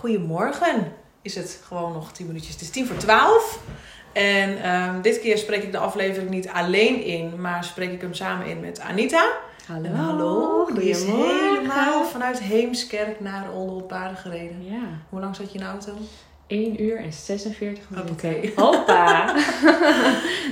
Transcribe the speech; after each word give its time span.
Goedemorgen. 0.00 0.92
Is 1.22 1.34
het 1.34 1.60
gewoon 1.66 1.92
nog 1.92 2.12
10 2.12 2.26
minuutjes. 2.26 2.52
Het 2.52 2.62
is 2.62 2.70
tien 2.70 2.86
voor 2.86 2.96
12. 2.96 3.58
En 4.12 4.62
ehm, 4.62 5.00
dit 5.00 5.20
keer 5.20 5.38
spreek 5.38 5.62
ik 5.62 5.72
de 5.72 5.78
aflevering 5.78 6.30
niet 6.30 6.48
alleen 6.48 7.02
in, 7.04 7.40
maar 7.40 7.64
spreek 7.64 7.92
ik 7.92 8.00
hem 8.00 8.14
samen 8.14 8.46
in 8.46 8.60
met 8.60 8.80
Anita. 8.80 9.28
Hallo. 9.66 9.84
En 9.84 9.94
hallo. 9.94 10.68
Die 10.74 10.88
is 10.88 10.98
Goedemorgen. 11.02 11.54
helemaal 11.54 12.04
vanuit 12.04 12.40
Heemskerk 12.40 13.20
naar 13.20 13.52
Olde 13.54 13.72
op 13.72 13.88
paarden 13.88 14.16
gereden. 14.16 14.64
Ja, 14.64 14.80
Hoe 15.08 15.20
lang 15.20 15.36
zat 15.36 15.52
je 15.52 15.58
in 15.58 15.64
de 15.64 15.70
auto? 15.70 15.92
1 16.46 16.82
uur 16.82 16.96
en 16.98 17.12
46 17.12 17.84
minuten. 17.90 18.08
Hoppakee. 18.14 18.52
Hoppa. 18.64 19.32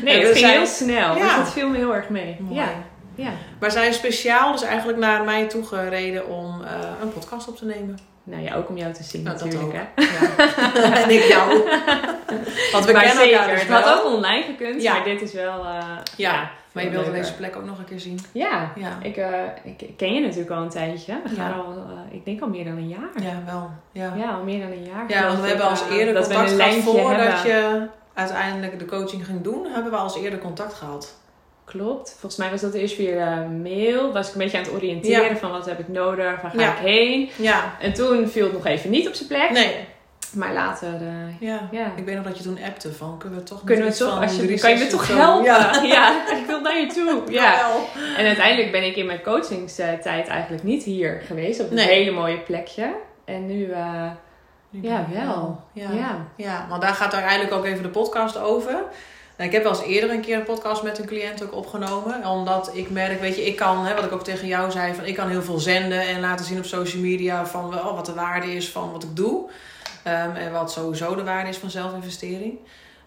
nee, 0.02 0.18
het 0.18 0.26
ging 0.26 0.38
zijn- 0.38 0.56
heel 0.58 0.66
snel. 0.66 1.16
Ja. 1.16 1.22
Dus 1.22 1.34
dat 1.44 1.52
viel 1.52 1.68
me 1.68 1.76
heel 1.76 1.94
erg 1.94 2.08
mee. 2.08 2.36
Mooi. 2.40 2.54
Ja. 2.54 2.68
ja. 3.14 3.30
Maar 3.60 3.70
zij 3.70 3.88
is 3.88 3.96
speciaal 3.96 4.52
dus 4.52 4.62
eigenlijk 4.62 4.98
naar 4.98 5.24
mij 5.24 5.46
toe 5.48 5.64
gereden 5.64 6.28
om 6.28 6.62
eh, 6.64 6.70
een 7.02 7.12
podcast 7.12 7.48
op 7.48 7.56
te 7.56 7.64
nemen. 7.64 7.98
Nou 8.30 8.42
ja, 8.42 8.54
ook 8.54 8.68
om 8.68 8.76
jou 8.76 8.92
te 8.92 9.02
zien 9.02 9.22
Nou, 9.22 9.36
dat 9.38 9.44
natuurlijk. 9.46 9.74
ook. 9.74 9.80
Hè? 9.94 10.02
Ja. 10.02 11.02
en 11.02 11.10
ik 11.10 11.22
jou. 11.22 11.48
Want 12.72 12.84
we 12.84 12.92
maar 12.92 13.02
kennen 13.02 13.22
zeker. 13.24 13.38
elkaar 13.38 13.54
dus 13.54 13.62
het 13.66 13.70
had 13.84 13.98
ook 13.98 14.12
online 14.14 14.42
gekund, 14.44 14.82
Ja. 14.82 14.92
maar 14.92 15.04
dit 15.04 15.22
is 15.22 15.32
wel... 15.32 15.64
eh, 15.64 15.82
Ja, 16.16 16.50
Maar 16.72 16.84
je 16.84 16.90
wilde 16.90 17.12
deze 17.12 17.34
plek 17.34 17.56
ook 17.56 17.64
nog 17.64 17.78
een 17.78 17.84
keer 17.84 18.00
zien. 18.00 18.18
Ja, 18.32 18.72
ik, 19.02 19.16
eh, 19.16 19.30
ik 19.64 19.90
ken 19.96 20.14
je 20.14 20.20
natuurlijk 20.20 20.50
al 20.50 20.62
een 20.62 20.68
tijdje. 20.68 21.20
We 21.24 21.34
gaan 21.36 21.52
al, 21.54 21.72
eh, 21.72 22.14
ik 22.16 22.24
denk 22.24 22.40
al 22.42 22.48
meer 22.48 22.64
dan 22.64 22.76
een 22.76 22.88
jaar. 22.88 23.22
ja 23.22 23.42
wel. 23.46 23.70
Ja, 23.92 24.12
Ja, 24.16 24.30
al 24.30 24.42
meer 24.42 24.60
dan 24.60 24.70
een 24.70 24.84
jaar. 24.84 25.04
ja 25.08 25.26
want 25.26 25.40
we 25.40 25.46
hebben 25.48 25.68
als 25.68 25.82
eerder 25.90 26.14
contact 26.14 26.50
gehad 26.50 26.74
voordat 26.74 27.42
je 27.42 27.86
uiteindelijk 28.14 28.78
de 28.78 28.84
coaching 28.84 29.26
ging 29.26 29.42
doen. 29.42 29.66
Hebben 29.72 29.92
we 29.92 29.98
als 29.98 30.16
eerder 30.18 30.38
contact 30.38 30.74
gehad. 30.74 31.14
Klopt. 31.68 32.10
Volgens 32.10 32.36
mij 32.36 32.50
was 32.50 32.60
dat 32.60 32.74
eerst 32.74 32.94
via 32.94 33.46
mail. 33.62 34.12
Was 34.12 34.28
ik 34.28 34.34
een 34.34 34.40
beetje 34.40 34.58
aan 34.58 34.64
het 34.64 34.72
oriënteren 34.72 35.24
Ja. 35.28 35.36
van 35.36 35.50
wat 35.50 35.66
heb 35.66 35.78
ik 35.78 35.88
nodig, 35.88 36.40
waar 36.40 36.50
ga 36.50 36.60
Ja. 36.60 36.72
ik 36.72 36.78
heen. 36.78 37.30
Ja, 37.36 37.74
En 37.80 37.92
toen 37.92 38.28
viel 38.28 38.44
het 38.44 38.52
nog 38.52 38.66
even 38.66 38.90
niet 38.90 39.08
op 39.08 39.14
zijn 39.14 39.28
plek. 39.28 39.50
nee. 39.50 39.74
Maar 40.34 40.52
later, 40.52 40.88
eh, 40.94 41.40
Ja. 41.48 41.68
ja. 41.70 41.92
Ik 41.96 42.04
weet 42.04 42.14
nog 42.14 42.24
dat 42.24 42.36
je 42.38 42.42
toen 42.44 42.58
appte 42.66 42.92
van, 42.92 43.18
kunnen 43.18 43.38
we 43.38 43.44
toch 43.44 43.64
Kunnen 43.64 43.86
we 43.86 43.94
toch, 43.96 44.20
als 44.22 44.36
je, 44.36 44.58
kan 44.58 44.70
je 44.70 44.76
me 44.78 44.86
toch 44.86 45.08
helpen? 45.08 45.44
Ja. 45.44 45.82
Ja. 45.82 46.30
ik 46.36 46.46
wil 46.46 46.60
naar 46.60 46.78
je 46.80 46.86
toe. 46.86 47.22
Ja. 47.40 47.66
En 48.16 48.26
uiteindelijk 48.26 48.72
ben 48.72 48.84
ik 48.86 48.96
in 48.96 49.06
mijn 49.06 49.22
coachingstijd 49.22 50.06
eigenlijk 50.06 50.62
niet 50.62 50.82
hier 50.84 51.22
geweest. 51.26 51.60
Op 51.60 51.68
een 51.70 51.74
Nee. 51.76 51.86
hele 51.86 52.10
mooie 52.10 52.38
plekje. 52.38 52.94
En 53.24 53.46
nu, 53.46 53.72
Nu 54.70 54.80
ja, 54.88 55.06
wel. 55.12 55.60
Ja. 55.72 55.90
Ja. 55.92 56.26
Ja, 56.36 56.66
want 56.68 56.82
daar 56.82 56.94
gaat 56.94 57.12
uiteindelijk 57.14 57.52
ook 57.54 57.64
even 57.64 57.82
de 57.82 57.88
podcast 57.88 58.38
over. 58.38 58.74
Nou, 59.38 59.50
ik 59.50 59.56
heb 59.56 59.62
wel 59.66 59.72
eens 59.72 59.86
eerder 59.86 60.10
een 60.10 60.20
keer 60.20 60.36
een 60.36 60.44
podcast 60.44 60.82
met 60.82 60.98
een 60.98 61.06
cliënt 61.06 61.42
ook 61.42 61.54
opgenomen. 61.54 62.26
Omdat 62.26 62.70
ik 62.72 62.90
merk, 62.90 63.20
weet 63.20 63.36
je, 63.36 63.46
ik 63.46 63.56
kan, 63.56 63.86
hè, 63.86 63.94
wat 63.94 64.04
ik 64.04 64.12
ook 64.12 64.24
tegen 64.24 64.46
jou 64.46 64.70
zei, 64.70 64.94
van 64.94 65.04
ik 65.04 65.14
kan 65.14 65.28
heel 65.28 65.42
veel 65.42 65.58
zenden 65.58 66.00
en 66.00 66.20
laten 66.20 66.44
zien 66.44 66.58
op 66.58 66.64
social 66.64 67.02
media 67.02 67.46
van 67.46 67.70
wel 67.70 67.94
wat 67.94 68.06
de 68.06 68.14
waarde 68.14 68.54
is 68.54 68.68
van 68.68 68.92
wat 68.92 69.02
ik 69.02 69.16
doe. 69.16 69.50
Ehm, 70.02 70.36
en 70.36 70.52
wat 70.52 70.72
sowieso 70.72 71.14
de 71.14 71.24
waarde 71.24 71.48
is 71.48 71.56
van 71.56 71.70
zelfinvestering. 71.70 72.58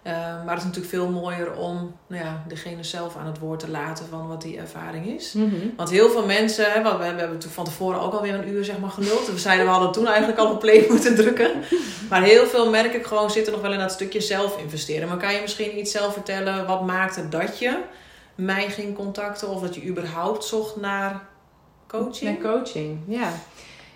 Ehm, 0.03 0.45
maar 0.45 0.55
het 0.55 0.57
is 0.57 0.63
natuurlijk 0.63 0.93
veel 0.93 1.09
mooier 1.09 1.53
om 1.55 1.95
nou 2.07 2.23
ja, 2.23 2.43
degene 2.47 2.83
zelf 2.83 3.15
aan 3.15 3.25
het 3.25 3.39
woord 3.39 3.59
te 3.59 3.69
laten 3.69 4.05
van 4.09 4.27
wat 4.27 4.41
die 4.41 4.57
ervaring 4.57 5.05
is. 5.05 5.33
mhm. 5.33 5.55
Want 5.75 5.89
heel 5.89 6.09
veel 6.09 6.25
mensen, 6.25 6.71
hè, 6.71 6.81
want 6.81 6.97
we 6.97 7.03
hebben 7.03 7.39
toen 7.39 7.51
van 7.51 7.65
tevoren 7.65 8.01
ook 8.01 8.13
alweer 8.13 8.33
een 8.33 8.49
uur 8.49 8.65
zeg 8.65 8.79
maar 8.79 8.89
geluld. 8.89 9.31
We 9.31 9.39
zeiden 9.39 9.65
we 9.65 9.71
hadden 9.71 9.91
toen 9.91 10.07
eigenlijk 10.07 10.39
al 10.39 10.51
op 10.51 10.59
play 10.59 10.85
moeten 10.89 11.15
drukken. 11.15 11.51
Maar 12.09 12.23
heel 12.23 12.45
veel 12.45 12.69
merk 12.69 12.93
ik 12.93 13.05
gewoon 13.05 13.31
zitten 13.31 13.53
nog 13.53 13.61
wel 13.61 13.73
in 13.73 13.79
dat 13.79 13.91
stukje 13.91 14.21
zelf 14.21 14.57
investeren. 14.57 15.07
Maar 15.07 15.17
kan 15.17 15.33
je 15.33 15.41
misschien 15.41 15.77
iets 15.77 15.91
zelf 15.91 16.13
vertellen, 16.13 16.67
wat 16.67 16.85
maakte 16.85 17.29
dat 17.29 17.59
je 17.59 17.77
mij 18.35 18.69
ging 18.69 18.95
contacten? 18.95 19.47
Of 19.49 19.61
dat 19.61 19.75
je 19.75 19.85
überhaupt 19.85 20.43
zocht 20.45 20.75
naar 20.75 21.23
coaching? 21.87 22.39
Naar 22.41 22.53
coaching, 22.53 22.99
ja. 23.07 23.31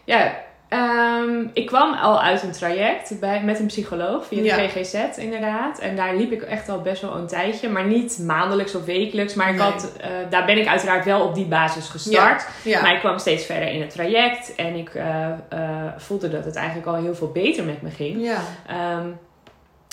Ja, 0.03 0.44
ehm, 0.69 1.47
ik 1.53 1.65
kwam 1.65 1.93
al 1.93 2.21
uit 2.21 2.43
een 2.43 2.51
traject 2.51 3.19
bij, 3.19 3.41
met 3.43 3.59
een 3.59 3.65
psycholoog 3.65 4.25
via 4.25 4.37
de 4.41 4.45
Ja. 4.61 4.67
GGZ 4.67 5.17
inderdaad. 5.17 5.79
En 5.79 5.95
daar 5.95 6.15
liep 6.15 6.31
ik 6.31 6.41
echt 6.41 6.69
al 6.69 6.81
best 6.81 7.01
wel 7.01 7.15
een 7.15 7.27
tijdje. 7.27 7.69
Maar 7.69 7.85
niet 7.85 8.19
maandelijks 8.25 8.75
of 8.75 8.85
wekelijks. 8.85 9.33
Maar 9.33 9.49
ik 9.49 9.55
Nee. 9.55 9.63
had, 9.71 9.91
eh, 10.01 10.09
daar 10.29 10.45
ben 10.45 10.57
ik 10.57 10.67
uiteraard 10.67 11.05
wel 11.05 11.21
op 11.21 11.35
die 11.35 11.45
basis 11.45 11.89
gestart. 11.89 12.45
Ja, 12.63 12.81
Maar 12.81 12.93
ik 12.93 12.99
kwam 12.99 13.17
steeds 13.19 13.45
verder 13.45 13.71
in 13.71 13.81
het 13.81 13.89
traject. 13.89 14.55
En 14.55 14.75
ik 14.75 14.95
eh, 14.95 15.25
eh, 15.49 15.59
voelde 15.97 16.29
dat 16.29 16.45
het 16.45 16.55
eigenlijk 16.55 16.87
al 16.87 16.95
heel 16.95 17.15
veel 17.15 17.31
beter 17.31 17.63
met 17.63 17.81
me 17.81 17.89
ging. 17.89 18.23
ja, 18.25 18.39
Ehm, 18.67 19.07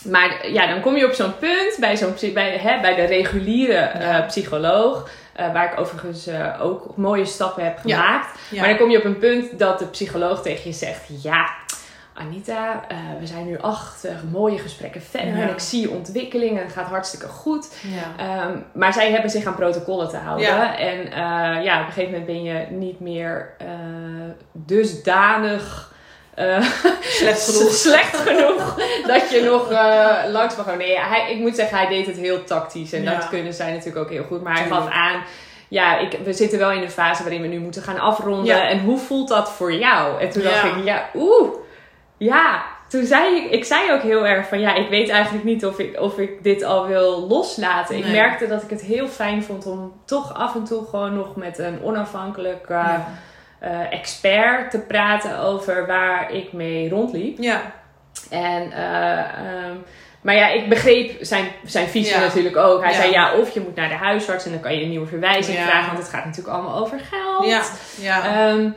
maar 0.05 0.51
ja, 0.51 0.67
dan 0.67 0.81
kom 0.81 0.97
je 0.97 1.07
op 1.07 1.13
zo'n 1.13 1.39
punt 1.39 1.77
bij, 1.81 1.97
zo'n, 1.97 2.15
bij, 2.35 2.57
hè, 2.57 2.81
bij 2.81 2.95
de 2.95 3.05
reguliere 3.05 3.75
eh, 3.75 4.27
psycholoog. 4.27 5.11
eh, 5.33 5.53
waar 5.53 5.73
ik 5.73 5.81
overigens 5.81 6.27
eh, 6.27 6.59
ook 6.63 6.97
mooie 6.97 7.25
stappen 7.25 7.65
heb 7.65 7.79
gemaakt. 7.79 8.39
ja. 8.51 8.61
Maar 8.61 8.69
dan 8.69 8.79
kom 8.79 8.91
je 8.91 8.99
op 8.99 9.05
een 9.05 9.19
punt 9.19 9.59
dat 9.59 9.79
de 9.79 9.87
psycholoog 9.87 10.43
tegen 10.43 10.71
je 10.71 10.77
zegt: 10.77 11.23
Ja, 11.23 11.51
Anita, 12.15 12.85
we 13.21 13.27
zijn 13.27 13.47
nu 13.47 13.59
acht 13.59 14.07
mooie 14.31 14.59
gesprekken 14.59 15.03
verder. 15.03 15.37
Ja. 15.37 15.43
En 15.43 15.49
ik 15.49 15.59
zie 15.59 15.91
ontwikkeling 15.91 16.59
en 16.59 16.65
het 16.65 16.73
gaat 16.73 16.89
hartstikke 16.89 17.27
goed. 17.29 17.75
ja. 17.83 18.25
Ehm, 18.25 18.59
maar 18.73 18.93
zij 18.93 19.11
hebben 19.11 19.31
zich 19.31 19.45
aan 19.47 19.55
protocollen 19.55 20.09
te 20.09 20.17
houden. 20.17 20.47
Ja. 20.47 20.79
En 20.79 21.11
ja, 21.63 21.81
op 21.81 21.87
een 21.87 21.93
gegeven 21.93 22.11
moment 22.11 22.27
ben 22.27 22.43
je 22.43 22.67
niet 22.71 23.01
meer 23.01 23.55
dusdanig. 24.53 25.92
Eh, 26.35 26.63
Slecht 27.03 27.43
genoeg. 27.51 27.73
slecht 27.73 28.17
genoeg 28.17 28.75
dat 29.07 29.31
je 29.31 29.43
nog 29.45 29.71
eh, 29.71 30.15
langs 30.31 30.57
mag 30.57 30.67
gaan. 30.67 30.79
Nee, 30.79 30.99
hij, 30.99 31.33
ik 31.33 31.39
moet 31.39 31.57
zeggen, 31.57 31.79
hij 31.79 31.87
deed 31.89 32.07
het 32.07 32.17
heel 32.17 32.45
tactisch. 32.45 32.93
En 32.93 33.03
Ja. 33.03 33.15
dat 33.15 33.29
kunnen 33.29 33.55
zij 33.55 33.71
natuurlijk 33.73 34.05
ook 34.05 34.11
heel 34.11 34.25
goed. 34.25 34.43
Maar 34.43 34.55
hij 34.59 34.67
gaf 34.69 34.89
aan, 34.91 35.23
ja, 35.69 35.99
ik, 35.99 36.19
we 36.25 36.33
zitten 36.33 36.59
wel 36.59 36.71
in 36.71 36.83
een 36.83 36.91
fase 36.91 37.23
waarin 37.23 37.43
we 37.43 37.49
nu 37.49 37.59
moeten 37.59 37.83
gaan 37.83 37.99
afronden. 37.99 38.45
Ja. 38.45 38.69
En 38.69 38.81
hoe 38.81 38.99
voelt 38.99 39.29
dat 39.29 39.51
voor 39.53 39.73
jou? 39.75 40.21
En 40.21 40.31
toen 40.31 40.43
dacht 40.43 40.65
ik, 40.65 40.85
ja, 40.85 41.09
oeh, 41.15 41.49
ja. 42.17 42.63
Toen 42.89 43.05
zei 43.07 43.37
ik, 43.37 43.51
ik 43.51 43.65
zei 43.65 43.93
ook 43.93 44.03
heel 44.03 44.27
erg 44.27 44.49
van, 44.49 44.61
ja, 44.61 44.75
ik 44.75 44.89
weet 44.89 45.09
eigenlijk 45.09 45.45
niet 45.45 45.67
of 45.67 45.79
ik, 45.79 46.01
of 46.01 46.19
ik 46.19 46.43
dit 46.43 46.63
al 46.65 46.87
wil 46.87 47.27
loslaten. 47.29 47.97
Ik 47.97 48.07
merkte 48.07 48.47
dat 48.47 48.63
ik 48.63 48.71
het 48.71 48.81
heel 48.83 49.09
fijn 49.09 49.43
vond 49.45 49.67
om 49.67 49.93
toch 50.07 50.35
af 50.35 50.55
en 50.55 50.65
toe 50.65 50.85
gewoon 50.91 51.15
nog 51.15 51.37
met 51.37 51.59
een 51.59 51.83
onafhankelijk 51.83 52.67
eh, 52.69 52.95
Eh, 53.63 53.93
expert 53.93 54.71
te 54.71 54.79
praten 54.79 55.39
over 55.39 55.87
waar 55.87 56.33
ik 56.33 56.53
mee 56.53 56.89
rondliep. 56.89 57.39
ja, 57.39 57.61
En, 58.31 58.73
eh, 58.73 59.19
ehm, 59.19 59.77
maar 60.21 60.35
ja, 60.35 60.49
ik 60.49 60.69
begreep 60.69 61.17
zijn, 61.21 61.45
zijn 61.65 61.87
visie 61.89 62.15
Ja. 62.15 62.21
natuurlijk 62.21 62.57
ook. 62.57 62.83
Hij 62.83 62.91
Ja. 62.93 62.97
zei 63.01 63.11
ja, 63.11 63.35
of 63.35 63.51
je 63.55 63.61
moet 63.61 63.75
naar 63.75 63.89
de 63.89 63.95
huisarts 63.95 64.45
en 64.45 64.51
dan 64.53 64.61
kan 64.61 64.75
je 64.77 64.83
een 64.83 64.89
nieuwe 64.89 65.07
verwijzing 65.07 65.59
Ja. 65.59 65.65
vragen, 65.67 65.87
want 65.87 65.99
het 65.99 66.09
gaat 66.09 66.25
natuurlijk 66.25 66.55
allemaal 66.57 66.79
over 66.81 67.01
geld. 67.01 67.45
ja, 67.47 67.63
ja. 68.01 68.49
Ehm, 68.49 68.71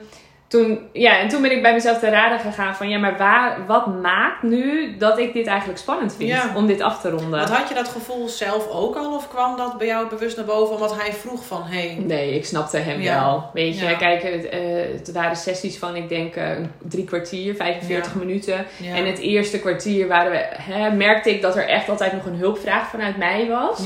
toen, 0.47 0.79
ja, 0.93 1.19
en 1.19 1.27
toen 1.27 1.41
ben 1.41 1.51
ik 1.51 1.61
bij 1.61 1.73
mezelf 1.73 1.99
te 1.99 2.09
raden 2.09 2.39
gegaan 2.39 2.75
van 2.75 2.89
ja, 2.89 2.97
maar 2.99 3.17
waar, 3.17 3.57
wat 3.67 4.01
maakt 4.01 4.43
nu 4.43 4.95
dat 4.97 5.17
ik 5.17 5.33
dit 5.33 5.47
eigenlijk 5.47 5.79
spannend 5.79 6.15
vind 6.15 6.29
Ja. 6.29 6.51
om 6.55 6.67
dit 6.67 6.81
af 6.81 7.01
te 7.01 7.09
ronden? 7.09 7.29
Want 7.39 7.49
had 7.49 7.67
je 7.69 7.75
dat 7.75 7.87
gevoel 7.87 8.27
zelf 8.29 8.69
ook 8.69 8.95
al? 8.95 9.15
Of 9.15 9.27
kwam 9.29 9.57
dat 9.57 9.77
bij 9.77 9.87
jou 9.87 10.07
bewust 10.09 10.35
naar 10.37 10.45
boven? 10.45 10.73
Omdat 10.75 11.01
hij 11.01 11.13
vroeg 11.13 11.45
van, 11.45 11.63
hey, 11.63 11.97
Nee, 12.05 12.35
ik 12.35 12.45
snapte 12.45 12.77
hem 12.77 13.01
Ja. 13.01 13.19
wel. 13.23 13.49
Weet 13.53 13.79
je, 13.79 13.85
Ja. 13.85 13.93
kijk, 13.93 14.23
het, 14.23 14.47
het 14.97 15.11
waren 15.11 15.35
sessies 15.35 15.77
van, 15.77 15.95
ik 15.95 16.09
denk, 16.09 16.35
eh, 16.35 16.49
drie 16.83 17.03
kwartier, 17.05 17.55
45 17.55 18.13
Ja. 18.13 18.19
minuten. 18.19 18.65
En 18.95 19.05
het 19.05 19.19
eerste 19.19 19.59
kwartier 19.59 20.07
waren 20.07 20.31
we, 20.31 20.45
hè, 20.49 20.91
merkte 20.91 21.29
ik 21.29 21.41
dat 21.41 21.55
er 21.55 21.67
echt 21.67 21.89
altijd 21.89 22.13
nog 22.13 22.25
een 22.25 22.35
hulpvraag 22.35 22.87
vanuit 22.89 23.17
mij 23.17 23.47
was. 23.49 23.79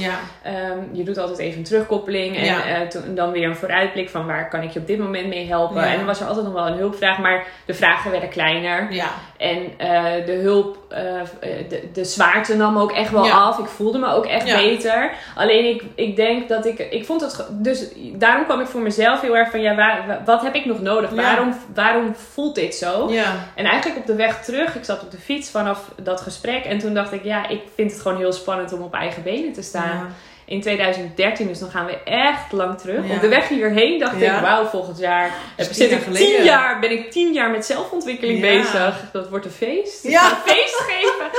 Ehm, 0.44 0.78
je 0.92 1.04
doet 1.04 1.18
altijd 1.18 1.40
even 1.40 1.58
een 1.58 1.64
terugkoppeling 1.64 2.38
en 2.38 2.46
eh, 2.64 2.88
toen- 2.88 3.16
dan 3.16 3.32
weer 3.32 3.48
een 3.48 3.56
vooruitblik 3.56 4.10
van 4.10 4.26
waar 4.26 4.50
kan 4.50 4.62
ik 4.62 4.70
je 4.72 4.80
op 4.80 4.88
dit 4.88 5.00
moment 5.00 5.28
mee 5.28 5.48
helpen. 5.48 5.84
En 5.84 5.96
dan 5.98 6.06
was 6.06 6.20
er 6.22 6.28
altijd 6.28 6.48
nog 6.54 6.64
wel 6.64 6.72
een 6.74 6.78
hulpvraag, 6.80 7.18
maar 7.18 7.46
de 7.66 7.74
vragen 7.74 8.12
werden 8.12 8.30
kleiner. 8.30 8.88
ja, 8.92 9.08
En 9.38 9.58
eh, 9.78 10.26
de 10.26 10.40
hulp, 10.42 10.78
eh, 10.90 11.00
de, 11.70 11.90
de 11.94 12.06
zwaarte 12.06 12.56
nam 12.56 12.78
ook 12.78 12.92
echt 12.92 13.12
wel 13.12 13.26
Ja. 13.26 13.32
af. 13.34 13.58
Ik 13.60 13.66
voelde 13.66 13.98
me 13.98 14.14
ook 14.14 14.26
echt 14.26 14.48
Ja. 14.48 14.56
beter. 14.56 15.12
Alleen 15.36 15.66
ik, 15.76 15.84
ik 15.96 16.16
denk 16.16 16.50
dat 16.50 16.66
ik, 16.66 16.80
ik 16.80 17.06
vond 17.06 17.22
het, 17.22 17.46
dus 17.52 17.88
daarom 18.14 18.46
kwam 18.46 18.60
ik 18.60 18.68
voor 18.68 18.82
mezelf 18.82 19.22
heel 19.22 19.38
erg 19.38 19.50
van, 19.52 19.62
ja, 19.62 19.76
waar, 19.76 20.04
wa- 20.08 20.22
wat 20.26 20.42
heb 20.42 20.56
ik 20.56 20.66
nog 20.66 20.82
nodig? 20.82 21.10
Waarom, 21.10 21.54
waarom 21.74 22.16
voelt 22.16 22.56
dit 22.56 22.76
zo? 22.76 23.08
ja, 23.12 23.34
En 23.56 23.66
eigenlijk 23.66 24.00
op 24.00 24.06
de 24.06 24.16
weg 24.16 24.44
terug, 24.44 24.76
ik 24.76 24.84
zat 24.84 25.02
op 25.04 25.12
de 25.12 25.18
fiets 25.18 25.50
vanaf 25.50 25.92
dat 26.04 26.22
gesprek. 26.22 26.64
En 26.66 26.80
toen 26.80 26.94
dacht 26.94 27.12
ik, 27.12 27.24
ja, 27.24 27.48
ik 27.48 27.62
vind 27.76 27.92
het 27.92 28.02
gewoon 28.02 28.18
heel 28.18 28.34
spannend 28.34 28.74
om 28.74 28.82
op 28.82 28.94
eigen 28.94 29.24
benen 29.24 29.54
te 29.54 29.62
staan. 29.62 30.16
In 30.50 30.62
2013, 30.62 31.48
dus 31.48 31.60
dan 31.60 31.70
gaan 31.70 31.86
we 31.86 31.98
echt 32.04 32.52
lang 32.52 32.78
terug. 32.78 33.08
Ja. 33.08 33.14
Op 33.14 33.22
de 33.22 33.28
weg 33.28 33.48
hierheen 33.48 34.00
dacht 34.00 34.20
Ja. 34.20 34.36
ik, 34.36 34.42
wauw, 34.42 34.66
volgend 34.66 35.00
jaar 35.00 35.32
tien 35.56 35.74
zit 35.74 35.90
jaar 35.90 36.00
ik 36.00 36.16
tien 36.16 36.44
jaar, 36.44 36.80
ben 36.80 36.92
ik 36.92 37.12
tien 37.12 37.34
jaar 37.34 37.50
met 37.50 37.66
zelfontwikkeling 37.66 38.42
bezig. 38.42 39.10
Dat 39.12 39.30
wordt 39.30 39.46
een 39.46 39.52
feest. 39.52 40.04
Ja. 40.04 40.32
een 40.32 40.52
feest 40.52 40.76
geven. 40.76 41.28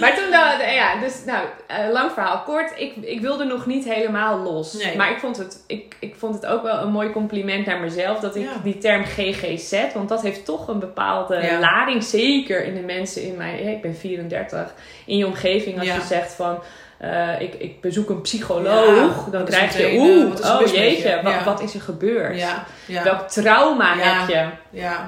Maar 0.00 0.14
toen, 0.14 0.30
ja, 0.74 1.00
dus 1.00 1.24
nou, 1.24 1.46
eh, 1.66 1.90
lang 1.92 2.12
verhaal 2.12 2.42
kort. 2.42 2.72
Ik, 2.76 2.96
ik 2.96 3.20
wilde 3.20 3.44
nog 3.44 3.66
niet 3.66 3.84
helemaal 3.84 4.38
los. 4.38 4.72
Nee. 4.72 4.96
Maar 4.96 5.10
ik 5.10 5.18
vond, 5.18 5.36
het, 5.36 5.64
ik, 5.66 5.96
ik 6.00 6.14
vond 6.16 6.34
het 6.34 6.46
ook 6.46 6.62
wel 6.62 6.78
een 6.78 6.90
mooi 6.90 7.10
compliment 7.10 7.66
naar 7.66 7.80
mezelf. 7.80 8.20
Dat 8.20 8.36
ik 8.36 8.48
die 8.62 8.78
term 8.78 9.04
GGZ, 9.04 9.92
want 9.94 10.08
dat 10.08 10.22
heeft 10.22 10.44
toch 10.44 10.68
een 10.68 10.78
bepaalde 10.78 11.58
lading. 11.60 12.04
Zeker 12.04 12.64
in 12.64 12.74
de 12.74 12.80
mensen 12.80 13.22
in 13.22 13.36
mijn, 13.36 13.68
ik 13.68 13.82
ben 13.82 13.96
34, 13.96 14.74
in 15.06 15.16
je 15.16 15.26
omgeving. 15.26 15.78
Als 15.78 15.88
je 15.88 16.00
zegt 16.00 16.32
van, 16.32 16.62
eh, 16.98 17.40
ik, 17.40 17.54
ik 17.54 17.80
bezoek 17.80 18.10
een 18.10 18.20
psycholoog, 18.20 19.24
Ja, 19.24 19.30
dan 19.30 19.44
krijg 19.44 19.76
je, 19.76 19.82
meteen, 19.82 20.00
oeh, 20.00 20.28
wat 20.28 20.40
is 20.40 20.70
oh 20.70 20.74
jeetje, 20.76 21.08
je? 21.08 21.20
wat, 21.22 21.32
Ja. 21.32 21.44
wat 21.44 21.60
is 21.62 21.74
er 21.74 21.80
gebeurd? 21.80 22.38
Ja, 22.38 22.64
Welk 23.04 23.28
trauma 23.28 23.94
heb 23.96 24.28
je? 24.28 24.46
ja, 24.78 25.04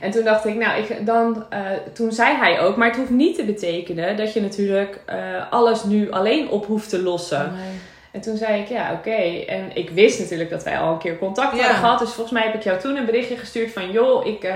En 0.00 0.10
toen 0.10 0.24
dacht 0.24 0.44
ik, 0.44 0.54
nou, 0.54 0.82
ik, 0.82 1.06
dan, 1.06 1.44
eh, 1.50 1.60
toen 1.92 2.12
zei 2.12 2.36
hij 2.36 2.60
ook, 2.60 2.76
maar 2.76 2.88
het 2.88 2.96
hoeft 2.96 3.10
niet 3.10 3.36
te 3.36 3.44
betekenen 3.44 4.16
dat 4.16 4.32
je 4.32 4.40
natuurlijk 4.40 5.00
eh, 5.06 5.16
alles 5.50 5.84
nu 5.84 6.10
alleen 6.10 6.48
op 6.48 6.66
hoeft 6.66 6.88
te 6.88 7.02
lossen. 7.02 7.52
Nee. 7.56 7.78
En 8.14 8.20
toen 8.20 8.36
zei 8.36 8.60
ik, 8.60 8.68
ja, 8.68 8.92
oké. 8.92 9.44
En 9.46 9.70
ik 9.76 9.90
wist 9.90 10.18
natuurlijk 10.18 10.50
dat 10.50 10.62
wij 10.62 10.78
al 10.78 10.92
een 10.92 10.98
keer 10.98 11.18
contact 11.18 11.52
Ja. 11.56 11.58
hadden 11.58 11.76
gehad. 11.76 11.98
Dus 11.98 12.08
volgens 12.12 12.30
mij 12.30 12.42
heb 12.42 12.54
ik 12.54 12.62
jou 12.62 12.78
toen 12.80 12.96
een 12.96 13.04
berichtje 13.04 13.36
gestuurd 13.36 13.72
van, 13.72 13.90
joh, 13.90 14.26
ik, 14.26 14.42
eh, 14.44 14.50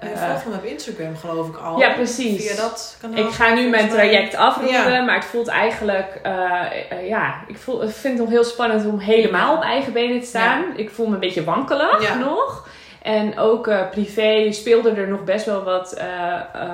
Je 0.00 0.08
eh, 0.08 0.26
volgt 0.28 0.44
hem 0.44 0.52
op 0.52 0.64
Instagram 0.64 1.16
geloof 1.16 1.48
ik 1.48 1.56
al. 1.56 1.78
Ja, 1.78 1.92
precies. 1.92 2.46
Via 2.46 2.62
dat 2.62 2.96
kanaal. 3.00 3.18
ik 3.26 3.30
ga 3.32 3.54
nu 3.54 3.68
mijn 3.68 3.88
traject 3.88 4.34
afronden, 4.34 4.92
Ja. 4.92 5.02
maar 5.02 5.14
het 5.14 5.24
voelt 5.24 5.48
eigenlijk, 5.48 6.20
eh, 6.22 7.08
ja, 7.08 7.34
ik, 7.46 7.56
voel, 7.58 7.82
ik 7.82 7.90
vind 7.90 8.12
het 8.14 8.22
nog 8.22 8.32
heel 8.32 8.44
spannend 8.44 8.86
om 8.86 8.98
helemaal 8.98 9.56
op 9.56 9.62
eigen 9.62 9.92
benen 9.92 10.20
te 10.20 10.26
staan. 10.26 10.64
Ik 10.76 10.90
voel 10.90 11.06
me 11.06 11.14
een 11.14 11.20
beetje 11.20 11.44
wankelig 11.44 12.02
Ja. 12.02 12.14
nog. 12.14 12.68
En 13.02 13.38
ook 13.38 13.70
privé 13.90 14.52
speelde 14.52 14.90
er 14.90 15.08
nog 15.08 15.24
best 15.24 15.46
wel 15.46 15.62
wat 15.62 15.92
eh, 15.92 16.06
eh, 16.54 16.70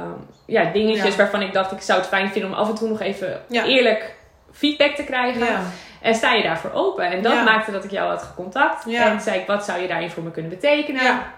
ja, 0.46 0.64
dingetjes 0.72 1.10
Ja. 1.10 1.16
waarvan 1.16 1.42
ik 1.42 1.52
dacht 1.52 1.72
ik 1.72 1.80
zou 1.80 1.98
het 1.98 2.08
fijn 2.08 2.30
vinden 2.30 2.50
om 2.50 2.56
af 2.56 2.68
en 2.68 2.74
toe 2.74 2.88
nog 2.88 3.00
even 3.00 3.40
Ja. 3.48 3.64
eerlijk 3.64 4.14
feedback 4.52 4.94
te 4.94 5.04
krijgen. 5.04 5.44
Ja. 5.44 5.60
En 6.02 6.14
sta 6.14 6.32
je 6.32 6.42
daarvoor 6.42 6.72
open? 6.72 7.04
En 7.10 7.22
dat 7.22 7.32
Ja. 7.32 7.42
maakte 7.42 7.70
dat 7.70 7.84
ik 7.84 7.90
jou 7.90 8.08
had 8.10 8.22
gecontact. 8.22 8.84
Ja. 8.86 9.10
En 9.10 9.20
zei 9.20 9.40
ik, 9.40 9.46
wat 9.46 9.64
zou 9.64 9.80
je 9.80 9.88
daarin 9.88 10.10
voor 10.10 10.22
me 10.22 10.30
kunnen 10.30 10.50
betekenen? 10.50 11.02
Ja. 11.02 11.32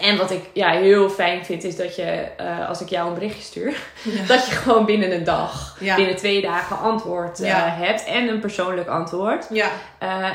En 0.00 0.16
wat 0.16 0.30
ik 0.30 0.50
ja, 0.52 0.70
heel 0.70 1.08
fijn 1.10 1.44
vind, 1.44 1.64
is 1.64 1.76
dat 1.76 1.96
je, 1.96 2.02
eh, 2.36 2.68
als 2.68 2.80
ik 2.80 2.88
jou 2.88 3.08
een 3.08 3.14
berichtje 3.14 3.42
stuur, 3.42 3.80
dat 4.28 4.46
je 4.46 4.52
gewoon 4.54 4.84
binnen 4.84 5.14
een 5.14 5.24
dag, 5.24 5.76
binnen 5.96 6.16
twee 6.16 6.42
dagen 6.42 6.78
antwoord 6.78 7.40
eh, 7.40 7.52
hebt. 7.56 8.04
En 8.04 8.28
een 8.28 8.40
persoonlijk 8.40 8.88
antwoord. 8.88 9.46
Ja. 9.50 9.68
Eh, 9.98 10.28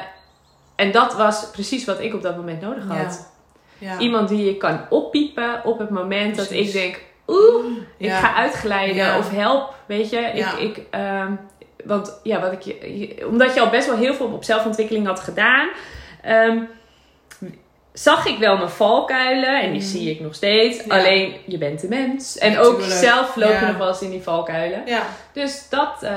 en 0.76 0.92
dat 0.92 1.14
was 1.16 1.50
precies 1.52 1.86
wat 1.86 2.00
ik 2.00 2.14
op 2.14 2.22
dat 2.22 2.36
moment 2.36 2.62
nodig 2.62 2.88
had. 2.88 3.34
Ja. 3.78 3.98
Iemand 3.98 4.30
die 4.30 4.46
je 4.46 4.58
kan 4.58 4.86
oppiepen 4.90 5.62
op 5.64 5.80
het 5.80 5.90
moment 5.90 6.36
dat 6.36 6.52
ik 6.52 6.72
denk, 6.72 7.02
oeh, 7.28 7.66
ik 7.98 8.12
ga 8.12 8.34
uitglijden 8.36 9.18
of 9.18 9.32
help, 9.32 9.74
weet 9.86 10.10
je. 10.10 10.18
Ik, 10.20 10.52
ik, 10.52 10.82
ehm, 10.92 11.32
want 11.86 12.20
ja, 12.24 12.40
wat 12.42 12.52
ik 12.52 12.62
je, 12.62 13.26
omdat 13.30 13.54
je 13.54 13.60
al 13.62 13.70
best 13.70 13.88
wel 13.88 13.98
heel 13.98 14.14
veel 14.14 14.28
op 14.28 14.44
zelfontwikkeling 14.44 15.08
had 15.08 15.20
gedaan, 15.20 15.70
ehm, 16.22 16.60
zag 17.94 18.26
ik 18.26 18.38
wel 18.38 18.58
mijn 18.58 18.70
valkuilen 18.70 19.62
en 19.62 19.72
die 19.72 19.82
Mm. 19.82 19.88
zie 19.88 20.10
ik 20.12 20.20
nog 20.20 20.36
steeds. 20.36 20.84
Ja. 20.86 20.98
Alleen 21.00 21.36
je 21.46 21.58
bent 21.58 21.84
een 21.84 21.90
mens 21.90 22.38
en 22.38 22.58
ook 22.60 22.82
zelf 22.82 23.36
loop 23.36 23.48
je 23.50 23.54
Ja. 23.56 23.68
nog 23.68 23.78
wel 23.78 23.88
eens 23.88 24.02
in 24.02 24.10
die 24.10 24.22
valkuilen. 24.22 24.82
Ja. 24.86 25.02
Dus 25.34 25.70
dat 25.70 26.04
eh, 26.04 26.12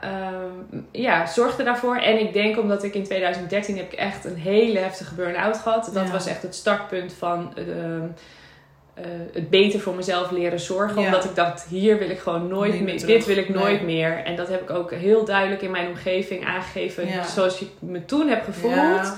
ehm, 0.00 0.80
ja, 0.92 1.26
zorgde 1.26 1.62
daarvoor. 1.62 1.96
En 1.96 2.20
ik 2.20 2.32
denk 2.32 2.58
omdat 2.58 2.82
ik 2.84 2.94
in 2.94 3.04
2013 3.04 3.76
heb 3.76 3.92
ik 3.92 3.98
echt 3.98 4.24
een 4.24 4.36
hele 4.36 4.78
heftige 4.78 5.14
burn-out 5.14 5.56
gehad. 5.58 5.90
Dat 5.92 6.10
was 6.10 6.26
echt 6.26 6.42
het 6.42 6.54
startpunt 6.54 7.14
van 7.18 7.52
ehm, 7.56 8.06
eh, 8.96 9.04
het 9.32 9.50
beter 9.50 9.80
voor 9.80 9.94
mezelf 9.94 10.30
leren 10.30 10.60
zorgen. 10.60 11.00
Ja. 11.00 11.06
Omdat 11.06 11.24
ik 11.24 11.34
dacht, 11.34 11.66
hier 11.68 11.98
wil 11.98 12.10
ik 12.10 12.18
gewoon 12.18 12.48
nooit 12.48 12.80
meer. 12.80 13.06
Dit 13.06 13.26
wil 13.26 13.36
ik 13.36 13.48
nooit 13.48 13.82
Nee. 13.82 13.94
meer. 13.96 14.22
En 14.24 14.36
dat 14.36 14.48
heb 14.48 14.62
ik 14.62 14.70
ook 14.70 14.90
heel 14.90 15.24
duidelijk 15.24 15.62
in 15.62 15.70
mijn 15.70 15.88
omgeving 15.88 16.46
aangegeven. 16.46 17.08
Ja. 17.08 17.22
Zoals 17.22 17.58
je 17.58 17.66
me 17.78 18.04
toen 18.04 18.28
hebt 18.28 18.44
gevoeld. 18.44 18.74
Ja. 18.74 19.14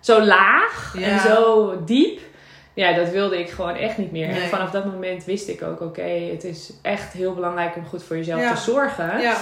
Zo 0.00 0.20
laag 0.22 0.94
en 1.02 1.20
zo 1.20 1.72
diep. 1.84 2.20
Ja, 2.74 2.92
dat 2.92 3.08
wilde 3.10 3.38
ik 3.38 3.50
gewoon 3.50 3.74
echt 3.74 3.98
niet 3.98 4.12
meer. 4.12 4.28
Nee. 4.28 4.40
En 4.40 4.48
vanaf 4.48 4.70
dat 4.70 4.84
moment 4.84 5.24
wist 5.24 5.48
ik 5.48 5.62
ook, 5.62 5.80
oké, 5.80 6.02
het 6.32 6.44
is 6.44 6.72
echt 6.82 7.12
heel 7.12 7.34
belangrijk 7.34 7.76
om 7.76 7.84
goed 7.86 8.02
voor 8.02 8.16
jezelf 8.16 8.50
te 8.50 8.70
zorgen. 8.70 9.20
Ja. 9.20 9.36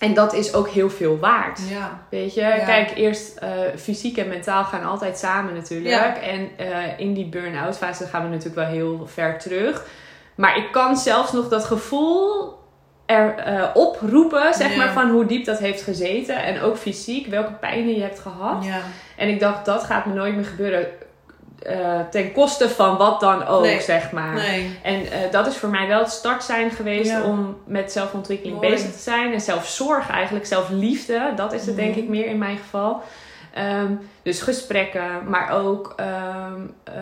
En 0.00 0.14
dat 0.14 0.32
is 0.34 0.54
ook 0.54 0.68
heel 0.68 0.90
veel 0.90 1.18
waard. 1.18 1.60
Ja. 1.68 2.02
Weet 2.10 2.34
je, 2.34 2.40
Ja. 2.40 2.64
kijk, 2.64 2.92
eerst 2.96 3.36
eh, 3.36 3.48
fysiek 3.76 4.16
en 4.16 4.28
mentaal 4.28 4.64
gaan 4.64 4.84
altijd 4.84 5.18
samen 5.18 5.54
natuurlijk. 5.54 5.94
Ja. 5.94 6.20
En 6.20 6.50
eh, 6.56 6.98
in 6.98 7.14
die 7.14 7.26
burn-out 7.28 7.76
fase 7.76 8.04
gaan 8.06 8.22
we 8.22 8.28
natuurlijk 8.28 8.54
wel 8.54 8.66
heel 8.66 9.06
ver 9.06 9.38
terug. 9.38 9.84
Maar 10.34 10.56
ik 10.56 10.72
kan 10.72 10.96
zelfs 10.96 11.32
nog 11.32 11.48
dat 11.48 11.64
gevoel 11.64 12.58
er 13.06 13.34
eh, 13.36 13.64
oproepen, 13.74 14.54
zeg 14.54 14.76
maar, 14.76 14.92
van 14.92 15.10
hoe 15.10 15.26
diep 15.26 15.44
dat 15.44 15.58
heeft 15.58 15.82
gezeten. 15.82 16.42
En 16.42 16.60
ook 16.60 16.76
fysiek, 16.76 17.26
welke 17.26 17.52
pijnen 17.52 17.94
je 17.94 18.02
hebt 18.02 18.18
gehad. 18.20 18.64
Ja. 18.64 18.80
En 19.16 19.28
ik 19.28 19.40
dacht, 19.40 19.64
dat 19.64 19.84
gaat 19.84 20.06
me 20.06 20.12
nooit 20.14 20.34
meer 20.34 20.44
gebeuren. 20.44 20.86
Eh, 21.62 22.00
ten 22.10 22.32
koste 22.32 22.68
van 22.68 22.96
wat 22.96 23.20
dan 23.20 23.46
ook, 23.46 23.62
Nee. 23.62 23.80
zeg 23.80 24.10
maar. 24.12 24.34
Nee. 24.34 24.78
En 24.82 25.00
eh, 25.12 25.18
dat 25.30 25.46
is 25.46 25.56
voor 25.56 25.68
mij 25.68 25.86
wel 25.86 25.98
het 25.98 26.10
start 26.10 26.44
zijn 26.44 26.70
geweest 26.70 27.10
Ja. 27.10 27.22
om 27.22 27.56
met 27.64 27.92
zelfontwikkeling 27.92 28.56
Mooi. 28.60 28.70
bezig 28.70 28.92
te 28.92 28.98
zijn. 28.98 29.32
En 29.32 29.40
zelfzorg 29.40 30.10
eigenlijk, 30.10 30.46
zelfliefde. 30.46 31.32
Dat 31.36 31.52
is 31.52 31.66
het 31.66 31.76
denk 31.76 31.90
Mhm. 31.90 31.98
ik 31.98 32.08
meer 32.08 32.26
in 32.26 32.38
mijn 32.38 32.56
geval. 32.58 33.02
Ehm, 33.54 33.92
dus 34.22 34.40
gesprekken, 34.42 35.02
maar 35.28 35.50
ook 35.50 35.92
ehm, 35.96 36.60
eh, 36.84 36.92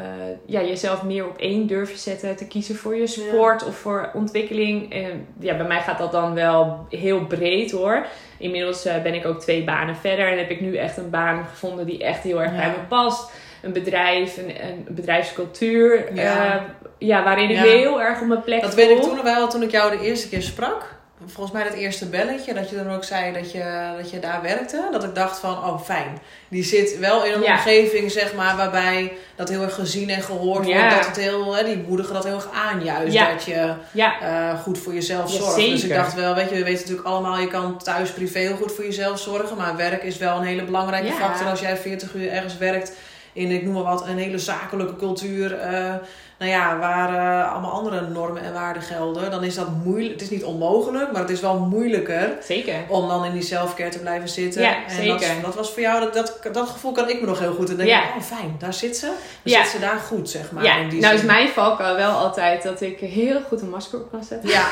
ja, 0.46 0.60
jezelf 0.60 1.02
meer 1.02 1.26
op 1.26 1.38
één 1.38 1.66
durven 1.66 1.99
zetten. 1.99 2.37
Te 2.37 2.46
kiezen 2.46 2.76
voor 2.76 2.96
je 2.96 3.06
sport 3.06 3.64
of 3.66 3.76
voor 3.76 4.10
ontwikkeling. 4.14 4.93
En 4.93 5.26
ja, 5.38 5.56
bij 5.56 5.66
mij 5.66 5.81
gaat 5.81 5.99
dat 5.99 6.12
dan 6.12 6.34
wel 6.34 6.87
heel 6.90 7.20
breed 7.26 7.70
hoor. 7.70 8.06
Inmiddels 8.38 8.82
ben 8.82 9.14
ik 9.14 9.26
ook 9.26 9.40
twee 9.40 9.64
banen 9.64 9.96
verder. 9.96 10.31
En 10.32 10.38
heb 10.38 10.50
ik 10.50 10.60
nu 10.60 10.76
echt 10.76 10.96
een 10.96 11.10
baan 11.10 11.44
gevonden 11.50 11.87
die 11.87 12.05
echt 12.05 12.22
heel 12.22 12.43
erg 12.43 12.50
Ja. 12.52 12.56
bij 12.56 12.69
me 12.69 12.84
past. 12.88 13.31
Een 13.62 13.72
bedrijf, 13.72 14.37
een, 14.37 14.55
een 14.69 14.87
bedrijfscultuur. 14.88 16.14
Ja. 16.14 16.55
eh, 16.55 16.60
ja, 16.99 17.25
waarin 17.25 17.50
ik 17.50 17.56
Ja. 17.56 17.62
heel 17.62 18.00
erg 18.02 18.20
op 18.20 18.26
mijn 18.26 18.43
plek 18.43 18.60
Dat 18.60 18.75
weet 18.75 18.90
ik 18.90 19.02
toen 19.02 19.14
nog 19.14 19.25
wel, 19.25 19.49
toen 19.49 19.62
ik 19.62 19.70
jou 19.70 19.99
de 19.99 20.05
eerste 20.05 20.28
keer 20.28 20.43
sprak. 20.43 20.96
Volgens 21.26 21.55
mij 21.56 21.64
dat 21.64 21.72
eerste 21.78 22.06
belletje, 22.08 22.55
dat 22.55 22.70
je 22.70 22.76
dan 22.76 22.90
ook 22.94 23.05
zei 23.05 23.32
dat 23.32 23.52
je, 23.52 23.93
dat 23.96 24.10
je 24.10 24.19
daar 24.19 24.43
werkte. 24.43 24.88
Dat 24.93 25.05
ik 25.05 25.14
dacht 25.14 25.38
van, 25.38 25.50
oh 25.52 25.81
fijn. 25.81 26.19
Die 26.49 26.64
zit 26.64 26.99
wel 26.99 27.25
in 27.25 27.32
een 27.32 27.43
Ja. 27.43 27.52
omgeving, 27.52 28.10
zeg 28.10 28.34
maar, 28.34 28.56
waarbij 28.56 29.12
dat 29.37 29.49
heel 29.49 29.62
erg 29.62 29.75
gezien 29.75 30.10
en 30.10 30.22
gehoord 30.22 30.66
Ja. 30.66 30.78
wordt. 30.81 30.94
Dat 30.96 31.06
het 31.06 31.16
heel, 31.16 31.55
hè, 31.56 31.64
die 31.64 31.84
moedigen 31.88 32.14
dat 32.14 32.25
heel 32.25 32.34
erg 32.34 32.49
aanjuist. 32.70 33.12
Ja. 33.12 33.31
Dat 33.31 33.44
je 33.44 33.75
eh, 34.20 34.60
goed 34.62 34.78
voor 34.78 34.94
jezelf 34.94 35.31
zorgt. 35.31 35.56
Dus 35.56 35.84
ik 35.84 35.94
dacht 35.94 36.14
wel, 36.14 36.34
weet 36.34 36.49
je, 36.50 36.55
we 36.55 36.64
weten 36.64 36.81
natuurlijk 36.81 37.08
allemaal, 37.08 37.38
je 37.38 37.49
kan 37.49 37.78
thuis 37.78 38.10
privé 38.10 38.38
heel 38.38 38.56
goed 38.56 38.72
voor 38.72 38.84
jezelf 38.84 39.19
zorgen. 39.19 39.56
Maar 39.56 39.76
werk 39.76 40.02
is 40.02 40.16
wel 40.19 40.37
een 40.37 40.44
hele 40.46 40.62
belangrijke 40.64 41.12
factor 41.12 41.46
als 41.46 41.60
jij 41.60 41.76
40 41.76 42.14
uur 42.14 42.31
ergens 42.31 42.58
werkt. 42.58 42.93
In, 43.38 43.50
ik 43.50 43.62
noem 43.64 43.75
maar 43.75 43.82
wat, 43.82 44.06
een 44.06 44.19
hele 44.19 44.38
zakelijke 44.38 44.96
cultuur. 44.96 45.55
eh, 45.58 45.94
nou 46.38 46.50
ja, 46.50 46.79
waar 46.79 47.08
eh, 47.44 47.52
allemaal 47.52 47.70
andere 47.73 48.00
normen 48.08 48.43
en 48.43 48.52
waarden 48.52 48.82
gelden. 48.82 49.31
Dan 49.31 49.44
is 49.44 49.55
dat 49.55 49.67
moeilijk. 49.85 50.12
Het 50.12 50.23
is 50.23 50.31
niet 50.31 50.44
onmogelijk, 50.44 51.12
maar 51.12 51.20
het 51.20 51.31
is 51.31 51.40
wel 51.40 51.58
moeilijker. 51.58 52.31
zeker. 52.43 52.75
Om 52.88 53.08
dan 53.08 53.25
in 53.25 53.32
die 53.32 53.43
selfcare 53.43 53.90
te 53.90 53.99
blijven 53.99 54.29
zitten. 54.29 54.62
Ja, 54.62 54.75
en 54.88 54.94
zeker. 54.94 55.19
Dat, 55.35 55.44
dat 55.44 55.55
was 55.55 55.70
voor 55.73 55.82
jou, 55.82 56.00
dat, 56.00 56.14
dat, 56.14 56.55
dat 56.55 56.69
gevoel 56.69 56.93
kan 56.93 57.08
ik 57.08 57.20
me 57.20 57.26
nog 57.26 57.38
heel 57.38 57.52
goed. 57.55 57.70
En 57.70 57.76
denk 57.76 57.88
Ja. 57.88 58.02
ik, 58.02 58.14
oh 58.17 58.23
fijn, 58.23 58.56
daar 58.58 58.73
zit 58.75 58.96
ze. 58.96 59.06
Dan 59.06 59.14
Ja. 59.43 59.62
zit 59.62 59.70
ze 59.73 59.79
daar 59.79 59.99
goed, 59.99 60.31
zeg 60.31 60.52
maar. 60.52 60.64
ja, 60.64 60.76
in 60.76 60.88
die 60.88 61.00
nou 61.00 61.14
is 61.14 61.23
mijn 61.23 61.49
valkuil 61.49 61.96
wel 61.96 62.11
altijd 62.11 62.62
dat 62.62 62.81
ik 62.81 62.99
heel 62.99 63.41
goed 63.49 63.61
een 63.61 63.70
masker 63.70 63.99
op 64.00 64.11
kan 64.11 64.25
zetten. 64.25 64.49
Ja, 64.50 64.67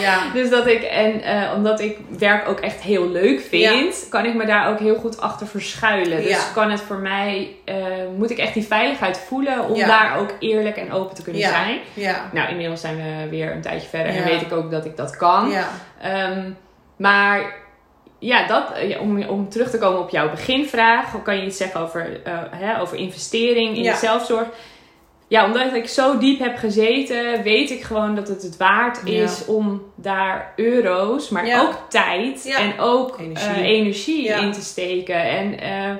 ja. 0.00 0.18
Dus 0.34 0.50
dat 0.50 0.66
ik, 0.66 0.82
en 0.82 1.22
eh, 1.22 1.52
omdat 1.56 1.80
ik 1.80 1.98
werk 2.18 2.48
ook 2.48 2.60
echt 2.60 2.80
heel 2.80 3.08
leuk 3.08 3.40
vind, 3.40 4.06
kan 4.08 4.24
ik 4.24 4.34
me 4.34 4.46
daar 4.46 4.68
ook 4.70 4.78
heel 4.78 4.96
goed 4.96 5.20
achter 5.20 5.46
verschuilen. 5.46 6.22
Dus 6.22 6.52
kan 6.54 6.70
het 6.70 6.80
voor 6.80 6.96
mij, 6.98 7.56
moet 8.16 8.30
ik 8.30 8.38
echt 8.38 8.54
die 8.54 8.66
veiligheid 8.66 9.18
voelen 9.18 9.68
om 9.68 9.74
Ja. 9.74 9.86
daar 9.86 10.18
ook 10.18 10.34
eerlijk 10.38 10.76
en 10.76 10.92
open 10.92 11.14
te 11.14 11.22
kunnen 11.22 11.40
Ja. 11.40 11.48
zijn. 11.48 11.78
ja. 11.94 12.30
Nou, 12.32 12.50
inmiddels 12.50 12.80
zijn 12.80 12.96
we 12.96 13.28
weer 13.30 13.52
een 13.52 13.60
tijdje 13.60 13.88
verder 13.88 14.14
en 14.14 14.24
weet 14.24 14.40
ik 14.42 14.52
ook 14.52 14.70
dat 14.70 14.84
ik 14.84 14.96
dat 14.96 15.16
kan. 15.16 15.50
ja. 15.50 15.68
Ehm, 16.02 16.50
maar 16.96 17.54
ja, 18.18 18.46
dat, 18.46 18.72
eh, 18.72 19.00
om, 19.00 19.22
om 19.22 19.48
terug 19.48 19.70
te 19.70 19.78
komen 19.78 20.00
op 20.00 20.10
jouw 20.10 20.30
beginvraag, 20.30 21.22
kan 21.22 21.36
je 21.36 21.46
iets 21.46 21.56
zeggen 21.56 21.80
over, 21.80 22.20
eh, 22.24 22.38
hè, 22.50 22.80
over 22.80 22.96
investering 22.96 23.76
in 23.76 23.82
de 23.82 23.94
zelfzorg? 23.94 24.46
Ja, 25.28 25.44
omdat 25.44 25.74
ik 25.74 25.88
zo 25.88 26.18
diep 26.18 26.38
heb 26.38 26.56
gezeten, 26.56 27.42
weet 27.42 27.70
ik 27.70 27.82
gewoon 27.82 28.14
dat 28.14 28.28
het 28.28 28.42
het 28.42 28.56
waard 28.56 29.04
is 29.04 29.44
om 29.46 29.82
daar 29.94 30.52
euro's, 30.56 31.28
maar 31.28 31.60
ook 31.60 31.78
tijd 31.88 32.46
en 32.58 32.80
ook 32.80 33.18
Energie. 33.62 34.28
in 34.28 34.52
te 34.52 34.60
steken. 34.62 35.22
En 35.24 35.60
eh, 35.60 35.90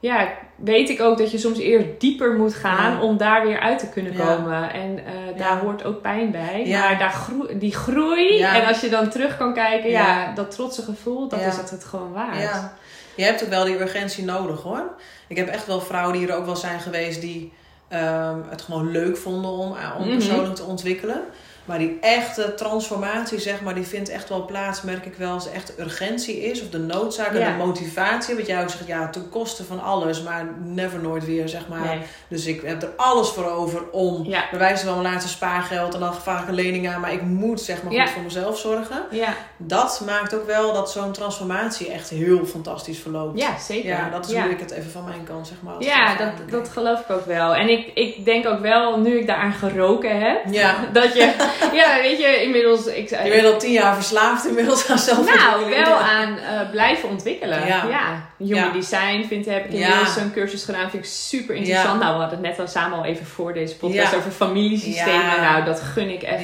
ja, 0.00 0.28
weet 0.56 0.88
ik 0.90 1.00
ook 1.00 1.18
dat 1.18 1.30
je 1.30 1.38
soms 1.38 1.58
eerst 1.58 1.86
dieper 1.98 2.32
moet 2.32 2.54
gaan 2.54 2.92
Ja. 2.92 3.02
om 3.02 3.16
daar 3.16 3.46
weer 3.46 3.60
uit 3.60 3.78
te 3.78 3.88
kunnen 3.88 4.12
Ja. 4.12 4.18
komen. 4.36 4.72
En 4.72 4.98
eh, 4.98 5.38
daar 5.38 5.56
Ja. 5.56 5.60
hoort 5.60 5.84
ook 5.84 6.00
pijn 6.02 6.30
bij. 6.30 6.66
Maar 6.68 6.98
daar 6.98 7.10
groe- 7.12 7.58
die 7.58 7.74
groei, 7.74 8.40
en 8.42 8.66
als 8.66 8.80
je 8.80 8.88
dan 8.88 9.08
terug 9.08 9.36
kan 9.36 9.54
kijken, 9.54 9.90
ja, 9.90 10.32
dat 10.34 10.50
trotse 10.50 10.82
gevoel, 10.82 11.28
dat 11.28 11.40
is 11.40 11.56
het 11.56 11.70
het 11.70 11.84
gewoon 11.84 12.12
waard. 12.12 12.40
Ja, 12.42 12.76
je 13.14 13.24
hebt 13.24 13.42
ook 13.44 13.48
wel 13.48 13.64
die 13.64 13.80
urgentie 13.80 14.24
nodig 14.24 14.62
hoor. 14.62 14.82
Ik 15.28 15.36
heb 15.36 15.48
echt 15.48 15.66
wel 15.66 15.80
vrouwen 15.80 16.18
die 16.18 16.28
er 16.28 16.36
ook 16.36 16.44
wel 16.46 16.56
zijn 16.56 16.80
geweest 16.80 17.20
die 17.20 17.52
ehm, 17.88 18.38
het 18.48 18.62
gewoon 18.62 18.90
leuk 18.90 19.16
vonden 19.16 19.50
om, 19.50 19.76
eh, 19.76 19.94
om 19.98 20.06
Mhm. 20.06 20.16
persoonlijk 20.16 20.54
te 20.54 20.62
ontwikkelen. 20.64 21.20
Maar 21.70 21.78
die 21.78 21.98
echte 22.00 22.54
transformatie, 22.54 23.38
zeg 23.38 23.60
maar, 23.60 23.74
die 23.74 23.86
vindt 23.86 24.08
echt 24.08 24.28
wel 24.28 24.44
plaats, 24.44 24.82
merk 24.82 25.06
ik 25.06 25.14
wel, 25.14 25.32
als 25.32 25.46
er 25.46 25.52
echt 25.52 25.78
urgentie 25.78 26.40
is. 26.42 26.62
Of 26.62 26.68
de 26.70 26.78
noodzaak 26.78 27.28
en 27.32 27.38
Ja. 27.38 27.50
de 27.50 27.64
motivatie. 27.64 28.34
Wat 28.36 28.46
jij 28.46 28.62
ook 28.62 28.68
zegt, 28.70 28.86
ja, 28.86 29.08
ten 29.08 29.28
koste 29.28 29.64
van 29.64 29.82
alles, 29.82 30.22
maar 30.22 30.46
never 30.64 31.00
nooit 31.00 31.24
weer, 31.24 31.48
zeg 31.48 31.68
maar. 31.68 31.80
Nee. 31.86 31.98
Dus 32.28 32.46
ik 32.46 32.62
heb 32.62 32.82
er 32.82 32.90
alles 32.96 33.28
voor 33.28 33.50
over 33.50 33.90
om, 33.90 34.24
Ja. 34.24 34.44
bij 34.50 34.58
wijze 34.58 34.84
van 34.86 35.00
mijn 35.00 35.12
laatste 35.12 35.30
spaargeld 35.30 35.94
en 35.94 36.00
dan 36.00 36.14
vraag 36.14 36.42
ik 36.42 36.48
een 36.48 36.54
lening 36.54 36.88
aan. 36.88 37.00
Maar 37.00 37.12
ik 37.12 37.22
moet, 37.22 37.60
zeg 37.60 37.82
maar, 37.82 37.92
goed 37.92 38.10
voor 38.10 38.22
mezelf 38.22 38.58
zorgen. 38.58 39.02
Ja, 39.10 39.34
Dat 39.56 40.02
maakt 40.06 40.34
ook 40.34 40.46
wel 40.46 40.72
dat 40.72 40.90
zo'n 40.90 41.12
transformatie 41.12 41.90
echt 41.92 42.08
heel 42.08 42.44
fantastisch 42.46 42.98
verloopt. 42.98 43.38
ja 43.38 43.58
zeker. 43.58 43.88
Ja, 43.88 44.08
dat 44.10 44.28
is 44.28 44.36
hoe 44.36 44.50
ik 44.50 44.60
het 44.60 44.70
even 44.70 44.90
van 44.90 45.04
mijn 45.04 45.24
kant, 45.24 45.46
zeg 45.46 45.56
maar. 45.62 45.74
Ja, 45.78 46.16
dat, 46.16 46.50
dat 46.50 46.68
geloof 46.68 47.00
ik 47.00 47.10
ook 47.10 47.24
wel. 47.26 47.54
En 47.54 47.68
ik, 47.68 47.90
ik 47.94 48.24
denk 48.24 48.46
ook 48.46 48.60
wel, 48.60 49.00
nu 49.00 49.18
ik 49.18 49.26
daaraan 49.26 49.52
geroken 49.52 50.20
heb, 50.20 50.38
Ja, 50.50 50.74
dat 50.92 51.12
je, 51.14 51.32
ja, 51.80 51.96
weet 52.02 52.18
je, 52.18 52.42
inmiddels, 52.42 52.86
ik 52.86 53.08
je 53.10 53.28
bent 53.30 53.52
al 53.52 53.58
tien 53.58 53.72
jaar 53.72 53.94
verslaafd 53.94 54.46
inmiddels 54.46 54.88
aan 54.88 54.98
zelfontwikkeling. 54.98 55.70
nou, 55.70 55.84
wel 55.84 55.98
aan 55.98 56.38
eh, 56.38 56.70
blijven 56.70 57.08
ontwikkelen. 57.08 57.66
Ja. 57.66 57.84
Ja. 57.88 58.28
Human 58.38 58.64
Ja. 58.64 58.70
design 58.72 59.24
vind, 59.28 59.46
heb 59.46 59.64
ik 59.64 59.72
inmiddels 59.72 60.14
zo'n 60.14 60.32
cursus 60.32 60.64
gedaan, 60.64 60.90
vind 60.90 61.04
ik 61.04 61.10
super 61.10 61.54
interessant. 61.54 62.00
Nou, 62.00 62.14
we 62.14 62.20
hadden 62.20 62.38
het 62.38 62.48
net 62.48 62.58
al 62.58 62.66
samen 62.72 62.98
al 62.98 63.04
even 63.04 63.26
voor 63.26 63.52
deze 63.54 63.76
podcast 63.76 64.14
over 64.14 64.30
familiesystemen. 64.30 65.40
Nou, 65.40 65.64
dat 65.64 65.80
gun 65.80 66.10
ik 66.10 66.22
echt 66.22 66.42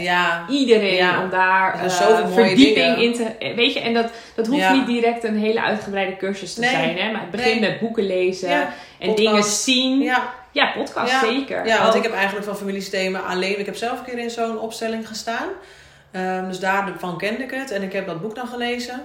iedereen 0.49 1.19
om 1.23 1.31
daar 1.31 1.75
eh, 1.85 2.09
mooie 2.29 2.47
verdieping 2.47 2.99
in 3.03 3.15
te... 3.15 3.53
Weet 3.57 3.73
je, 3.73 3.81
en 3.81 3.95
dat, 3.95 4.11
dat 4.35 4.47
hoeft 4.47 4.71
niet 4.73 4.87
direct 4.87 5.25
een 5.25 5.39
hele 5.39 5.63
uitgebreide 5.63 6.17
cursus 6.17 6.55
te 6.55 6.61
Nee. 6.61 6.71
zijn. 6.71 6.97
Hè? 6.99 7.13
Maar 7.13 7.21
het 7.21 7.31
begint 7.31 7.61
Nee. 7.61 7.71
met 7.71 7.81
boeken 7.81 8.07
lezen 8.07 8.51
en 8.51 8.67
Podcast. 8.99 9.17
dingen 9.17 9.43
zien. 9.45 10.01
Ja, 10.01 10.33
ja. 10.57 10.73
podcast 10.75 11.11
Ja. 11.11 11.21
zeker. 11.21 11.67
Ja, 11.67 11.83
want 11.83 11.95
ik 11.95 12.03
heb 12.03 12.13
eigenlijk 12.13 12.47
van 12.47 12.57
familiesystemen 12.57 13.25
alleen... 13.25 13.59
Ik 13.59 13.67
heb 13.67 13.77
zelf 13.77 13.99
een 13.99 14.05
keer 14.05 14.19
in 14.19 14.31
zo'n 14.31 14.59
opstelling 14.59 15.09
gestaan. 15.09 15.49
Ehm, 16.11 16.49
dus 16.49 16.59
daarvan 16.61 17.19
kende 17.19 17.43
ik 17.43 17.51
het. 17.51 17.71
En 17.71 17.83
ik 17.83 17.93
heb 17.93 18.07
dat 18.07 18.21
boek 18.21 18.35
dan 18.35 18.47
gelezen. 18.47 19.01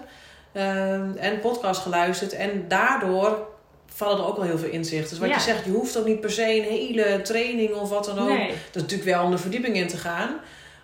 Ehm, 0.53 1.11
en 1.17 1.39
podcast 1.39 1.81
geluisterd. 1.81 2.33
En 2.33 2.65
daardoor 2.67 3.47
vallen 3.93 4.17
er 4.17 4.25
ook 4.25 4.35
wel 4.37 4.45
heel 4.45 4.57
veel 4.57 4.69
inzichten. 4.69 5.09
Dus 5.09 5.19
wat 5.19 5.29
Ja. 5.29 5.35
je 5.35 5.41
zegt, 5.41 5.65
je 5.65 5.71
hoeft 5.71 5.97
ook 5.97 6.05
niet 6.05 6.21
per 6.21 6.31
se 6.31 6.55
een 6.55 6.63
hele 6.63 7.21
training 7.21 7.73
of 7.73 7.89
wat 7.89 8.05
dan 8.05 8.19
ook. 8.19 8.27
Nee. 8.27 8.47
Dat 8.47 8.75
is 8.75 8.81
natuurlijk 8.81 9.09
wel 9.09 9.23
om 9.23 9.31
de 9.31 9.37
verdieping 9.37 9.75
in 9.75 9.87
te 9.87 9.97
gaan. 9.97 10.29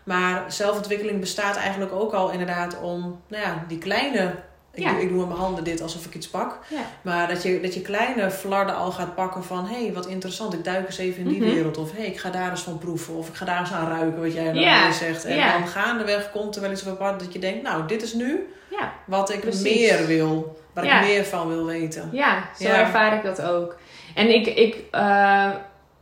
Maar 0.03 0.43
zelfontwikkeling 0.47 1.19
bestaat 1.19 1.55
eigenlijk 1.55 1.93
ook 1.93 2.13
al 2.13 2.31
inderdaad 2.31 2.79
om 2.81 3.21
nou 3.27 3.43
ja, 3.43 3.65
die 3.67 3.77
kleine... 3.77 4.31
Ik, 4.77 4.83
Ja. 4.83 4.91
doe, 4.91 5.01
ik 5.01 5.09
doe 5.09 5.17
met 5.17 5.27
mijn 5.27 5.39
handen 5.39 5.63
dit 5.63 5.81
alsof 5.81 6.05
ik 6.05 6.15
iets 6.15 6.27
pak. 6.29 6.59
Ja. 6.69 6.79
Maar 7.01 7.27
dat 7.27 7.43
je, 7.43 7.59
dat 7.61 7.73
je 7.73 7.81
kleine 7.81 8.31
flarden 8.31 8.75
al 8.75 8.91
gaat 8.91 9.15
pakken 9.15 9.43
van... 9.43 9.65
hé, 9.67 9.83
hey, 9.83 9.93
wat 9.93 10.05
interessant, 10.07 10.53
ik 10.53 10.63
duik 10.63 10.85
eens 10.85 10.97
even 10.97 11.21
in 11.23 11.27
die 11.29 11.41
Mhm. 11.41 11.53
wereld. 11.53 11.77
Of 11.77 11.91
hé, 11.91 11.97
hey, 11.97 12.07
ik 12.07 12.19
ga 12.19 12.29
daar 12.29 12.49
eens 12.49 12.61
van 12.61 12.77
proeven. 12.77 13.13
Of 13.15 13.27
ik 13.27 13.35
ga 13.35 13.45
daar 13.45 13.59
eens 13.59 13.71
aan 13.71 13.87
ruiken, 13.87 14.21
wat 14.21 14.33
jij 14.33 14.45
dan 14.45 14.55
Ja. 14.55 14.83
weer 14.83 14.93
zegt. 14.93 15.25
En 15.25 15.35
Ja. 15.35 15.57
dan 15.57 15.67
gaandeweg 15.67 16.31
komt 16.31 16.55
er 16.55 16.61
wel 16.61 16.71
iets 16.71 16.85
op 16.85 16.97
pad 16.97 17.19
dat 17.19 17.33
je 17.33 17.39
denkt... 17.39 17.63
nou, 17.63 17.87
dit 17.87 18.01
is 18.01 18.13
nu 18.13 18.47
Ja. 18.69 18.91
wat 19.05 19.29
ik 19.33 19.39
Precies. 19.39 19.61
meer 19.61 20.05
wil. 20.07 20.59
Waar 20.73 20.83
ik 21.01 21.07
meer 21.07 21.25
van 21.25 21.47
wil 21.47 21.65
weten. 21.65 22.09
Ja, 22.11 22.43
zo 22.59 22.67
ervaar 22.67 23.13
ik 23.15 23.23
dat 23.23 23.41
ook. 23.41 23.75
En 24.15 24.33
ik, 24.33 24.47
ik, 24.47 24.75
eh, 24.91 25.49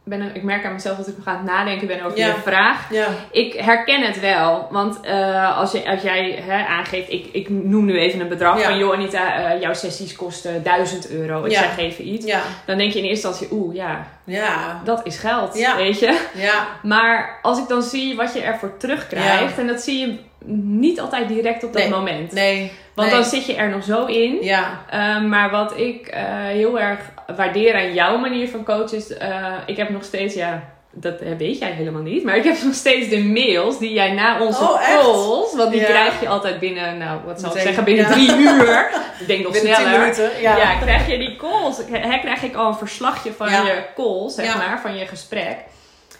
ben, 0.05 0.31
ik 0.35 0.43
merk 0.43 0.65
aan 0.65 0.73
mezelf 0.73 0.97
dat 0.97 1.07
ik 1.07 1.17
nog 1.17 1.27
aan 1.27 1.35
het 1.35 1.45
nadenken 1.45 1.87
ben 1.87 2.01
over 2.03 2.17
Ja. 2.17 2.27
je 2.27 2.33
vraag. 2.45 2.91
Ja, 2.91 3.07
Ik 3.31 3.53
herken 3.53 4.01
het 4.01 4.19
wel. 4.19 4.67
Want 4.71 4.99
eh, 5.01 5.57
als, 5.57 5.71
je, 5.71 5.89
als 5.89 6.01
jij 6.01 6.43
hè, 6.47 6.65
aangeeft, 6.65 7.11
ik, 7.11 7.25
ik 7.31 7.49
noem 7.49 7.85
nu 7.85 7.97
even 7.99 8.19
een 8.19 8.27
bedrag 8.27 8.59
Ja. 8.59 8.63
van 8.69 8.77
joh 8.77 8.93
Anita, 8.93 9.35
eh, 9.53 9.61
jouw 9.61 9.73
sessies 9.73 10.15
kosten 10.15 10.63
1000 10.63 11.09
euro. 11.09 11.43
Ik 11.43 11.51
zeg 11.55 11.77
even 11.77 12.07
iets. 12.07 12.25
Dan 12.65 12.77
denk 12.77 12.93
je 12.93 12.99
in 12.99 13.05
eerste 13.05 13.27
instantie, 13.27 13.57
oeh 13.57 13.75
ja, 13.75 14.07
ja, 14.23 14.81
dat 14.83 15.05
is 15.05 15.17
geld. 15.17 15.53
Weet 15.77 15.99
je? 15.99 16.19
ja. 16.35 16.67
Maar 16.83 17.39
als 17.41 17.59
ik 17.59 17.67
dan 17.67 17.81
zie 17.81 18.15
wat 18.15 18.33
je 18.33 18.41
ervoor 18.41 18.77
terugkrijgt, 18.77 19.57
en 19.59 19.67
dat 19.67 19.81
zie 19.81 19.99
je 19.99 20.17
niet 20.67 20.99
altijd 20.99 21.27
direct 21.27 21.63
op 21.63 21.73
dat 21.73 21.81
Nee. 21.81 21.91
moment. 21.91 22.31
Nee, 22.31 22.71
Want 22.95 23.09
nee. 23.09 23.19
dan 23.19 23.29
zit 23.29 23.45
je 23.45 23.55
er 23.55 23.69
nog 23.69 23.83
zo 23.83 24.05
in. 24.05 24.37
Ja, 24.41 24.83
Uh, 24.93 25.21
maar 25.21 25.49
wat 25.49 25.77
ik 25.77 26.17
heel 26.47 26.79
erg 26.79 26.99
waardeer 27.35 27.75
aan 27.75 27.93
jouw 27.93 28.17
manier 28.17 28.49
van 28.49 28.63
coachen 28.63 28.97
is, 28.97 29.11
uh, 29.11 29.45
ik 29.65 29.77
heb 29.77 29.89
nog 29.89 30.03
steeds, 30.03 30.33
ja, 30.33 30.63
dat 30.91 31.19
weet 31.37 31.57
jij 31.57 31.71
helemaal 31.71 32.01
niet, 32.01 32.23
maar 32.23 32.35
ik 32.35 32.43
heb 32.43 32.55
nog 32.63 32.73
steeds 32.73 33.09
de 33.09 33.23
mails 33.23 33.77
die 33.79 33.93
jij 33.93 34.11
na 34.11 34.39
onze 34.41 34.61
Oh, 34.61 34.83
calls, 34.85 35.55
want 35.55 35.71
die 35.71 35.79
Ja. 35.81 35.85
krijg 35.87 36.21
je 36.21 36.27
altijd 36.27 36.59
binnen, 36.59 36.97
nou, 36.97 37.19
wat 37.25 37.39
zal 37.39 37.55
ik 37.55 37.61
zeggen, 37.61 37.83
binnen 37.83 38.05
ja. 38.05 38.11
drie 38.11 38.35
uur. 38.37 38.89
Ik 39.19 39.27
denk 39.27 39.43
nog 39.43 39.51
binnen 39.51 39.75
sneller. 39.75 39.99
minuten. 39.99 40.29
Ja, 40.41 40.57
Ja. 40.57 40.75
krijg 40.75 41.07
je 41.07 41.17
die 41.17 41.35
calls, 41.35 41.77
hè, 41.91 42.19
krijg 42.19 42.43
ik 42.43 42.55
al 42.55 42.67
een 42.67 42.75
verslagje 42.77 43.33
van 43.33 43.49
je 43.51 43.83
calls, 43.95 44.35
zeg 44.35 44.57
maar, 44.57 44.79
van 44.81 44.95
je 44.97 45.05
gesprek. 45.05 45.55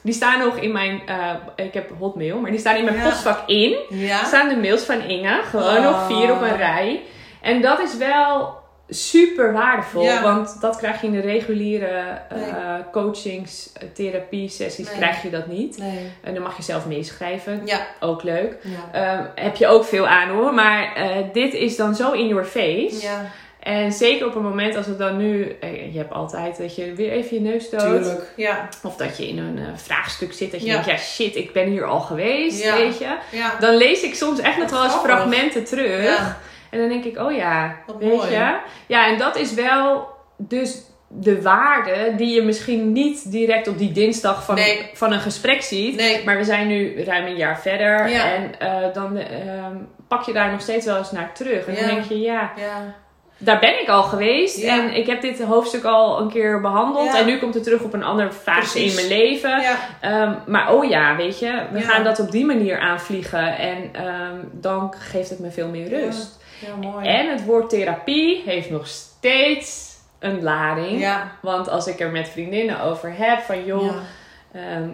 Die 0.01 0.13
staan 0.13 0.39
nog 0.39 0.55
in 0.57 0.71
mijn, 0.71 1.01
uh, 1.09 1.65
ik 1.65 1.73
heb 1.73 1.89
hotmail, 1.99 2.39
maar 2.39 2.51
die 2.51 2.59
staan 2.59 2.75
in 2.75 2.83
mijn 2.83 3.01
postvak 3.01 3.39
in 3.49 3.75
ja. 3.89 4.23
staan 4.23 4.49
de 4.49 4.55
mails 4.57 4.83
van 4.83 5.01
Inge. 5.01 5.41
Gewoon 5.49 5.77
Oh. 5.77 5.83
nog 5.83 6.05
vier 6.07 6.31
op 6.31 6.41
een 6.41 6.57
rij. 6.57 7.01
En 7.41 7.61
dat 7.61 7.79
is 7.79 7.97
wel 7.97 8.57
super 8.89 9.53
waardevol. 9.53 10.03
Ja. 10.03 10.21
Want 10.21 10.57
dat 10.61 10.77
krijg 10.77 11.01
je 11.01 11.07
in 11.07 11.13
de 11.13 11.19
reguliere 11.19 12.19
eh, 12.29 12.37
Nee. 12.37 12.83
coachings, 12.91 13.71
eh, 13.73 13.87
therapie 13.93 14.49
sessies 14.49 14.87
Nee. 14.87 14.97
krijg 14.97 15.21
je 15.23 15.29
dat 15.29 15.47
niet. 15.47 15.77
Nee. 15.77 16.11
En 16.23 16.33
dan 16.33 16.43
mag 16.43 16.57
je 16.57 16.63
zelf 16.63 16.85
meeschrijven. 16.85 17.61
Ja, 17.65 17.87
Ook 17.99 18.23
leuk. 18.23 18.57
ja. 18.91 19.17
Ehm, 19.17 19.25
heb 19.45 19.55
je 19.55 19.67
ook 19.67 19.85
veel 19.85 20.07
aan 20.07 20.29
hoor. 20.29 20.53
Maar 20.53 20.93
eh, 20.95 21.15
dit 21.33 21.53
is 21.53 21.75
dan 21.75 21.95
zo 21.95 22.11
in 22.11 22.27
your 22.27 22.45
face. 22.45 23.01
Ja, 23.01 23.25
En 23.59 23.91
zeker 23.91 24.27
op 24.27 24.35
een 24.35 24.41
moment 24.43 24.75
als 24.75 24.85
het 24.85 24.97
dan 24.97 25.17
nu... 25.17 25.55
je 25.91 25.97
hebt 25.97 26.13
altijd 26.13 26.57
dat 26.57 26.75
je 26.75 26.93
weer 26.93 27.11
even 27.11 27.35
je 27.35 27.41
neus 27.49 27.63
stoot. 27.65 27.79
tuurlijk. 27.81 28.33
Ja, 28.35 28.69
Of 28.83 28.95
dat 28.95 29.17
je 29.17 29.27
in 29.27 29.37
een 29.37 29.59
vraagstuk 29.79 30.33
zit. 30.33 30.51
Dat 30.51 30.59
je 30.61 30.65
Ja. 30.67 30.71
denkt, 30.73 30.87
ja 30.87 30.97
shit, 30.97 31.35
ik 31.35 31.53
ben 31.53 31.67
hier 31.67 31.85
al 31.85 31.99
geweest. 31.99 32.63
Ja. 32.63 32.75
Weet 32.77 32.97
je. 32.97 33.15
ja. 33.31 33.53
Dan 33.59 33.75
lees 33.75 34.01
ik 34.03 34.15
soms 34.15 34.39
echt 34.39 34.57
nog 34.57 34.69
wel 34.69 34.83
eens 34.83 34.93
fragmenten 34.93 35.63
terug. 35.63 36.35
En 36.75 36.81
dan 36.81 36.89
denk 36.89 37.03
ik, 37.03 37.17
oh 37.19 37.31
ja, 37.35 37.75
Wat 37.85 37.95
weet 37.99 38.09
mooi. 38.15 38.31
je. 38.31 38.55
Ja, 38.87 39.07
en 39.07 39.17
dat 39.17 39.37
is 39.37 39.53
wel 39.53 40.07
dus 40.37 40.81
de 41.07 41.41
waarde 41.41 42.13
die 42.17 42.35
je 42.35 42.41
misschien 42.41 42.91
niet 42.91 43.31
direct 43.31 43.67
op 43.67 43.77
die 43.77 43.91
dinsdag 43.91 44.45
van, 44.45 44.55
Nee. 44.55 44.89
van 44.93 45.11
een 45.13 45.19
gesprek 45.19 45.61
ziet. 45.61 45.95
nee. 45.95 46.21
Maar 46.25 46.37
we 46.37 46.43
zijn 46.43 46.67
nu 46.67 47.03
ruim 47.03 47.25
een 47.25 47.35
jaar 47.35 47.59
verder. 47.59 48.09
Ja. 48.09 48.33
En 48.33 48.59
eh, 48.59 48.93
dan 48.93 49.17
ehm, 49.17 49.75
pak 50.07 50.23
je 50.23 50.33
daar 50.33 50.51
nog 50.51 50.61
steeds 50.61 50.85
wel 50.85 50.97
eens 50.97 51.11
naar 51.11 51.33
terug. 51.33 51.65
En 51.67 51.73
Ja. 51.73 51.79
dan 51.79 51.89
denk 51.89 52.03
je, 52.05 52.19
ja, 52.19 52.51
Ja, 52.57 52.93
daar 53.37 53.59
ben 53.59 53.81
ik 53.81 53.87
al 53.89 54.03
geweest. 54.03 54.63
En 54.63 54.93
ik 54.95 55.07
heb 55.07 55.21
dit 55.21 55.41
hoofdstuk 55.43 55.83
al 55.83 56.19
een 56.21 56.29
keer 56.29 56.61
behandeld. 56.61 57.13
En 57.15 57.25
nu 57.25 57.37
komt 57.39 57.53
het 57.53 57.63
terug 57.63 57.81
op 57.81 57.93
een 57.93 58.03
andere 58.03 58.31
fase 58.31 58.59
Precies. 58.71 58.89
in 59.01 59.07
mijn 59.07 59.21
leven. 59.21 59.63
Ehm, 60.01 60.33
maar 60.47 60.73
oh 60.73 60.89
ja, 60.89 61.15
weet 61.15 61.39
je, 61.39 61.61
we 61.71 61.81
gaan 61.81 62.03
dat 62.03 62.19
op 62.19 62.31
die 62.31 62.45
manier 62.45 62.79
aanvliegen. 62.79 63.57
En 63.57 63.89
ehm, 63.91 64.35
dan 64.51 64.93
geeft 64.97 65.29
het 65.29 65.39
me 65.39 65.51
veel 65.51 65.67
meer 65.67 65.87
rust. 65.89 66.43
Mooi. 66.81 67.07
En 67.07 67.29
het 67.29 67.45
woord 67.45 67.69
therapie 67.69 68.43
heeft 68.45 68.69
nog 68.69 68.87
steeds 68.87 69.93
een 70.19 70.43
lading. 70.43 70.99
Ja, 70.99 71.31
Want 71.41 71.69
als 71.69 71.87
ik 71.87 71.99
er 71.99 72.09
met 72.11 72.29
vriendinnen 72.29 72.81
over 72.81 73.13
heb, 73.17 73.39
van 73.39 73.65
joh, 73.65 73.85
ja. 73.85 74.59
ehm, 74.59 74.89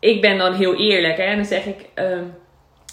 ik 0.00 0.20
ben 0.20 0.38
dan 0.38 0.54
heel 0.54 0.74
eerlijk. 0.76 1.16
Hè, 1.16 1.22
en 1.22 1.36
dan 1.36 1.44
zeg 1.44 1.64
ik, 1.64 1.86
ehm, 1.94 2.22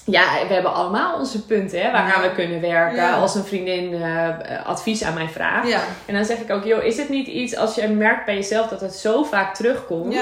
ja, 0.06 0.24
we 0.48 0.54
hebben 0.54 0.74
allemaal 0.74 1.18
onze 1.20 1.46
punten 1.46 1.82
hè, 1.82 1.92
waaraan 1.92 2.22
Ja. 2.22 2.30
we 2.30 2.36
kunnen 2.36 2.62
werken. 2.62 2.96
Ja. 2.96 3.13
Als 3.15 3.36
een 3.36 3.44
vriendin 3.44 4.01
eh, 4.01 4.30
advies 4.65 5.04
aan 5.04 5.13
mij 5.13 5.27
vraagt. 5.27 5.68
Ja, 5.68 5.82
En 6.06 6.13
dan 6.13 6.25
zeg 6.25 6.38
ik 6.38 6.51
ook, 6.51 6.63
joh, 6.63 6.84
is 6.84 6.98
het 6.98 7.10
niet 7.10 7.27
iets, 7.27 7.56
als 7.56 7.75
je 7.75 7.88
merkt 7.88 8.25
bij 8.25 8.36
jezelf 8.36 8.68
dat 8.68 8.82
het 8.82 8.94
zo 8.94 9.24
vaak 9.24 9.56
terugkomt, 9.56 10.13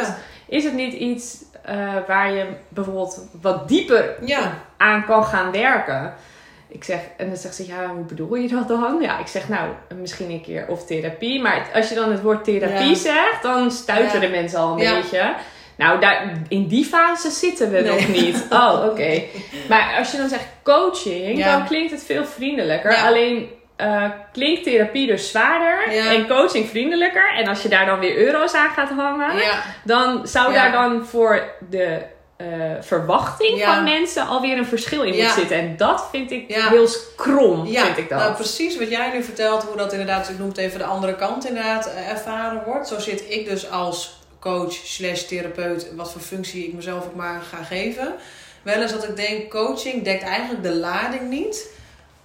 is 0.48 0.64
het 0.64 0.74
niet 0.74 0.94
iets 0.94 1.38
eh, 1.64 1.94
waar 2.08 2.32
je 2.32 2.46
bijvoorbeeld 2.70 3.28
wat 3.42 3.68
dieper 3.68 4.16
aan 4.78 5.06
kan 5.06 5.24
gaan 5.26 5.52
werken? 5.52 6.14
Ik 6.74 6.84
zeg, 6.84 7.00
en 7.18 7.28
dan 7.28 7.38
zegt 7.38 7.56
ze, 7.56 7.68
ja, 7.68 7.88
hoe 7.88 8.04
bedoel 8.06 8.36
je 8.36 8.48
dat 8.48 8.68
dan? 8.68 8.98
Ja, 9.02 9.20
ik 9.20 9.28
zeg, 9.28 9.50
nou, 9.50 9.70
misschien 10.02 10.30
een 10.30 10.42
keer 10.42 10.66
of 10.68 10.86
therapie. 10.86 11.42
Maar 11.42 11.68
als 11.74 11.90
je 11.90 11.96
dan 11.96 12.12
het 12.12 12.22
woord 12.22 12.44
therapie 12.44 12.88
Ja. 12.90 12.96
zegt, 12.96 13.42
dan 13.42 13.72
stuiteren 13.72 14.32
Ja. 14.32 14.36
mensen 14.40 14.60
al 14.60 14.72
een 14.72 14.78
Ja. 14.78 14.94
beetje. 15.02 15.34
Nou, 15.78 16.00
daar, 16.00 16.32
in 16.48 16.68
die 16.68 16.86
fase 16.86 17.30
zitten 17.30 17.72
we 17.72 17.80
Nee. 17.82 17.92
nog 17.92 18.08
niet. 18.08 18.46
Oh, 18.50 18.86
oké. 18.90 19.22
Maar 19.70 19.96
als 19.98 20.12
je 20.12 20.18
dan 20.18 20.30
zegt 20.30 20.46
coaching, 20.64 21.44
dan 21.46 21.66
klinkt 21.66 21.92
het 21.92 22.04
veel 22.04 22.26
vriendelijker. 22.26 22.96
Alleen 22.96 23.50
eh, 23.76 24.04
klinkt 24.32 24.64
therapie 24.64 25.08
dus 25.08 25.30
zwaarder 25.30 25.94
Ja. 25.94 26.12
en 26.14 26.28
coaching 26.28 26.70
vriendelijker. 26.70 27.34
En 27.36 27.48
als 27.48 27.62
je 27.62 27.70
daar 27.70 27.86
dan 27.86 28.00
weer 28.00 28.18
euro's 28.18 28.54
aan 28.54 28.70
gaat 28.70 28.90
hangen, 28.90 29.36
Ja, 29.38 29.62
dan 29.84 30.28
zou 30.28 30.54
Ja. 30.54 30.62
daar 30.64 30.72
dan 30.72 31.06
voor 31.06 31.44
de 31.70 32.02
eh, 32.52 32.72
verwachting 32.82 33.58
Ja. 33.58 33.74
van 33.76 33.84
mensen 33.84 34.28
alweer 34.28 34.58
een 34.58 34.66
verschil 34.66 35.04
in 35.04 35.14
Ja. 35.14 35.24
moet 35.26 35.34
zitten. 35.34 35.58
En 35.58 35.78
dat 35.78 36.08
vind 36.12 36.32
ik 36.32 36.44
Ja. 36.48 36.70
heel 36.70 36.88
krom, 37.16 37.68
vind 37.68 37.98
ik 37.98 38.10
dat. 38.10 38.20
Nou, 38.20 38.34
precies 38.34 38.78
wat 38.78 38.90
jij 38.90 39.12
nu 39.14 39.24
vertelt, 39.24 39.64
hoe 39.64 39.78
dat 39.78 39.92
inderdaad, 39.92 40.30
ik 40.30 40.38
noem 40.40 40.48
het 40.48 40.58
even 40.58 40.80
de 40.80 40.86
andere 40.86 41.16
kant 41.16 41.48
inderdaad, 41.48 41.88
eh, 41.94 42.10
ervaren 42.10 42.62
wordt. 42.66 42.88
Zo 42.88 43.00
zit 43.00 43.24
ik 43.28 43.50
dus 43.50 43.70
als 43.72 44.20
coach 44.40 44.74
slash 44.74 45.22
therapeut, 45.22 45.88
wat 45.96 46.12
voor 46.12 46.22
functie 46.22 46.68
ik 46.68 46.74
mezelf 46.74 47.06
ook 47.06 47.16
maar 47.16 47.42
ga 47.42 47.64
geven. 47.64 48.14
Wel 48.62 48.82
eens 48.82 48.92
dat 48.92 49.04
ik 49.04 49.16
denk, 49.16 49.50
coaching 49.50 50.04
dekt 50.04 50.24
eigenlijk 50.24 50.64
de 50.64 50.76
lading 50.76 51.30
niet 51.30 51.70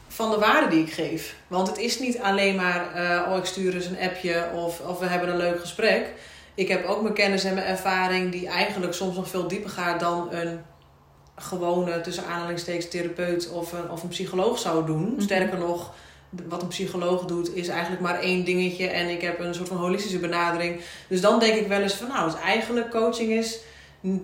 van 0.09 0.31
de 0.31 0.39
waarde 0.39 0.69
die 0.69 0.85
ik 0.85 0.93
geef. 0.93 1.35
Want 1.49 1.69
het 1.69 1.79
is 1.79 1.99
niet 1.99 2.19
alleen 2.21 2.57
maar, 2.57 2.95
eh, 2.95 3.31
oh 3.33 3.37
ik 3.37 3.45
stuur 3.45 3.75
eens 3.75 3.87
een 3.87 3.99
appje 4.01 4.45
of, 4.55 4.81
of 4.81 4.99
we 4.99 5.07
hebben 5.07 5.29
een 5.29 5.37
leuk 5.37 5.61
gesprek. 5.61 6.07
Ik 6.59 6.69
heb 6.69 6.87
ook 6.87 7.03
mijn 7.03 7.15
kennis 7.15 7.45
en 7.45 7.55
mijn 7.55 7.67
ervaring 7.67 8.33
die 8.33 8.49
eigenlijk 8.49 8.95
soms 8.95 9.17
nog 9.17 9.29
veel 9.29 9.49
dieper 9.49 9.71
gaat 9.71 10.00
dan 10.00 10.29
een 10.33 10.61
gewone, 11.37 12.00
tussen 12.00 12.25
aanhalingstekens, 12.25 12.88
therapeut 12.88 13.50
of 13.50 13.73
een, 13.73 13.91
of 13.91 14.03
een 14.03 14.09
psycholoog 14.09 14.59
zou 14.59 14.87
doen. 14.87 15.12
Mhm. 15.12 15.21
Sterker 15.21 15.59
nog, 15.59 15.93
wat 16.49 16.62
een 16.62 16.69
psycholoog 16.69 17.25
doet, 17.25 17.55
is 17.55 17.69
eigenlijk 17.69 18.03
maar 18.03 18.21
één 18.21 18.45
dingetje. 18.45 18.87
En 18.87 19.09
ik 19.09 19.21
heb 19.21 19.41
een 19.41 19.55
soort 19.55 19.69
van 19.69 19.77
holistische 19.77 20.19
benadering. 20.19 20.81
Dus 21.09 21.21
dan 21.21 21.38
denk 21.38 21.55
ik 21.55 21.67
wel 21.67 21.81
eens 21.81 21.95
van, 21.95 22.09
nou, 22.09 22.31
dus 22.31 22.41
eigenlijk 22.41 22.91
coaching 22.91 23.31
is 23.31 23.59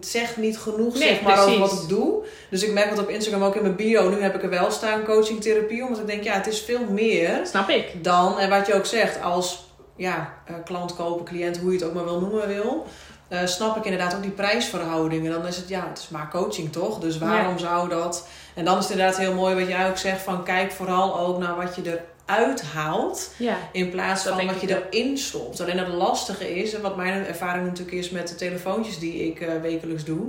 zegt 0.01 0.37
niet 0.37 0.59
genoeg 0.59 0.95
Nee, 0.95 1.09
zeg 1.09 1.23
maar, 1.23 1.45
over 1.45 1.59
wat 1.59 1.73
ik 1.73 1.89
doe. 1.89 2.25
Dus 2.51 2.63
ik 2.63 2.73
merk 2.73 2.91
dat 2.91 2.99
op 2.99 3.09
Instagram 3.09 3.43
ook 3.43 3.57
in 3.57 3.63
mijn 3.63 3.77
bio. 3.77 4.11
Nu 4.11 4.21
heb 4.21 4.35
ik 4.35 4.43
er 4.43 4.51
wel 4.51 4.71
staan 4.71 5.05
coaching 5.05 5.41
therapie. 5.41 5.85
Omdat 5.85 6.01
ik 6.01 6.07
denk, 6.07 6.23
ja, 6.23 6.33
het 6.33 6.47
is 6.47 6.61
veel 6.61 6.85
meer 6.91 7.41
Snap 7.47 7.69
ik. 7.69 8.05
dan, 8.05 8.39
en 8.39 8.51
wat 8.51 8.67
je 8.67 8.75
ook 8.75 8.87
zegt, 8.87 9.23
als 9.23 9.73
ja, 9.97 10.35
eh, 10.45 10.55
klant 10.65 10.97
kopen, 10.97 11.25
cliënt, 11.25 11.59
hoe 11.59 11.73
je 11.73 11.79
het 11.79 11.87
ook 11.87 11.95
maar 11.95 12.05
wil 12.05 12.21
noemen 12.21 12.49
wil. 12.49 12.87
eh, 13.29 13.47
snap 13.47 13.77
ik 13.77 13.85
inderdaad 13.85 14.15
ook 14.15 14.23
die 14.23 14.31
prijsverhoudingen. 14.31 15.33
Dan 15.33 15.47
is 15.47 15.57
het, 15.57 15.69
ja, 15.69 15.87
het 15.89 15.99
is 15.99 16.09
maar 16.09 16.31
coaching 16.31 16.73
toch? 16.73 16.99
Dus 16.99 17.19
waarom 17.19 17.59
zou 17.59 17.89
dat... 17.89 18.27
En 18.55 18.65
dan 18.65 18.79
is 18.79 18.83
het 18.83 18.93
inderdaad 18.93 19.19
heel 19.19 19.35
mooi 19.35 19.55
wat 19.55 19.69
jij 19.69 19.89
ook 19.89 19.97
zegt 19.97 20.23
van 20.23 20.45
kijk 20.45 20.73
vooral 20.73 21.19
ook 21.19 21.39
naar 21.39 21.57
wat 21.57 21.77
je 21.77 22.03
eruit 22.27 22.63
haalt. 22.63 23.31
Ja. 23.37 23.57
In 23.73 23.91
plaats 23.91 24.25
Dat 24.25 24.35
van 24.35 24.47
wat 24.47 24.61
je 24.61 24.83
erin 24.91 25.19
stopt. 25.19 25.61
Alleen 25.61 25.79
het 25.79 25.89
lastige 25.89 26.57
is, 26.57 26.75
en 26.75 26.81
wat 26.83 26.97
mijn 26.97 27.27
ervaring 27.27 27.67
natuurlijk 27.67 27.97
is 27.97 28.11
met 28.11 28.29
de 28.29 28.35
telefoontjes 28.35 28.99
die 28.99 29.27
ik 29.27 29.41
eh, 29.41 29.61
wekelijks 29.63 30.05
doe. 30.05 30.27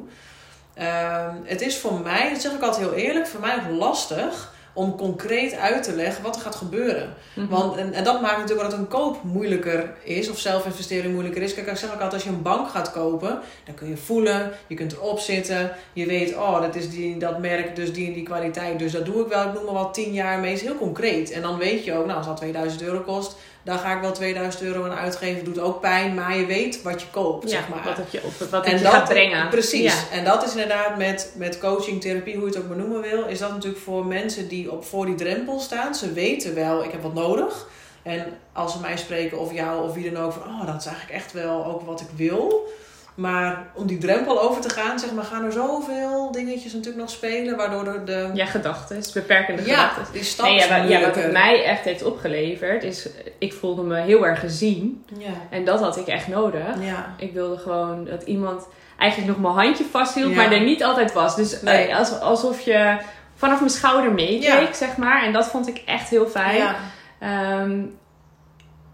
Ehm, 0.73 1.35
het 1.43 1.61
is 1.61 1.77
voor 1.77 1.99
mij, 1.99 2.29
dat 2.29 2.41
zeg 2.41 2.51
ik 2.51 2.61
altijd 2.61 2.85
heel 2.85 2.93
eerlijk, 2.93 3.27
voor 3.27 3.39
mij 3.39 3.55
ook 3.55 3.77
lastig 3.77 4.53
om 4.75 4.95
concreet 4.95 5.55
uit 5.57 5.83
te 5.83 5.95
leggen 5.95 6.23
wat 6.23 6.35
er 6.35 6.41
gaat 6.41 6.55
gebeuren. 6.55 7.13
Mhm. 7.33 7.47
Want, 7.47 7.75
en, 7.75 7.93
en 7.93 8.03
dat 8.03 8.21
maakt 8.21 8.37
natuurlijk 8.37 8.69
dat 8.69 8.79
een 8.79 8.87
koop 8.87 9.23
moeilijker 9.23 9.93
is, 10.03 10.29
of 10.29 10.39
zelfinvestering 10.39 11.13
moeilijker 11.13 11.41
is. 11.41 11.53
Kijk, 11.53 11.67
ik 11.67 11.77
zeg 11.77 11.89
ook 11.89 11.93
altijd, 11.93 12.13
als 12.13 12.23
je 12.23 12.29
een 12.29 12.41
bank 12.41 12.69
gaat 12.69 12.91
kopen, 12.91 13.39
dan 13.65 13.75
kun 13.75 13.89
je 13.89 13.97
voelen, 13.97 14.51
je 14.67 14.75
kunt 14.75 14.91
erop 14.93 15.19
zitten. 15.19 15.71
Je 15.93 16.05
weet, 16.05 16.35
oh, 16.35 16.61
dat 16.61 16.75
is 16.75 16.89
die, 16.89 17.17
dat 17.17 17.39
merk, 17.39 17.75
dus 17.75 17.93
die 17.93 18.07
en 18.07 18.13
die 18.13 18.23
kwaliteit, 18.23 18.79
dus 18.79 18.91
dat 18.91 19.05
doe 19.05 19.21
ik 19.21 19.27
wel. 19.27 19.47
Ik 19.47 19.53
noem 19.53 19.65
maar 19.65 19.73
wat, 19.73 19.93
10 19.93 20.13
jaar 20.13 20.39
mee, 20.39 20.53
is 20.53 20.61
heel 20.61 20.77
concreet. 20.77 21.31
En 21.31 21.41
dan 21.41 21.57
weet 21.57 21.83
je 21.83 21.93
ook, 21.93 22.05
nou, 22.05 22.17
als 22.17 22.27
dat 22.27 22.37
2000 22.37 22.81
euro 22.81 22.99
kost, 22.99 23.35
dan 23.65 23.79
ga 23.79 23.95
ik 23.95 24.01
wel 24.01 24.11
2000 24.11 24.63
euro 24.63 24.83
aan 24.83 24.97
uitgeven. 24.97 25.43
Doet 25.43 25.59
ook 25.59 25.81
pijn, 25.81 26.13
maar 26.13 26.37
je 26.37 26.45
weet 26.45 26.81
wat 26.81 27.01
je 27.01 27.07
koopt, 27.11 27.49
ja, 27.49 27.57
zeg 27.57 27.67
maar. 27.69 27.83
wat 27.83 27.97
het 27.97 28.11
je, 28.11 28.21
of 28.23 28.49
wat 28.49 28.65
En 28.65 28.71
het 28.71 28.79
je 28.79 28.85
dat- 28.85 28.93
gaat 28.93 29.07
brengen. 29.09 29.49
Precies. 29.49 29.81
Ja. 30.09 30.17
En 30.17 30.23
dat 30.23 30.43
is 30.43 30.51
inderdaad 30.51 30.97
met, 30.97 31.31
met 31.35 31.59
coaching, 31.59 32.01
therapie, 32.01 32.33
hoe 32.35 32.41
je 32.49 32.49
het 32.55 32.57
ook 32.63 32.69
benoemen 32.69 33.01
wil, 33.01 33.25
is 33.25 33.39
dat 33.39 33.49
natuurlijk 33.51 33.83
voor 33.83 34.05
mensen 34.05 34.47
die 34.47 34.71
op, 34.71 34.85
voor 34.85 35.05
die 35.05 35.15
drempel 35.15 35.59
staan. 35.59 35.95
Ze 35.95 36.13
weten 36.13 36.55
wel, 36.55 36.83
ik 36.83 36.91
heb 36.91 37.01
wat 37.01 37.13
nodig. 37.13 37.67
En 38.03 38.25
als 38.53 38.71
ze 38.73 38.79
mij 38.79 38.97
spreken 38.97 39.39
of 39.39 39.53
jou 39.53 39.87
of 39.89 39.93
wie 39.93 40.11
dan 40.11 40.23
ook, 40.23 40.31
van 40.33 40.41
oh, 40.41 40.65
dat 40.65 40.79
is 40.81 40.85
eigenlijk 40.85 41.15
echt 41.21 41.33
wel 41.33 41.65
ook 41.65 41.81
wat 41.81 42.01
ik 42.01 42.07
wil. 42.15 42.67
Maar 43.15 43.67
om 43.73 43.87
die 43.87 43.97
drempel 43.97 44.41
over 44.41 44.61
te 44.61 44.69
gaan, 44.69 44.99
zeg 44.99 45.11
maar, 45.11 45.23
gaan 45.23 45.43
er 45.43 45.51
zoveel 45.51 46.31
dingetjes 46.31 46.73
natuurlijk 46.73 46.99
nog 47.01 47.09
spelen, 47.09 47.57
waardoor 47.57 47.83
de, 47.83 48.03
de 48.05 48.29
Ja, 48.33 48.45
gedachten, 48.45 49.01
beperkende 49.13 49.65
ja, 49.65 49.87
gedachten. 49.87 50.13
die 50.13 50.23
stap 50.23 50.45
Nee, 50.45 50.55
ja, 50.55 50.61
wat, 50.61 50.69
ja, 50.69 50.77
wat 50.77 50.89
moeilijker. 50.89 51.23
het 51.23 51.31
mij 51.31 51.63
echt 51.63 51.83
heeft 51.83 52.03
opgeleverd 52.03 52.83
is, 52.83 53.09
ik 53.37 53.53
voelde 53.53 53.81
me 53.83 53.99
heel 54.01 54.25
erg 54.25 54.39
gezien. 54.39 55.05
Ja, 55.17 55.29
En 55.49 55.65
dat 55.65 55.79
had 55.79 55.97
ik 55.97 56.07
echt 56.07 56.27
nodig. 56.27 56.61
ja. 56.79 57.13
Ik 57.17 57.33
wilde 57.33 57.57
gewoon 57.57 58.05
dat 58.05 58.23
iemand 58.23 58.67
eigenlijk 58.97 59.31
nog 59.31 59.41
mijn 59.53 59.65
handje 59.65 59.85
vasthield, 59.91 60.29
Ja. 60.29 60.35
maar 60.35 60.51
er 60.51 60.61
niet 60.63 60.83
altijd 60.83 61.13
was. 61.13 61.35
Dus 61.35 61.61
Nee. 61.61 61.87
eh, 61.87 61.97
als, 61.97 62.19
alsof 62.19 62.59
je 62.61 62.97
vanaf 63.35 63.59
mijn 63.59 63.71
schouder 63.71 64.11
meekeek, 64.13 64.75
zeg 64.75 64.97
maar. 64.97 65.23
En 65.23 65.33
dat 65.33 65.47
vond 65.47 65.67
ik 65.67 65.81
echt 65.85 66.09
heel 66.09 66.27
fijn. 66.27 66.55
ja. 66.57 66.75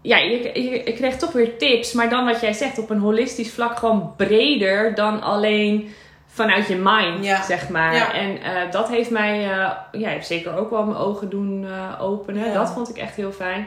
Ja, 0.02 0.16
je, 0.18 0.50
je, 0.54 0.70
je 0.84 0.92
kreeg 0.92 1.16
toch 1.16 1.32
weer 1.32 1.56
tips. 1.58 1.92
Maar 1.92 2.08
dan 2.10 2.24
wat 2.24 2.40
jij 2.40 2.52
zegt, 2.52 2.78
op 2.78 2.90
een 2.90 2.98
holistisch 2.98 3.52
vlak 3.52 3.78
gewoon 3.78 4.12
breder 4.16 4.94
dan 4.94 5.22
alleen 5.22 5.94
vanuit 6.26 6.66
je 6.66 6.76
mind, 6.82 7.24
Ja. 7.24 7.42
zeg 7.42 7.68
maar. 7.68 7.94
Ja. 7.94 8.12
En 8.14 8.42
eh, 8.42 8.70
dat 8.70 8.88
heeft 8.88 9.10
mij 9.10 9.42
eh, 9.42 9.70
ja, 9.92 10.08
heeft 10.08 10.26
zeker 10.26 10.56
ook 10.56 10.70
wel 10.70 10.84
mijn 10.84 10.98
ogen 10.98 11.30
doen 11.30 11.66
eh, 11.66 12.02
openen. 12.02 12.44
Ja. 12.46 12.52
Dat 12.54 12.70
vond 12.72 12.88
ik 12.88 12.96
echt 12.96 13.16
heel 13.16 13.32
fijn. 13.32 13.66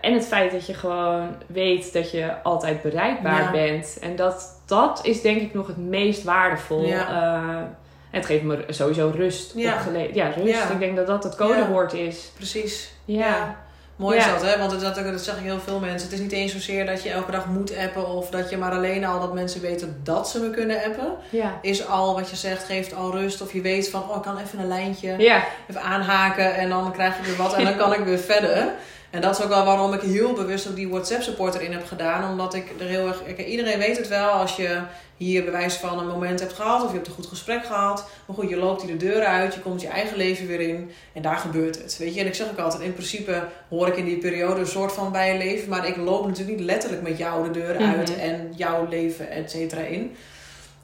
En 0.00 0.12
het 0.14 0.26
feit 0.26 0.52
dat 0.52 0.66
je 0.66 0.74
gewoon 0.74 1.34
weet 1.46 1.92
dat 1.92 2.10
je 2.10 2.42
altijd 2.42 2.82
bereikbaar 2.82 3.42
Ja. 3.42 3.50
bent. 3.50 3.98
En 4.00 4.16
dat, 4.16 4.62
dat 4.66 5.00
is 5.04 5.20
denk 5.22 5.40
ik 5.40 5.54
nog 5.54 5.66
het 5.66 5.76
meest 5.76 6.22
waardevol. 6.24 6.86
Ja. 6.86 7.68
Het 8.10 8.26
geeft 8.26 8.42
me 8.42 8.64
sowieso 8.68 9.12
rust 9.16 9.52
Ja. 9.54 9.76
Ja, 10.12 10.26
rust. 10.36 10.48
Ja. 10.54 10.68
Ik 10.70 10.78
denk 10.78 10.96
dat 10.96 11.06
dat 11.06 11.24
het 11.24 11.36
codewoord 11.36 11.92
is. 11.92 12.30
Precies. 12.36 12.92
Ja. 13.04 13.56
Mooi 13.96 14.18
is 14.18 14.24
dat, 14.26 14.42
hè? 14.42 14.58
Want 14.58 14.80
dat, 14.80 14.94
dat 14.94 15.20
zeg 15.20 15.36
ik 15.36 15.42
heel 15.42 15.60
veel 15.60 15.78
mensen. 15.78 16.02
Het 16.02 16.12
is 16.12 16.18
niet 16.18 16.32
eens 16.32 16.52
zozeer 16.52 16.86
dat 16.86 17.02
je 17.02 17.10
elke 17.10 17.30
dag 17.30 17.46
moet 17.46 17.76
appen 17.76 18.08
of 18.08 18.30
dat 18.30 18.50
je 18.50 18.56
maar 18.56 18.72
alleen 18.72 19.04
al 19.04 19.20
dat 19.20 19.32
mensen 19.34 19.60
weten 19.60 20.00
dat 20.02 20.28
ze 20.28 20.40
me 20.40 20.50
kunnen 20.50 20.76
appen. 20.84 21.12
Ja. 21.30 21.58
Is 21.62 21.86
al 21.86 22.14
wat 22.14 22.30
je 22.30 22.36
zegt, 22.36 22.64
geeft 22.64 22.94
al 22.94 23.10
rust. 23.10 23.42
Of 23.42 23.52
je 23.52 23.60
weet 23.60 23.90
van, 23.90 24.08
oh, 24.10 24.16
ik 24.16 24.22
kan 24.22 24.38
even 24.38 24.58
een 24.58 24.68
lijntje 24.68 25.14
Ja. 25.18 25.44
even 25.70 25.82
aanhaken 25.82 26.54
en 26.54 26.68
dan 26.68 26.92
krijg 26.92 27.16
je 27.16 27.22
weer 27.22 27.36
wat 27.36 27.54
en 27.54 27.64
dan 27.64 27.76
kan 27.76 27.92
ik 27.92 27.98
weer 28.04 28.18
verder. 28.18 28.68
En 29.14 29.20
dat 29.20 29.38
is 29.38 29.44
ook 29.44 29.48
wel 29.50 29.64
waarom 29.64 29.92
ik 29.92 30.00
heel 30.00 30.32
bewust 30.32 30.68
ook 30.68 30.76
die 30.76 30.88
WhatsApp 30.88 31.22
support 31.22 31.54
erin 31.54 31.72
heb 31.72 31.86
gedaan. 31.86 32.30
Omdat 32.30 32.54
ik 32.54 32.64
er 32.78 32.86
heel 32.86 33.06
erg. 33.06 33.46
Iedereen 33.46 33.78
weet 33.78 33.96
het 33.96 34.08
wel 34.08 34.28
als 34.28 34.56
je 34.56 34.78
hier 35.16 35.44
bewijs 35.44 35.74
van 35.74 35.98
een 35.98 36.06
moment 36.06 36.40
hebt 36.40 36.52
gehad 36.52 36.82
of 36.82 36.88
je 36.88 36.94
hebt 36.94 37.06
een 37.06 37.14
goed 37.14 37.26
gesprek 37.26 37.64
gehad. 37.64 38.08
Maar 38.26 38.36
goed, 38.36 38.48
je 38.48 38.56
loopt 38.56 38.82
hier 38.82 38.98
de 38.98 39.06
deur 39.06 39.24
uit, 39.24 39.54
je 39.54 39.60
komt 39.60 39.80
je 39.80 39.88
eigen 39.88 40.16
leven 40.16 40.46
weer 40.46 40.60
in 40.60 40.90
en 41.12 41.22
daar 41.22 41.36
gebeurt 41.36 41.78
het. 41.82 41.96
Weet 41.98 42.14
je, 42.14 42.20
en 42.20 42.26
ik 42.26 42.34
zeg 42.34 42.50
ook 42.50 42.58
altijd: 42.58 42.82
in 42.82 42.92
principe 42.92 43.42
hoor 43.68 43.88
ik 43.88 43.96
in 43.96 44.04
die 44.04 44.18
periode 44.18 44.60
een 44.60 44.66
soort 44.66 44.92
van 44.92 45.12
bij 45.12 45.32
je 45.32 45.38
leven. 45.38 45.68
Maar 45.68 45.88
ik 45.88 45.96
loop 45.96 46.26
natuurlijk 46.26 46.56
niet 46.58 46.66
letterlijk 46.66 47.02
met 47.02 47.18
jou 47.18 47.44
de 47.44 47.60
deur 47.60 47.76
uit 47.76 48.10
Mhm. 48.10 48.18
en 48.20 48.52
jouw 48.56 48.86
leven, 48.88 49.30
et 49.30 49.50
cetera, 49.50 49.80
in. 49.80 50.16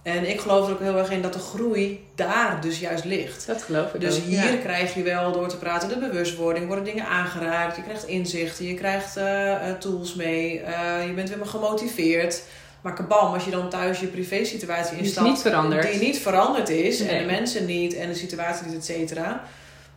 En 0.03 0.31
ik 0.31 0.41
geloof 0.41 0.67
er 0.67 0.73
ook 0.73 0.81
heel 0.81 0.97
erg 0.99 1.11
in 1.11 1.23
dat 1.23 1.33
de 1.33 1.39
groei 1.39 2.07
daar 2.15 2.61
dus 2.61 2.79
juist 2.81 3.05
ligt. 3.05 3.47
Dat 3.47 3.63
geloof 3.63 3.95
ik 3.95 4.01
Dus 4.01 4.17
ook, 4.17 4.23
hier 4.25 4.53
ja. 4.53 4.57
krijg 4.57 4.95
je 4.95 5.03
wel 5.03 5.33
door 5.33 5.49
te 5.49 5.57
praten 5.57 5.89
de 5.89 5.99
bewustwording, 5.99 6.67
worden 6.67 6.85
dingen 6.85 7.07
aangeraakt, 7.07 7.77
je 7.77 7.83
krijgt 7.83 8.07
inzichten, 8.07 8.65
je 8.65 8.75
krijgt 8.75 9.17
eh, 9.17 9.69
eh, 9.71 9.77
tools 9.79 10.15
mee, 10.15 10.61
eh, 10.61 11.07
je 11.07 11.13
bent 11.13 11.29
weer 11.29 11.39
maar 11.39 11.47
gemotiveerd. 11.47 12.43
Maar 12.81 12.95
kabam, 12.95 13.33
als 13.33 13.45
je 13.45 13.51
dan 13.51 13.69
thuis 13.71 14.01
je 14.01 14.07
privésituatie 14.07 14.91
Die 14.91 15.01
is 15.01 15.07
instapt, 15.07 15.29
niet 15.29 15.41
veranderd. 15.41 15.91
die 15.93 16.01
niet 16.01 16.19
veranderd 16.19 16.69
is 16.69 17.01
en 17.01 17.19
de 17.19 17.25
mensen 17.25 17.67
niet 17.67 17.95
en 17.95 18.09
de 18.09 18.15
situatie 18.15 18.67
niet, 18.67 18.77
et 18.77 18.85
cetera, 18.85 19.45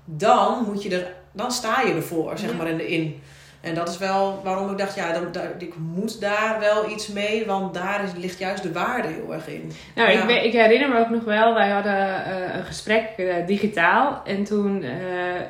dan 0.05 0.63
moet 0.67 0.83
je 0.83 0.89
er, 0.89 1.13
dan 1.31 1.51
sta 1.51 1.81
je 1.81 1.93
ervoor, 1.93 2.37
zeg 2.37 2.49
Ja. 2.49 2.55
maar 2.55 2.67
in 2.67 2.77
de 2.77 2.87
in. 2.87 3.21
En 3.63 3.75
dat 3.75 3.89
is 3.89 3.97
wel 3.97 4.41
waarom 4.43 4.71
ik 4.71 4.77
dacht, 4.77 4.95
ja, 4.95 5.11
dan, 5.11 5.27
daar, 5.31 5.51
ik 5.57 5.73
moet 5.77 6.21
daar 6.21 6.57
wel 6.59 6.89
iets 6.89 7.07
mee, 7.07 7.45
want 7.45 7.73
daar 7.73 8.03
is, 8.03 8.09
ligt 8.21 8.39
juist 8.39 8.63
de 8.63 8.71
waarde 8.71 9.07
heel 9.07 9.33
erg 9.33 9.47
in. 9.47 9.71
Nou, 9.95 10.11
Ja. 10.11 10.27
ik, 10.27 10.43
ik 10.43 10.53
herinner 10.53 10.89
me 10.89 10.99
ook 10.99 11.09
nog 11.09 11.23
wel, 11.23 11.53
wij 11.53 11.69
hadden 11.69 12.25
eh, 12.25 12.55
een 12.57 12.63
gesprek 12.65 13.03
eh, 13.17 13.25
digitaal. 13.47 14.21
En 14.25 14.43
toen 14.43 14.83
eh, 14.83 14.89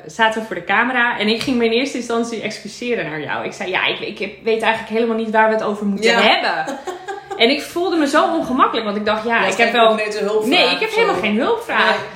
zaten 0.06 0.40
we 0.40 0.46
voor 0.46 0.56
de 0.56 0.64
camera. 0.64 1.18
En 1.18 1.28
ik 1.28 1.42
ging 1.42 1.56
me 1.56 1.64
in 1.64 1.70
eerste 1.72 1.96
instantie 1.96 2.42
excuseren 2.42 3.10
naar 3.10 3.20
jou. 3.20 3.44
Ik 3.44 3.52
zei, 3.52 3.70
ja, 3.70 3.86
ik, 3.86 4.00
ik 4.00 4.18
weet 4.44 4.62
eigenlijk 4.62 4.92
helemaal 4.94 5.16
niet 5.16 5.30
waar 5.30 5.48
we 5.48 5.54
het 5.54 5.64
over 5.64 5.86
moeten 5.86 6.10
Ja. 6.10 6.20
hebben. 6.20 6.76
en 7.42 7.50
ik 7.50 7.62
voelde 7.62 7.96
me 7.96 8.06
zo 8.06 8.24
ongemakkelijk, 8.36 8.84
want 8.86 8.96
ik 8.98 9.04
dacht, 9.04 9.24
ja, 9.24 9.46
ik 9.46 9.56
heb 9.56 9.72
wel... 9.72 9.94
Nee, 10.44 10.70
ik 10.70 10.80
heb 10.80 10.90
helemaal 10.90 11.20
geen 11.20 11.36
hulpvraag. 11.38 11.90
Nee. 11.98 12.08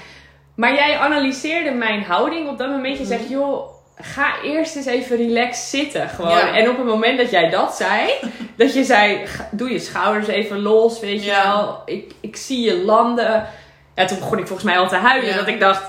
Maar 0.57 0.75
jij 0.75 0.97
analyseerde 0.99 1.71
mijn 1.71 2.03
houding 2.03 2.49
op 2.49 2.59
dat 2.59 2.71
moment. 2.71 2.97
Je 2.97 3.03
Mhm. 3.05 3.13
zegt, 3.13 3.29
joh, 3.29 3.77
ga 4.01 4.43
eerst 4.43 4.77
eens 4.77 4.87
even 4.87 5.17
relaxed 5.17 5.69
zitten. 5.69 6.09
Gewoon. 6.09 6.31
Ja. 6.31 6.55
En 6.57 6.69
op 6.71 6.77
het 6.77 6.87
moment 6.87 7.19
dat 7.19 7.31
jij 7.31 7.51
dat 7.51 7.75
zei, 7.77 8.11
dat 8.57 8.75
je 8.75 8.85
zei, 8.85 9.19
doe 9.51 9.71
je 9.73 9.79
schouders 9.79 10.27
even 10.29 10.63
los, 10.63 11.01
weet 11.01 11.25
je 11.25 11.31
Ja. 11.31 11.43
wel. 11.57 11.83
Ik, 11.85 12.13
ik 12.21 12.37
zie 12.37 12.61
je 12.65 12.85
landen. 12.85 13.47
Ja, 13.95 14.05
toen 14.05 14.19
begon 14.19 14.39
ik 14.39 14.47
volgens 14.47 14.69
mij 14.69 14.79
al 14.79 14.89
te 14.89 14.97
huilen. 14.97 15.31
Ja. 15.31 15.37
Dat 15.37 15.47
ik 15.49 15.61
dacht, 15.61 15.83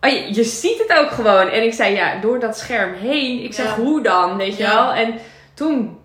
oh, 0.00 0.10
je, 0.10 0.34
je 0.34 0.44
ziet 0.44 0.78
het 0.86 0.98
ook 0.98 1.10
gewoon. 1.10 1.48
En 1.48 1.62
ik 1.62 1.72
zei, 1.72 1.94
ja, 1.94 2.20
door 2.20 2.38
dat 2.40 2.58
scherm 2.58 2.94
heen. 2.94 3.42
Ik 3.44 3.54
zeg, 3.54 3.74
hoe 3.74 4.02
dan, 4.02 4.36
weet 4.36 4.56
je 4.56 4.62
wel. 4.66 4.92
En 4.92 5.14
toen 5.54 5.98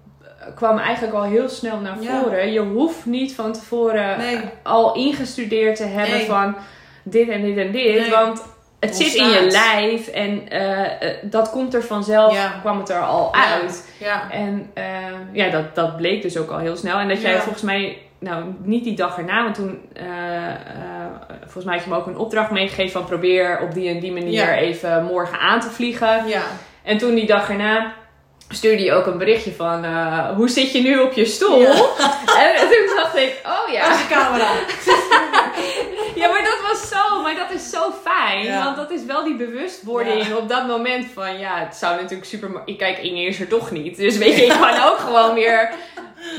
kwam 0.56 0.78
eigenlijk 0.78 1.14
al 1.16 1.24
heel 1.24 1.50
snel 1.50 1.78
naar 1.80 1.98
voren. 2.02 2.52
Je 2.52 2.60
hoeft 2.60 3.06
niet 3.06 3.36
van 3.36 3.54
tevoren 3.54 4.18
Nee. 4.18 4.40
al 4.64 4.96
ingestudeerd 4.96 5.76
te 5.76 5.84
hebben 5.86 6.18
Nee. 6.18 6.26
van 6.26 6.56
dit 7.04 7.30
en 7.30 7.42
dit 7.42 7.58
en 7.58 7.72
dit. 7.72 8.00
Nee. 8.00 8.10
Want 8.10 8.42
het 8.80 8.96
zit 8.96 9.14
in 9.14 9.30
je 9.30 9.48
lijf 9.52 10.08
en 10.08 10.50
eh, 10.50 11.02
eh, 11.10 11.16
dat 11.22 11.50
komt 11.50 11.74
er 11.74 11.84
vanzelf, 11.84 12.34
Ja. 12.34 12.54
kwam 12.62 12.80
het 12.80 12.90
er 12.90 13.02
al 13.02 13.30
Ja. 13.34 13.54
uit. 13.54 13.90
Ja. 14.00 14.32
En 14.32 14.72
eh, 14.74 14.84
ja, 15.32 15.50
dat, 15.50 15.76
dat 15.76 15.98
bleek 15.98 16.22
dus 16.22 16.38
ook 16.38 16.50
al 16.50 16.58
heel 16.58 16.76
snel. 16.76 16.98
En 16.98 17.08
dat 17.08 17.22
jij 17.22 17.40
volgens 17.40 17.64
mij, 17.64 17.98
nou 18.20 18.44
niet 18.64 18.84
die 18.84 18.96
dag 18.96 19.18
erna, 19.18 19.44
want 19.44 19.56
toen, 19.56 19.80
volgens 21.42 21.66
mij 21.66 21.76
had 21.76 21.84
je 21.84 21.90
me 21.90 21.96
ook 21.96 22.08
een 22.08 22.18
opdracht 22.18 22.52
meegegeven 22.52 22.92
van 22.92 23.06
probeer 23.06 23.60
op 23.62 23.74
die 23.74 23.90
en 23.90 24.00
die 24.00 24.12
manier 24.12 24.58
even 24.58 25.04
morgen 25.04 25.40
aan 25.40 25.60
te 25.60 25.70
vliegen. 25.70 26.28
Ja. 26.28 26.42
En 26.84 26.98
toen 26.98 27.16
die 27.16 27.26
dag 27.28 27.50
erna 27.50 27.94
stuurde 28.50 28.84
je 28.84 28.92
ook 28.94 29.06
een 29.06 29.18
berichtje 29.18 29.52
van 29.52 29.86
hoe 30.36 30.50
zit 30.50 30.72
je 30.72 30.82
nu 30.82 31.00
op 31.00 31.14
je 31.14 31.26
stoel? 31.26 31.66
En 32.40 32.56
toen 32.70 32.99
ik, 33.22 33.40
oh 33.46 33.72
ja. 33.74 33.90
Als 33.90 33.98
de 33.98 34.08
camera. 34.08 34.50
Ja, 36.16 36.28
maar 36.28 36.44
dat 36.44 36.60
was 36.72 36.88
zo, 36.90 37.22
maar 37.22 37.36
dat 37.36 37.52
is 37.52 37.70
zo 37.70 37.92
fijn. 38.04 38.44
Ja. 38.46 38.64
Want 38.64 38.76
dat 38.76 38.92
is 38.92 39.06
wel 39.06 39.24
die 39.24 39.36
bewustwording 39.36 40.28
Ja. 40.28 40.36
op 40.36 40.50
dat 40.50 40.68
moment 40.68 41.08
van, 41.14 41.40
ja, 41.40 41.60
het 41.60 41.76
zou 41.76 41.96
natuurlijk 41.96 42.30
super... 42.30 42.50
Ik 42.66 42.78
kijk 42.78 42.98
Inge 42.98 43.22
is 43.22 43.40
er 43.40 43.48
toch 43.48 43.72
niet. 43.72 43.98
Dus 43.98 44.18
weet 44.18 44.36
je, 44.36 44.46
ik 44.46 44.50
kan 44.62 44.84
ook 44.84 44.98
gewoon 44.98 45.34
weer 45.34 45.70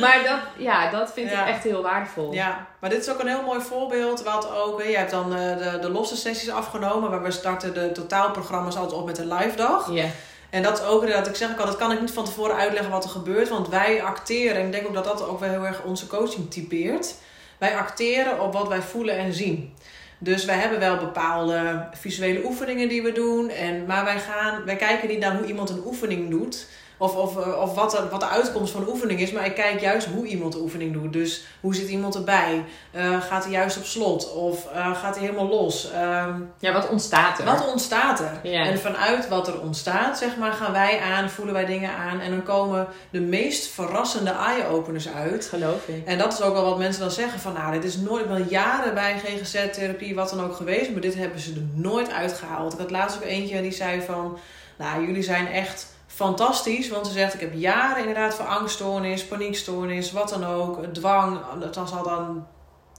Maar 0.00 0.20
dat, 0.24 0.38
ja, 0.64 0.90
dat 0.90 1.12
vind 1.12 1.30
Ja. 1.30 1.42
ik 1.42 1.48
echt 1.54 1.62
heel 1.62 1.82
waardevol. 1.82 2.32
Ja, 2.32 2.66
maar 2.80 2.90
dit 2.90 3.00
is 3.06 3.10
ook 3.12 3.20
een 3.20 3.26
heel 3.28 3.42
mooi 3.42 3.60
voorbeeld. 3.60 4.22
Wat 4.22 4.48
ook, 4.56 4.82
je 4.82 4.96
hebt 4.96 5.10
dan 5.10 5.34
eh, 5.36 5.56
de, 5.58 5.78
de 5.80 5.90
losse 5.90 6.16
sessies 6.16 6.50
afgenomen. 6.50 7.10
Maar 7.10 7.22
we 7.22 7.30
starten 7.30 7.74
de 7.74 7.92
totaalprogramma's 7.92 8.76
altijd 8.76 9.00
op 9.00 9.06
met 9.06 9.18
een 9.18 9.32
live 9.34 9.56
dag. 9.56 9.88
Ja. 9.92 10.04
En 10.50 10.62
dat 10.62 10.78
is 10.78 10.84
ook 10.84 11.08
dat 11.08 11.26
ik 11.26 11.34
zeg, 11.34 11.50
ik 11.50 11.58
al, 11.58 11.66
dat 11.66 11.76
kan 11.76 11.92
ik 11.92 12.00
niet 12.00 12.10
van 12.10 12.24
tevoren 12.24 12.56
uitleggen 12.56 12.90
wat 12.90 13.04
er 13.04 13.10
gebeurt. 13.10 13.48
Want 13.48 13.68
wij 13.68 14.02
acteren, 14.02 14.56
en 14.56 14.66
ik 14.66 14.72
denk 14.72 14.86
ook 14.86 14.94
dat 14.94 15.04
dat 15.04 15.28
ook 15.28 15.40
wel 15.40 15.48
heel 15.48 15.66
erg 15.66 15.82
onze 15.82 16.06
coaching 16.06 16.50
typeert. 16.50 17.14
Wij 17.58 17.76
acteren 17.76 18.40
op 18.40 18.52
wat 18.52 18.68
wij 18.68 18.82
voelen 18.82 19.16
en 19.16 19.32
zien. 19.32 19.74
Dus 20.18 20.44
wij 20.44 20.56
hebben 20.56 20.78
wel 20.78 20.96
bepaalde 20.96 21.86
visuele 21.92 22.44
oefeningen 22.44 22.88
die 22.88 23.02
we 23.02 23.12
doen. 23.12 23.48
En, 23.48 23.86
maar 23.86 24.04
wij, 24.04 24.18
gaan, 24.18 24.64
wij 24.64 24.76
kijken 24.76 25.08
niet 25.08 25.18
naar 25.18 25.36
hoe 25.36 25.46
iemand 25.46 25.70
een 25.70 25.82
oefening 25.86 26.30
doet. 26.30 26.66
Of, 27.00 27.16
of, 27.16 27.36
eh, 27.36 27.60
of 27.60 27.74
wat, 27.74 27.90
de, 27.90 28.08
wat 28.10 28.20
de 28.20 28.28
uitkomst 28.28 28.72
van 28.72 28.84
de 28.84 28.90
oefening 28.90 29.20
is. 29.20 29.32
Maar 29.32 29.46
ik 29.46 29.54
kijk 29.54 29.80
juist 29.80 30.06
hoe 30.06 30.26
iemand 30.26 30.52
de 30.52 30.58
oefening 30.58 30.92
doet. 30.92 31.12
Dus 31.12 31.44
hoe 31.60 31.74
zit 31.74 31.88
iemand 31.88 32.14
erbij? 32.14 32.64
Eh, 32.90 33.20
gaat 33.20 33.44
hij 33.44 33.52
juist 33.52 33.76
op 33.76 33.84
slot? 33.84 34.32
Of 34.32 34.66
eh, 34.66 34.94
gaat 34.96 35.14
hij 35.14 35.24
helemaal 35.24 35.48
los? 35.48 35.90
Ehm, 35.92 36.40
ja, 36.58 36.72
wat 36.72 36.88
ontstaat 36.88 37.38
er? 37.38 37.44
wat 37.44 37.70
ontstaat 37.70 38.20
er? 38.20 38.40
Ja. 38.42 38.64
En 38.64 38.78
vanuit 38.78 39.28
wat 39.28 39.48
er 39.48 39.60
ontstaat, 39.60 40.18
zeg 40.18 40.36
maar, 40.36 40.52
gaan 40.52 40.72
wij 40.72 41.00
aan, 41.00 41.30
voelen 41.30 41.54
wij 41.54 41.64
dingen 41.64 41.90
aan. 41.90 42.20
En 42.20 42.30
dan 42.30 42.42
komen 42.42 42.86
de 43.10 43.20
meest 43.20 43.66
verrassende 43.66 44.30
eye-openers 44.30 45.08
uit. 45.08 45.46
Geloof 45.46 45.88
ik. 45.88 46.06
En 46.06 46.18
dat 46.18 46.32
is 46.32 46.42
ook 46.42 46.54
wel 46.54 46.64
wat 46.64 46.78
mensen 46.78 47.00
dan 47.00 47.10
zeggen 47.10 47.40
van, 47.40 47.52
nou, 47.52 47.72
dit 47.72 47.84
is 47.84 47.96
nooit, 47.96 48.26
wel 48.26 48.44
jaren 48.48 48.94
bij 48.94 49.18
GGZ-therapie, 49.18 50.14
wat 50.14 50.30
dan 50.30 50.44
ook 50.44 50.56
geweest, 50.56 50.90
maar 50.90 51.00
dit 51.00 51.14
hebben 51.14 51.40
ze 51.40 51.52
er 51.52 51.80
nooit 51.80 52.12
uitgehaald. 52.12 52.72
Ik 52.72 52.78
had 52.78 52.90
laatst 52.90 53.16
ook 53.16 53.24
eentje 53.24 53.62
die 53.62 53.72
zei 53.72 54.00
van, 54.02 54.38
nou, 54.78 55.06
jullie 55.06 55.22
zijn 55.22 55.46
echt 55.46 55.98
fantastisch, 56.20 56.88
want 56.88 57.06
ze 57.06 57.12
zegt, 57.12 57.34
ik 57.34 57.40
heb 57.40 57.54
jaren 57.54 57.98
inderdaad 57.98 58.34
voor 58.34 58.46
angststoornis, 58.46 59.26
paniekstoornis, 59.26 60.12
wat 60.12 60.28
dan 60.28 60.44
ook, 60.44 60.84
dwang, 60.92 61.38
dat 61.60 61.76
was 61.76 61.92
al 61.92 62.02
dan 62.02 62.46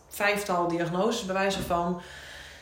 vijftal 0.10 0.68
diagnoses 0.68 1.26
bij 1.26 1.52
van. 1.52 2.02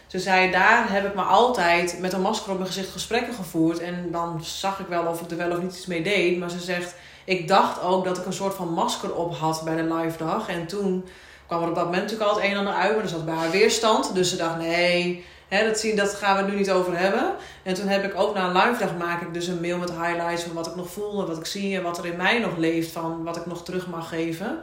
Ze 0.08 0.20
zei, 0.20 0.52
daar 0.52 0.92
heb 0.92 1.06
ik 1.06 1.16
me 1.16 1.22
altijd 1.22 2.00
met 2.00 2.14
een 2.14 2.22
masker 2.22 2.52
op 2.52 2.58
mijn 2.58 2.68
gezicht 2.68 2.92
gesprekken 2.92 3.34
gevoerd. 3.34 3.80
En 3.80 4.12
dan 4.12 4.44
zag 4.44 4.80
ik 4.80 4.88
wel 4.88 5.06
of 5.06 5.22
ik 5.22 5.32
er 5.32 5.38
wel 5.38 5.52
of 5.52 5.62
niet 5.62 5.76
iets 5.76 5.86
mee 5.86 6.04
deed. 6.04 6.40
Maar 6.40 6.50
ze 6.50 6.60
zegt, 6.60 6.96
ik 7.26 7.48
dacht 7.48 7.82
ook 7.82 8.06
dat 8.06 8.18
ik 8.18 8.26
een 8.26 8.34
soort 8.34 8.54
van 8.54 8.74
masker 8.74 9.14
op 9.16 9.36
had 9.36 9.62
bij 9.64 9.76
de 9.76 9.94
live 9.94 10.18
dag. 10.18 10.50
En 10.50 10.68
toen 10.68 11.06
kwam 11.48 11.62
er 11.62 11.70
op 11.70 11.76
dat 11.76 11.86
moment 11.86 12.04
natuurlijk 12.04 12.30
al 12.30 12.36
het 12.36 12.46
een 12.46 12.52
en 12.52 12.58
ander 12.58 12.74
uit. 12.74 12.94
Maar 12.94 13.04
er 13.04 13.10
zat 13.10 13.26
bij 13.26 13.36
haar 13.36 13.52
weerstand. 13.52 14.14
Dus 14.16 14.30
ze 14.30 14.38
dacht, 14.38 14.58
nee, 14.58 15.26
hè, 15.50 15.66
dat, 15.68 15.80
zien, 15.80 15.96
dat 15.96 16.14
gaan 16.14 16.36
we 16.36 16.42
het 16.42 16.52
nu 16.52 16.58
niet 16.58 16.72
over 16.72 16.98
hebben. 16.98 17.34
En 17.64 17.74
toen 17.74 17.88
heb 17.88 18.04
ik 18.04 18.20
ook 18.20 18.34
na 18.36 18.46
een 18.46 18.58
live 18.70 18.84
dag 18.84 18.98
maak 18.98 19.22
ik 19.22 19.34
dus 19.34 19.48
een 19.48 19.62
mail 19.62 19.78
met 19.78 19.90
highlights 19.92 20.44
van 20.44 20.54
wat 20.54 20.68
ik 20.68 20.76
nog 20.76 20.90
voel. 20.92 21.22
En 21.22 21.28
wat 21.28 21.38
ik 21.38 21.46
zie 21.46 21.76
en 21.78 21.84
wat 21.84 21.98
er 21.98 22.06
in 22.06 22.16
mij 22.18 22.40
nog 22.40 22.58
leeft. 22.58 22.92
Van 22.92 23.24
wat 23.24 23.38
ik 23.38 23.46
nog 23.46 23.64
terug 23.64 23.88
mag 23.88 24.10
geven. 24.10 24.60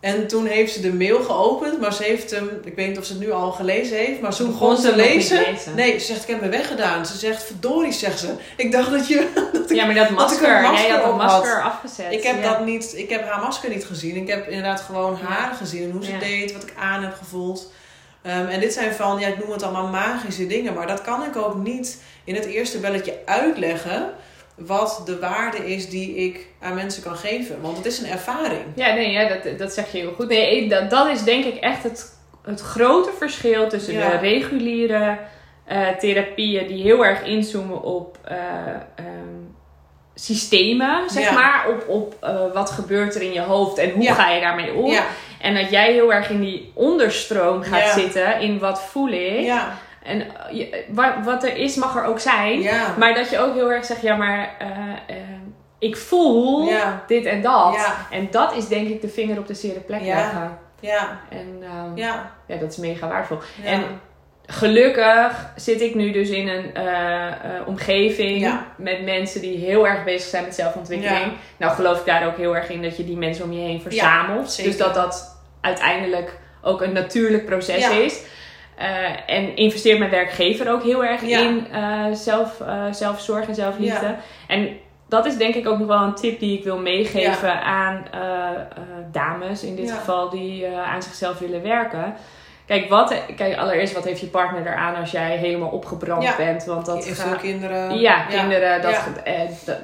En 0.00 0.26
toen 0.26 0.46
heeft 0.46 0.72
ze 0.72 0.80
de 0.80 0.92
mail 0.94 1.22
geopend, 1.22 1.80
maar 1.80 1.92
ze 1.92 2.02
heeft 2.02 2.30
hem, 2.30 2.50
ik 2.64 2.74
weet 2.74 2.88
niet 2.88 2.98
of 2.98 3.04
ze 3.04 3.12
het 3.12 3.20
nu 3.22 3.30
al 3.32 3.52
gelezen 3.52 3.96
heeft, 3.96 4.20
maar 4.20 4.34
toen 4.34 4.46
begon 4.50 4.76
ze 4.76 4.86
hem 4.88 4.96
nog 4.96 5.06
niet 5.06 5.14
lezen. 5.14 5.40
lezen. 5.52 5.74
Nee, 5.74 5.98
ze 5.98 6.06
zegt, 6.06 6.22
ik 6.22 6.28
heb 6.28 6.40
me 6.40 6.48
weggedaan. 6.48 7.06
Ze 7.06 7.16
zegt, 7.18 7.42
verdorie, 7.44 7.92
zegt 7.92 8.18
ze. 8.18 8.28
Ik 8.56 8.72
dacht 8.72 8.90
dat 8.90 9.08
je... 9.08 9.28
Dat 9.52 9.70
ik, 9.70 9.76
Ja, 9.76 9.84
maar 9.86 9.94
dat 9.94 10.10
masker, 10.10 10.56
een 10.56 10.62
masker 10.62 10.88
jij 10.88 10.96
had 11.00 11.20
had. 11.20 11.60
afgezet. 11.62 12.12
ik 12.12 12.22
heb 12.22 12.42
ja. 12.42 12.50
dat 12.52 12.64
niet, 12.64 12.92
ik 12.96 13.10
heb 13.10 13.28
haar 13.28 13.40
masker 13.42 13.68
niet 13.70 13.84
gezien. 13.84 14.16
Ik 14.16 14.28
heb 14.28 14.48
inderdaad 14.48 14.80
gewoon 14.80 15.18
Ja. 15.20 15.26
haar 15.26 15.54
gezien 15.54 15.82
en 15.84 15.90
hoe 15.90 16.04
ze 16.04 16.10
Ja. 16.12 16.18
deed, 16.18 16.52
wat 16.52 16.62
ik 16.62 16.72
aan 16.78 17.02
heb 17.02 17.14
gevoeld. 17.14 17.72
Ehm, 18.26 18.46
en 18.46 18.60
dit 18.60 18.72
zijn 18.72 18.92
van, 18.92 19.18
ja, 19.20 19.26
ik 19.26 19.38
noem 19.38 19.50
het 19.50 19.62
allemaal 19.62 19.86
magische 19.86 20.46
dingen, 20.46 20.74
maar 20.74 20.86
dat 20.86 21.02
kan 21.02 21.22
ik 21.24 21.36
ook 21.36 21.54
niet 21.54 22.02
in 22.24 22.34
het 22.34 22.44
eerste 22.44 22.78
belletje 22.78 23.18
uitleggen 23.24 24.10
wat 24.54 25.02
de 25.04 25.18
waarde 25.18 25.72
is 25.74 25.88
die 25.88 26.14
ik 26.14 26.46
aan 26.60 26.74
mensen 26.74 27.02
kan 27.02 27.16
geven. 27.16 27.60
Want 27.60 27.76
het 27.76 27.86
is 27.86 27.98
een 27.98 28.10
ervaring. 28.10 28.62
Ja, 28.74 28.94
nee, 28.94 29.10
ja, 29.10 29.28
dat, 29.28 29.58
dat 29.58 29.72
zeg 29.72 29.92
je 29.92 29.98
heel 29.98 30.12
goed. 30.12 30.28
Nee, 30.28 30.68
dat, 30.68 30.90
dat 30.90 31.08
is 31.08 31.22
denk 31.22 31.44
ik 31.44 31.56
echt 31.56 31.82
het, 31.82 32.16
het 32.42 32.60
grote 32.60 33.10
verschil 33.18 33.68
tussen 33.68 33.94
Ja. 33.94 34.10
de 34.10 34.16
reguliere 34.16 35.18
eh, 35.64 35.88
therapieën 35.88 36.66
die 36.66 36.82
heel 36.82 37.04
erg 37.04 37.22
inzoomen 37.22 37.82
op 37.82 38.18
eh, 38.24 38.36
ehm, 38.94 39.25
systemen, 40.20 41.10
zeg 41.10 41.24
Ja. 41.24 41.32
maar. 41.32 41.64
Op, 41.68 41.88
op 41.88 42.14
eh, 42.20 42.52
wat 42.54 42.70
gebeurt 42.70 43.14
er 43.14 43.22
in 43.22 43.32
je 43.32 43.40
hoofd 43.40 43.78
en 43.78 43.90
hoe 43.90 44.02
Ja. 44.02 44.14
ga 44.14 44.28
je 44.30 44.40
daarmee 44.40 44.72
om. 44.74 44.90
Ja, 44.90 45.04
En 45.40 45.54
dat 45.54 45.70
jij 45.70 45.92
heel 45.92 46.12
erg 46.12 46.30
in 46.30 46.40
die 46.40 46.72
onderstroom 46.74 47.62
gaat 47.62 47.88
zitten 47.90 48.40
in 48.40 48.58
wat 48.58 48.82
voel 48.82 49.08
ik. 49.08 49.52
En 50.02 50.20
eh, 50.20 50.56
je- 50.58 50.84
wat, 50.88 51.12
wat 51.24 51.44
er 51.44 51.56
is, 51.56 51.74
mag 51.76 51.96
er 51.96 52.04
ook 52.04 52.18
zijn. 52.20 52.66
Maar 52.98 53.14
dat 53.14 53.30
je 53.30 53.38
ook 53.38 53.54
heel 53.54 53.72
erg 53.72 53.84
zegt, 53.84 54.02
ja, 54.02 54.16
maar 54.16 54.50
eh, 54.58 54.68
eh, 55.16 55.22
ik 55.78 55.96
voel 55.96 56.70
dit 57.06 57.24
en 57.24 57.42
dat. 57.42 57.92
En 58.10 58.28
dat 58.30 58.54
is 58.56 58.68
denk 58.68 58.88
ik 58.88 59.00
de 59.00 59.08
vinger 59.08 59.38
op 59.38 59.46
de 59.46 59.54
zere 59.54 59.80
plek 59.80 60.00
leggen. 60.02 60.58
Ja, 60.80 61.18
En 61.30 61.62
ehm, 61.62 61.96
ja. 61.96 62.30
dat 62.46 62.70
is 62.70 62.76
mega 62.76 63.08
waardevol. 63.08 63.38
En 63.64 63.82
gelukkig 64.46 65.52
zit 65.56 65.80
ik 65.80 65.94
nu 65.94 66.12
dus 66.12 66.28
in 66.30 66.48
een 66.48 66.74
eh, 66.74 67.26
eh, 67.26 67.32
omgeving 67.66 68.40
Ja. 68.40 68.66
met 68.76 69.04
mensen 69.04 69.40
die 69.40 69.56
heel 69.58 69.86
erg 69.86 70.04
bezig 70.04 70.28
zijn 70.28 70.44
met 70.44 70.54
zelfontwikkeling. 70.54 71.24
Ja. 71.24 71.32
Nou 71.56 71.72
geloof 71.72 71.98
ik 71.98 72.06
daar 72.06 72.26
ook 72.26 72.36
heel 72.36 72.56
erg 72.56 72.68
in 72.68 72.82
dat 72.82 72.96
je 72.96 73.04
die 73.04 73.16
mensen 73.16 73.44
om 73.44 73.52
je 73.52 73.60
heen 73.60 73.80
verzamelt. 73.80 74.62
dus 74.64 74.76
dat 74.76 74.94
dat 74.94 75.38
uiteindelijk 75.60 76.38
ook 76.62 76.82
een 76.82 76.92
natuurlijk 76.92 77.44
proces 77.44 77.88
is. 77.90 78.22
Eh, 78.76 79.30
en 79.30 79.56
investeert 79.56 79.98
mijn 79.98 80.10
werkgever 80.10 80.70
ook 80.70 80.82
heel 80.82 81.04
erg 81.04 81.20
in 81.22 81.66
zelf, 82.12 82.62
zelfzorg 82.90 83.48
en 83.48 83.54
zelfliefde. 83.54 84.14
En 84.48 84.68
dat 85.08 85.26
is 85.26 85.36
denk 85.36 85.54
ik 85.54 85.68
ook 85.68 85.78
nog 85.78 85.88
wel 85.88 86.02
een 86.02 86.14
tip 86.14 86.40
die 86.40 86.58
ik 86.58 86.64
wil 86.64 86.78
meegeven 86.78 87.62
aan 87.62 88.04
dames 89.12 89.62
in 89.62 89.76
dit 89.76 89.90
geval 89.90 90.30
die 90.30 90.66
aan 90.68 91.02
zichzelf 91.02 91.38
willen 91.38 91.62
werken. 91.62 92.14
Kijk, 92.66 92.88
wat, 92.88 93.14
kijk, 93.36 93.56
allereerst, 93.56 93.94
wat 93.94 94.04
heeft 94.04 94.20
je 94.20 94.26
partner 94.26 94.66
eraan 94.66 94.94
als 94.94 95.10
jij 95.10 95.36
helemaal 95.36 95.68
opgebrand 95.68 96.22
Ja. 96.22 96.36
bent? 96.36 96.64
Want 96.64 96.86
dat 96.86 97.04
Veel 97.06 97.14
gaat- 97.14 97.40
kinderen. 97.40 97.98
ja, 97.98 98.22
kinderen, 98.24 98.82
dat, 98.82 99.02
eh, 99.24 99.40
dat- 99.64 99.78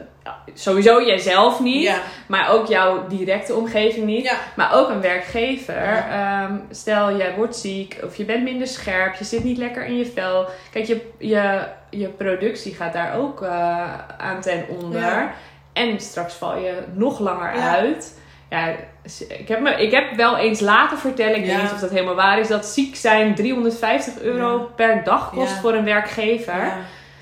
sowieso 0.55 1.03
jijzelf 1.03 1.61
niet, 1.61 1.83
Ja, 1.83 1.99
maar 2.27 2.51
ook 2.51 2.67
jouw 2.67 3.07
directe 3.07 3.55
omgeving 3.55 4.05
niet. 4.07 4.25
ja, 4.25 4.37
Maar 4.57 4.75
ook 4.75 4.89
een 4.89 5.01
werkgever. 5.01 6.05
Ehm, 6.11 6.53
stel, 6.71 7.17
jij 7.17 7.35
wordt 7.35 7.57
ziek 7.57 7.99
of 8.05 8.17
je 8.17 8.25
bent 8.25 8.43
minder 8.43 8.67
scherp, 8.67 9.15
je 9.15 9.25
zit 9.25 9.45
niet 9.45 9.59
lekker 9.59 9.85
in 9.85 9.97
je 9.97 10.07
vel. 10.07 10.47
Kijk, 10.73 10.85
je, 10.87 11.01
je, 11.19 11.61
je 11.91 12.09
productie 12.09 12.75
gaat 12.75 12.93
daar 12.93 13.17
ook 13.17 13.43
eh, 13.43 13.99
aan 14.19 14.41
ten 14.41 14.65
onder. 14.69 15.01
Ja. 15.01 15.33
En 15.73 16.01
straks 16.01 16.35
val 16.35 16.57
je 16.59 16.75
nog 16.93 17.19
langer 17.19 17.57
Ja. 17.57 17.75
uit. 17.77 18.19
Ja, 18.53 18.69
ik 19.39 19.49
heb, 19.49 19.61
me, 19.61 19.71
ik 19.71 19.91
heb 19.91 20.15
wel 20.17 20.37
eens 20.37 20.61
laten 20.61 20.99
vertellen, 20.99 21.37
ik 21.37 21.47
Ja. 21.47 21.53
weet 21.53 21.63
niet 21.63 21.73
of 21.73 21.81
dat 21.81 21.91
helemaal 21.91 22.15
waar 22.15 22.39
is, 22.39 22.49
dat 22.49 22.67
ziek 22.67 22.97
zijn 22.97 23.35
350 23.35 24.21
euro 24.23 24.59
Ja. 24.59 24.65
per 24.77 25.05
dag 25.05 25.31
kost 25.31 25.55
Ja. 25.55 25.61
voor 25.61 25.73
een 25.75 25.85
werkgever. 25.85 26.73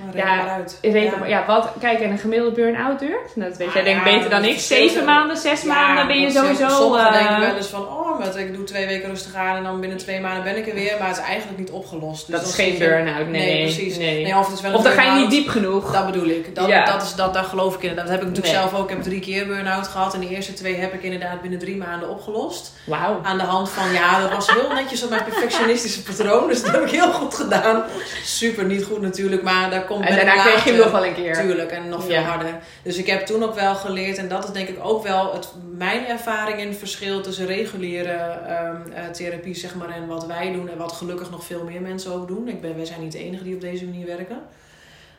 Ja. 0.00 0.10
Reken 0.12 0.44
Ja, 0.44 0.54
uit. 0.54 0.78
Reken 0.82 1.18
maar, 1.18 1.28
ja, 1.28 1.46
wat, 1.46 1.68
kijk, 1.80 2.00
en 2.00 2.10
een 2.10 2.18
gemiddelde 2.18 2.54
burn-out 2.54 2.98
duurt? 2.98 3.36
Nou, 3.36 3.48
dat 3.48 3.58
weet 3.58 3.72
jij 3.72 3.78
Ah, 3.80 3.86
denk 3.86 4.00
ik 4.00 4.06
ja, 4.06 4.12
beter 4.14 4.30
dan 4.30 4.44
ik. 4.44 4.58
Zeven 4.58 5.04
maanden, 5.04 5.36
zes 5.36 5.62
Ja, 5.62 5.68
maanden 5.74 6.06
ben 6.06 6.20
je 6.20 6.30
sowieso... 6.30 6.68
Sommigen 6.68 7.06
eh, 7.06 7.12
denken 7.12 7.40
wel 7.40 7.56
eens 7.56 7.66
van, 7.66 7.80
oh, 7.88 8.18
met, 8.18 8.36
ik 8.36 8.54
doe 8.54 8.64
twee 8.64 8.86
weken 8.86 9.08
rustig 9.08 9.34
aan 9.34 9.56
en 9.56 9.62
dan 9.62 9.80
binnen 9.80 9.98
twee 9.98 10.20
maanden 10.20 10.42
ben 10.42 10.56
ik 10.56 10.68
er 10.68 10.74
weer. 10.74 10.94
Maar 10.98 11.08
het 11.08 11.16
is 11.16 11.22
eigenlijk 11.24 11.58
niet 11.58 11.70
opgelost. 11.70 12.26
Dus 12.26 12.36
dat 12.36 12.48
is 12.48 12.54
geen 12.54 12.78
burn-out, 12.78 13.28
nee. 13.28 13.40
Nee, 13.46 13.62
precies. 13.62 13.96
Nee. 13.96 14.22
Nee, 14.22 14.36
of 14.36 14.46
het 14.46 14.54
is 14.56 14.60
wel 14.60 14.74
Of 14.74 14.82
dan 14.82 14.92
ga 14.92 15.02
je 15.02 15.20
niet 15.20 15.30
diep 15.30 15.48
genoeg. 15.48 15.92
Dat 15.92 16.06
bedoel 16.06 16.28
ik. 16.28 16.54
Dat, 16.54 16.68
Ja. 16.68 16.84
dat 16.84 17.02
is, 17.02 17.14
dat, 17.14 17.34
daar 17.34 17.44
geloof 17.44 17.74
ik 17.74 17.82
in. 17.82 17.96
Dat 17.96 18.08
heb 18.08 18.20
ik 18.20 18.26
natuurlijk 18.28 18.54
Nee. 18.54 18.62
zelf 18.62 18.74
ook. 18.74 18.90
Ik 18.90 18.96
heb 18.96 19.02
drie 19.04 19.20
keer 19.20 19.46
burn-out 19.46 19.88
gehad. 19.88 20.14
En 20.14 20.20
de 20.20 20.28
eerste 20.28 20.52
twee 20.52 20.74
heb 20.74 20.94
ik 20.94 21.02
inderdaad 21.02 21.40
binnen 21.40 21.58
drie 21.58 21.76
maanden 21.76 22.08
opgelost. 22.08 22.72
Wauw. 22.86 23.20
Aan 23.22 23.38
de 23.38 23.44
hand 23.44 23.70
van, 23.70 23.92
ja, 23.92 24.20
dat 24.20 24.30
was 24.32 24.50
heel 24.50 24.72
netjes 24.74 25.02
op 25.04 25.10
mijn 25.10 25.24
perfectionistische 25.24 26.02
patroon. 26.02 26.48
Dus 26.48 26.62
dat 26.62 26.70
heb 26.72 26.82
ik 26.82 26.90
heel 26.90 27.12
goed 27.12 27.34
gedaan. 27.34 27.82
Super 28.24 28.64
niet 28.64 28.84
goed 28.84 29.00
natuurlijk. 29.00 29.42
Maar 29.42 29.70
daar 29.70 29.82
komt 29.90 30.06
En 30.06 30.16
daarna 30.16 30.42
kreeg 30.42 30.64
je 30.64 30.70
hem 30.70 30.78
nog 30.78 30.90
wel 30.90 31.06
een 31.06 31.14
keer. 31.14 31.34
Tuurlijk, 31.34 31.70
en 31.70 31.88
nog 31.88 32.02
veel 32.02 32.12
Ja. 32.12 32.22
harder. 32.22 32.54
Dus 32.82 32.96
ik 32.96 33.06
heb 33.06 33.26
toen 33.26 33.42
ook 33.42 33.54
wel 33.54 33.74
geleerd, 33.74 34.18
en 34.18 34.28
dat 34.28 34.44
is 34.44 34.50
denk 34.50 34.68
ik 34.68 34.84
ook 34.84 35.02
wel 35.02 35.32
het, 35.32 35.48
mijn 35.76 36.06
ervaring 36.06 36.60
in 36.60 36.68
het 36.68 36.78
verschil 36.78 37.20
tussen 37.20 37.46
reguliere 37.46 38.12
ehm, 38.12 38.92
eh, 38.94 39.04
therapie 39.12 39.54
zeg 39.54 39.74
maar, 39.74 39.88
en 39.90 40.06
wat 40.06 40.26
wij 40.26 40.52
doen. 40.52 40.70
En 40.70 40.78
wat 40.78 40.92
gelukkig 40.92 41.30
nog 41.30 41.44
veel 41.44 41.64
meer 41.64 41.80
mensen 41.80 42.12
ook 42.12 42.28
doen. 42.28 42.48
Ik 42.48 42.60
ben, 42.60 42.76
wij 42.76 42.84
zijn 42.84 43.00
niet 43.00 43.12
de 43.12 43.18
enige 43.18 43.44
die 43.44 43.54
op 43.54 43.60
deze 43.60 43.84
manier 43.84 44.06
werken. 44.06 44.38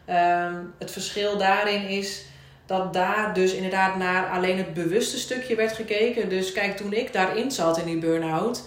Ehm, 0.05 0.55
het 0.79 0.91
verschil 0.91 1.37
daarin 1.37 1.87
is 1.87 2.25
dat 2.65 2.93
daar 2.93 3.33
dus 3.33 3.53
inderdaad 3.53 3.95
naar 3.97 4.29
alleen 4.29 4.57
het 4.57 4.73
bewuste 4.73 5.17
stukje 5.17 5.55
werd 5.55 5.73
gekeken. 5.73 6.29
Dus 6.29 6.51
kijk, 6.51 6.77
toen 6.77 6.93
ik 6.93 7.13
daarin 7.13 7.51
zat 7.51 7.77
in 7.77 7.85
die 7.85 7.97
burn-out, 7.97 8.63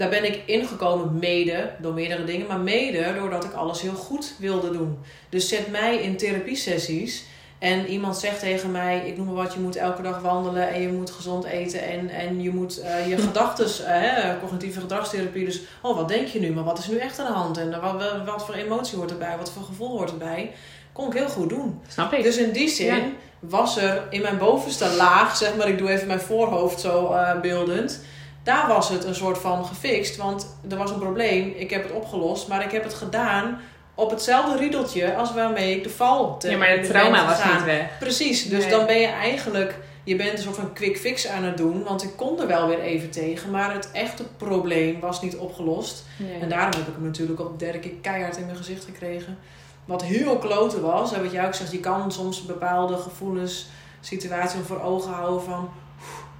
daar 0.00 0.08
ben 0.08 0.24
ik 0.24 0.42
ingekomen 0.46 1.18
mede 1.18 1.70
door 1.78 1.94
meerdere 1.94 2.24
dingen, 2.24 2.46
maar 2.46 2.60
mede 2.60 3.14
doordat 3.18 3.44
ik 3.44 3.52
alles 3.52 3.80
heel 3.80 3.94
goed 3.94 4.34
wilde 4.38 4.70
doen. 4.70 4.98
Dus 5.28 5.48
zet 5.48 5.70
mij 5.70 5.96
in 5.96 6.16
therapiesessies 6.16 7.24
En 7.58 7.86
iemand 7.86 8.16
zegt 8.16 8.40
tegen 8.40 8.70
mij, 8.70 9.02
ik 9.06 9.16
noem 9.16 9.26
maar 9.26 9.34
wat, 9.34 9.54
je 9.54 9.60
moet 9.60 9.76
elke 9.76 10.02
dag 10.02 10.20
wandelen 10.20 10.68
en 10.68 10.82
je 10.82 10.88
moet 10.88 11.10
gezond 11.10 11.44
eten 11.44 11.82
en, 11.82 12.08
en 12.08 12.42
je 12.42 12.50
moet 12.50 12.78
uh, 12.78 13.08
je 13.08 13.16
gedachten, 13.26 13.66
uh, 13.66 14.40
cognitieve 14.40 14.80
gedragstherapie, 14.80 15.44
dus 15.44 15.60
oh 15.82 15.96
wat 15.96 16.08
denk 16.08 16.26
je 16.26 16.40
nu, 16.40 16.50
maar 16.50 16.64
wat 16.64 16.78
is 16.78 16.88
nu 16.88 16.96
echt 16.96 17.18
aan 17.18 17.26
de 17.26 17.32
hand 17.32 17.58
en 17.58 17.80
wat, 17.80 18.24
wat 18.26 18.44
voor 18.44 18.54
emotie 18.54 18.98
hoort 18.98 19.10
erbij, 19.10 19.36
wat 19.38 19.50
voor 19.50 19.62
gevoel 19.62 19.88
hoort 19.88 20.10
erbij, 20.10 20.52
kon 20.92 21.06
ik 21.06 21.18
heel 21.18 21.28
goed 21.28 21.48
doen. 21.48 21.80
Snap 21.88 22.12
ik. 22.12 22.22
Dus 22.22 22.36
in 22.36 22.52
die 22.52 22.68
zin 22.68 23.16
was 23.38 23.76
er 23.76 24.02
in 24.10 24.22
mijn 24.22 24.38
bovenste 24.38 24.88
laag, 24.96 25.36
zeg 25.36 25.56
maar, 25.56 25.68
ik 25.68 25.78
doe 25.78 25.90
even 25.90 26.06
mijn 26.06 26.20
voorhoofd 26.20 26.80
zo 26.80 27.12
uh, 27.12 27.40
beeldend, 27.40 28.00
daar 28.42 28.68
was 28.68 28.88
het 28.88 29.04
een 29.04 29.14
soort 29.14 29.38
van 29.38 29.64
gefixt, 29.64 30.16
want 30.16 30.56
er 30.68 30.76
was 30.76 30.90
een 30.90 30.98
probleem, 30.98 31.52
ik 31.56 31.70
heb 31.70 31.82
het 31.82 31.92
opgelost, 31.92 32.48
maar 32.48 32.64
ik 32.64 32.70
heb 32.70 32.82
het 32.82 32.94
gedaan 32.94 33.60
op 33.94 34.10
hetzelfde 34.10 34.58
riedeltje 34.58 35.14
als 35.14 35.32
waarmee 35.34 35.76
ik 35.76 35.82
de 35.82 35.90
val 35.90 36.38
te 36.38 36.50
Ja, 36.50 36.58
maar 36.58 36.70
het 36.70 36.84
trauma 36.84 37.26
was 37.26 37.44
niet 37.44 37.64
weg. 37.64 37.98
Precies, 37.98 38.48
dus 38.48 38.68
dan 38.68 38.86
ben 38.86 39.00
je 39.00 39.06
eigenlijk, 39.06 39.78
je 40.04 40.16
bent 40.16 40.32
een 40.32 40.38
soort 40.38 40.56
van 40.56 40.72
quick 40.72 40.98
fix 40.98 41.28
aan 41.28 41.44
het 41.44 41.56
doen, 41.56 41.82
want 41.82 42.02
ik 42.02 42.10
kon 42.16 42.40
er 42.40 42.46
wel 42.46 42.66
weer 42.66 42.80
even 42.80 43.10
tegen, 43.10 43.50
maar 43.50 43.74
het 43.74 43.90
echte 43.92 44.24
probleem 44.36 45.00
was 45.00 45.22
niet 45.22 45.36
opgelost. 45.36 46.04
En 46.40 46.48
daarom 46.48 46.70
heb 46.70 46.88
ik 46.88 46.94
hem 46.94 47.04
natuurlijk 47.04 47.40
op 47.40 47.58
de 47.58 47.64
derde 47.64 47.78
keer 47.78 47.92
keihard 48.00 48.36
in 48.36 48.44
mijn 48.44 48.56
gezicht 48.56 48.84
gekregen. 48.84 49.38
Wat 49.84 50.02
heel 50.02 50.38
kloten 50.38 50.82
was, 50.82 51.12
en 51.12 51.22
wat 51.22 51.32
jij 51.32 51.46
ook 51.46 51.54
zegt, 51.54 51.72
je 51.72 51.80
kan 51.80 52.12
soms 52.12 52.46
bepaalde 52.46 52.96
gevoelens, 52.96 53.68
situaties 54.00 54.60
voor 54.66 54.82
ogen 54.82 55.12
houden 55.12 55.42
van 55.42 55.70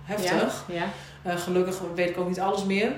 heftig. 0.04 0.64
Ja, 0.68 0.74
ja. 0.74 0.84
Uh, 1.26 1.36
gelukkig 1.36 1.80
weet 1.94 2.10
ik 2.10 2.18
ook 2.18 2.28
niet 2.28 2.40
alles 2.40 2.64
meer. 2.64 2.92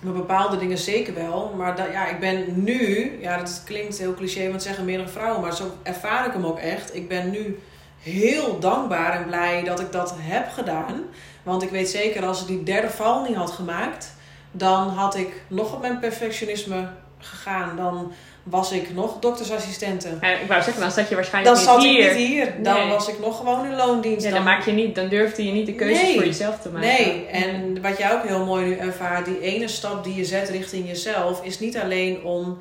Maar 0.00 0.12
bepaalde 0.12 0.56
dingen 0.56 0.78
zeker 0.78 1.14
wel. 1.14 1.54
Maar 1.56 1.76
dat, 1.76 1.86
ja, 1.92 2.08
ik 2.08 2.20
ben 2.20 2.64
nu, 2.64 3.12
ja, 3.20 3.36
dat 3.38 3.62
klinkt 3.64 3.98
heel 3.98 4.14
cliché, 4.14 4.48
want 4.48 4.62
zeggen 4.62 4.84
meerdere 4.84 5.08
vrouwen, 5.08 5.40
maar 5.40 5.54
zo 5.54 5.64
ervaar 5.82 6.26
ik 6.26 6.32
hem 6.32 6.46
ook 6.46 6.58
echt. 6.58 6.94
Ik 6.94 7.08
ben 7.08 7.30
nu 7.30 7.58
heel 8.00 8.58
dankbaar 8.58 9.12
en 9.20 9.26
blij 9.26 9.64
dat 9.64 9.80
ik 9.80 9.92
dat 9.92 10.14
heb 10.18 10.50
gedaan. 10.50 11.02
Want 11.42 11.62
ik 11.62 11.70
weet 11.70 11.88
zeker, 11.88 12.24
als 12.24 12.40
ik 12.40 12.46
die 12.46 12.62
derde 12.62 12.90
val 12.90 13.24
niet 13.24 13.36
had 13.36 13.50
gemaakt, 13.50 14.14
dan 14.52 14.88
had 14.88 15.16
ik 15.16 15.42
nog 15.48 15.74
op 15.74 15.80
mijn 15.80 15.98
perfectionisme 15.98 16.88
gegaan. 17.18 17.76
Dan 17.76 18.12
was 18.44 18.72
ik 18.72 18.94
nog 18.94 19.18
doktersassistente. 19.20 20.08
Ja, 20.20 20.28
ik 20.28 20.48
wou 20.48 20.62
zeggen, 20.62 20.82
dan 20.82 20.90
zat 20.90 21.08
je 21.08 21.14
waarschijnlijk 21.14 21.56
dan 21.64 21.78
niet 21.78 21.86
hier. 21.86 21.96
Dan 21.96 22.10
zat 22.10 22.18
ik 22.18 22.18
niet 22.18 22.28
hier. 22.28 22.62
Dan 22.62 22.88
was 22.88 23.08
ik 23.08 23.18
nog 23.18 23.36
gewoon 23.36 23.66
in 23.66 23.76
loondienst. 23.76 24.26
Ja, 24.26 24.30
dan, 24.30 24.42
maak 24.42 24.64
je 24.64 24.72
niet, 24.72 24.94
dan 24.94 25.08
durfde 25.08 25.44
je 25.44 25.52
niet 25.52 25.66
de 25.66 25.74
keuzes 25.74 26.14
voor 26.14 26.24
jezelf 26.24 26.58
te 26.58 26.68
maken. 26.68 26.88
Nee, 26.88 27.26
en 27.26 27.82
wat 27.82 27.98
jij 27.98 28.12
ook 28.12 28.26
heel 28.26 28.44
mooi 28.44 28.64
nu 28.64 28.76
ervaart, 28.76 29.24
die 29.24 29.40
ene 29.40 29.68
stap 29.68 30.04
die 30.04 30.14
je 30.14 30.24
zet 30.24 30.48
richting 30.48 30.86
jezelf, 30.86 31.44
is 31.44 31.58
niet 31.58 31.78
alleen 31.78 32.24
om 32.24 32.58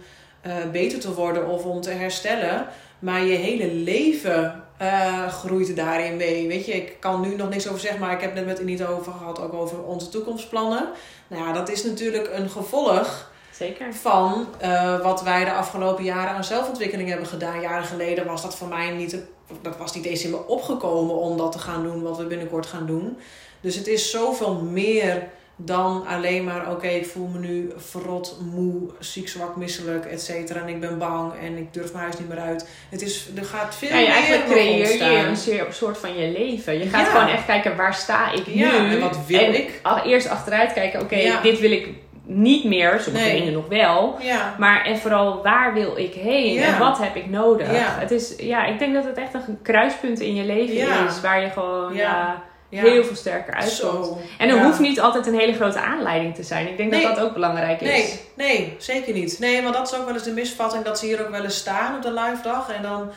uh, 0.47 0.53
beter 0.71 0.99
te 0.99 1.13
worden 1.13 1.47
of 1.47 1.63
om 1.63 1.81
te 1.81 1.91
herstellen, 1.91 2.65
maar 2.99 3.23
je 3.23 3.35
hele 3.35 3.73
leven 3.73 4.63
uh, 4.81 5.27
groeit 5.27 5.75
daarin 5.75 6.17
mee. 6.17 6.47
Weet 6.47 6.65
je, 6.65 6.73
ik 6.73 6.99
kan 6.99 7.21
nu 7.21 7.35
nog 7.35 7.49
niks 7.49 7.67
over 7.67 7.79
zeggen, 7.79 7.99
maar 7.99 8.13
ik 8.13 8.21
heb 8.21 8.35
het 8.35 8.45
net 8.45 8.57
met 8.57 8.65
niet 8.65 8.83
over 8.83 9.11
gehad, 9.11 9.41
ook 9.41 9.53
over 9.53 9.83
onze 9.83 10.09
toekomstplannen. 10.09 10.89
Nou 11.27 11.47
ja, 11.47 11.53
dat 11.53 11.69
is 11.69 11.83
natuurlijk 11.83 12.29
een 12.33 12.49
gevolg 12.49 13.31
Zeker. 13.57 13.93
Van 13.93 14.47
uh, 14.63 15.01
wat 15.01 15.23
wij 15.23 15.45
de 15.45 15.53
afgelopen 15.53 16.03
jaren 16.03 16.35
aan 16.35 16.43
zelfontwikkeling 16.43 17.09
hebben 17.09 17.27
gedaan. 17.27 17.61
Jaren 17.61 17.85
geleden 17.85 18.25
was 18.25 18.41
dat 18.41 18.55
voor 18.55 18.67
mij 18.67 18.89
niet, 18.89 19.17
dat 19.61 19.77
was 19.77 19.95
niet 19.95 20.05
eens 20.05 20.23
in 20.23 20.29
me 20.29 20.47
opgekomen 20.47 21.15
om 21.15 21.37
dat 21.37 21.51
te 21.51 21.59
gaan 21.59 21.83
doen 21.83 22.01
wat 22.01 22.17
we 22.17 22.23
binnenkort 22.23 22.65
gaan 22.65 22.85
doen. 22.85 23.17
Dus 23.61 23.75
het 23.75 23.87
is 23.87 24.11
zoveel 24.11 24.55
meer 24.55 25.23
dan 25.55 26.05
alleen 26.07 26.43
maar, 26.43 26.71
oké, 26.71 26.87
ik 26.87 27.05
voel 27.05 27.27
me 27.27 27.39
nu 27.39 27.71
verrot, 27.77 28.37
moe, 28.53 28.89
ziek, 28.99 29.29
zwak, 29.29 29.55
misselijk, 29.55 30.05
et 30.05 30.21
cetera. 30.21 30.61
En 30.61 30.67
ik 30.67 30.79
ben 30.79 30.97
bang 30.97 31.33
en 31.41 31.57
ik 31.57 31.73
durf 31.73 31.91
mijn 31.91 32.03
huis 32.03 32.17
niet 32.17 32.29
meer 32.29 32.39
uit. 32.39 32.69
Het 32.89 33.01
is, 33.01 33.29
er 33.35 33.45
gaat 33.45 33.75
veel 33.75 33.89
ja, 33.89 33.97
je 33.97 34.05
meer 34.05 34.13
eigenlijk 34.13 34.45
creëer 34.45 34.97
je 34.97 35.65
een 35.65 35.73
soort 35.73 35.97
van 35.97 36.17
je 36.17 36.31
leven. 36.31 36.77
Je 36.79 36.89
gaat 36.89 37.07
gewoon 37.07 37.27
echt 37.27 37.45
kijken, 37.45 37.75
waar 37.75 37.93
sta 37.93 38.31
ik 38.31 38.47
nu? 38.47 38.53
Ja, 38.53 38.89
en 38.89 38.99
wat 38.99 39.17
wil 39.27 39.39
en 39.39 39.55
ik? 39.55 39.81
Eerst 40.05 40.27
achteruit 40.27 40.73
kijken, 40.73 41.01
oké, 41.01 41.39
dit 41.41 41.59
wil 41.59 41.71
ik 41.71 41.89
niet 42.25 42.63
meer, 42.63 42.99
sommige 42.99 43.25
nee. 43.25 43.39
dingen 43.39 43.53
nog 43.53 43.67
wel. 43.67 44.17
Ja. 44.19 44.55
Maar 44.57 44.85
en 44.85 44.97
vooral 44.97 45.43
waar 45.43 45.73
wil 45.73 45.97
ik 45.97 46.13
heen 46.13 46.61
en 46.61 46.79
wat 46.79 46.97
heb 46.97 47.15
ik 47.15 47.29
nodig? 47.29 47.67
Het 47.99 48.11
is, 48.11 48.33
ja, 48.37 48.65
ik 48.65 48.79
denk 48.79 48.93
dat 48.93 49.03
het 49.03 49.17
echt 49.17 49.33
een 49.33 49.59
kruispunt 49.61 50.19
in 50.19 50.35
je 50.35 50.43
leven 50.43 51.05
is 51.07 51.21
waar 51.21 51.41
je 51.41 51.49
gewoon 51.49 51.93
ja. 51.93 52.43
heel 52.69 53.03
veel 53.03 53.15
sterker 53.15 53.53
uitkomt. 53.53 54.17
En 54.37 54.49
er 54.49 54.63
hoeft 54.63 54.79
niet 54.79 54.99
altijd 54.99 55.27
een 55.27 55.39
hele 55.39 55.53
grote 55.53 55.79
aanleiding 55.79 56.35
te 56.35 56.43
zijn. 56.43 56.67
Ik 56.67 56.77
denk 56.77 56.91
dat 56.91 57.01
dat 57.01 57.19
ook 57.19 57.33
belangrijk 57.33 57.81
is. 57.81 57.89
Nee, 57.89 58.19
nee, 58.35 58.75
zeker 58.77 59.13
niet. 59.13 59.39
Nee, 59.39 59.61
maar 59.61 59.71
dat 59.71 59.91
is 59.91 59.99
ook 59.99 60.05
wel 60.05 60.13
eens 60.13 60.23
de 60.23 60.31
misvatting 60.31 60.83
dat 60.83 60.99
ze 60.99 61.05
hier 61.05 61.21
ook 61.21 61.31
wel 61.31 61.43
eens 61.43 61.57
staan 61.57 61.95
op 61.95 62.01
de 62.01 62.13
live 62.13 62.41
dag. 62.43 62.71
En 62.71 62.81
dan 62.81 63.09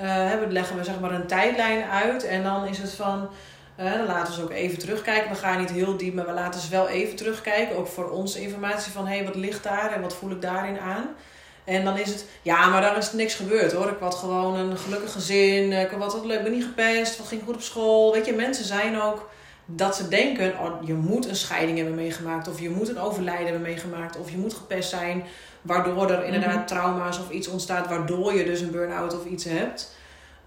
uh, 0.00 0.32
leggen 0.48 0.76
we 0.76 0.84
zeg 0.84 1.00
maar 1.00 1.12
een 1.12 1.26
tijdlijn 1.26 1.84
uit 1.90 2.24
en 2.24 2.42
dan 2.42 2.66
is 2.66 2.78
het 2.78 2.94
van 2.94 3.28
uh, 3.80 3.92
dan 3.92 4.06
laten 4.06 4.26
we 4.26 4.38
ze 4.38 4.42
ook 4.42 4.50
even 4.50 4.78
terugkijken. 4.78 5.30
We 5.30 5.36
gaan 5.36 5.60
niet 5.60 5.70
heel 5.70 5.96
diep, 5.96 6.14
maar 6.14 6.26
we 6.26 6.32
laten 6.32 6.60
ze 6.60 6.70
wel 6.70 6.88
even 6.88 7.16
terugkijken. 7.16 7.76
Ook 7.76 7.86
voor 7.86 8.10
onze 8.10 8.40
informatie 8.40 8.92
van 8.92 9.06
hé, 9.06 9.16
hey, 9.16 9.24
wat 9.24 9.34
ligt 9.34 9.62
daar 9.62 9.92
en 9.92 10.00
wat 10.00 10.14
voel 10.14 10.30
ik 10.30 10.42
daarin 10.42 10.78
aan. 10.78 11.08
En 11.64 11.84
dan 11.84 11.98
is 11.98 12.08
het, 12.08 12.24
ja, 12.42 12.68
maar 12.68 12.80
daar 12.80 12.96
is 12.96 13.12
niks 13.12 13.34
gebeurd 13.34 13.72
hoor. 13.72 13.88
Ik 13.88 14.00
had 14.00 14.14
gewoon 14.14 14.54
een 14.54 14.78
gelukkig 14.78 15.12
gezin. 15.12 15.72
Ik 15.72 15.90
had 15.90 16.12
wat 16.12 16.24
leuk, 16.24 16.42
ben 16.42 16.52
niet 16.52 16.64
gepest. 16.64 17.18
Wat 17.18 17.26
ging 17.26 17.42
goed 17.44 17.54
op 17.54 17.60
school. 17.60 18.12
Weet 18.12 18.26
je, 18.26 18.32
mensen 18.32 18.64
zijn 18.64 19.00
ook 19.00 19.30
dat 19.64 19.96
ze 19.96 20.08
denken, 20.08 20.58
oh, 20.60 20.86
je 20.86 20.94
moet 20.94 21.28
een 21.28 21.36
scheiding 21.36 21.76
hebben 21.76 21.94
meegemaakt. 21.94 22.48
Of 22.48 22.60
je 22.60 22.70
moet 22.70 22.88
een 22.88 22.98
overlijden 22.98 23.44
hebben 23.44 23.62
meegemaakt. 23.62 24.18
Of 24.18 24.30
je 24.30 24.36
moet 24.36 24.54
gepest 24.54 24.90
zijn. 24.90 25.24
Waardoor 25.62 26.10
er 26.10 26.24
inderdaad 26.24 26.54
mhm. 26.54 26.66
trauma's 26.66 27.18
of 27.18 27.30
iets 27.30 27.48
ontstaat. 27.48 27.88
Waardoor 27.88 28.34
je 28.34 28.44
dus 28.44 28.60
een 28.60 28.70
burn-out 28.70 29.14
of 29.14 29.24
iets 29.24 29.44
hebt. 29.44 29.94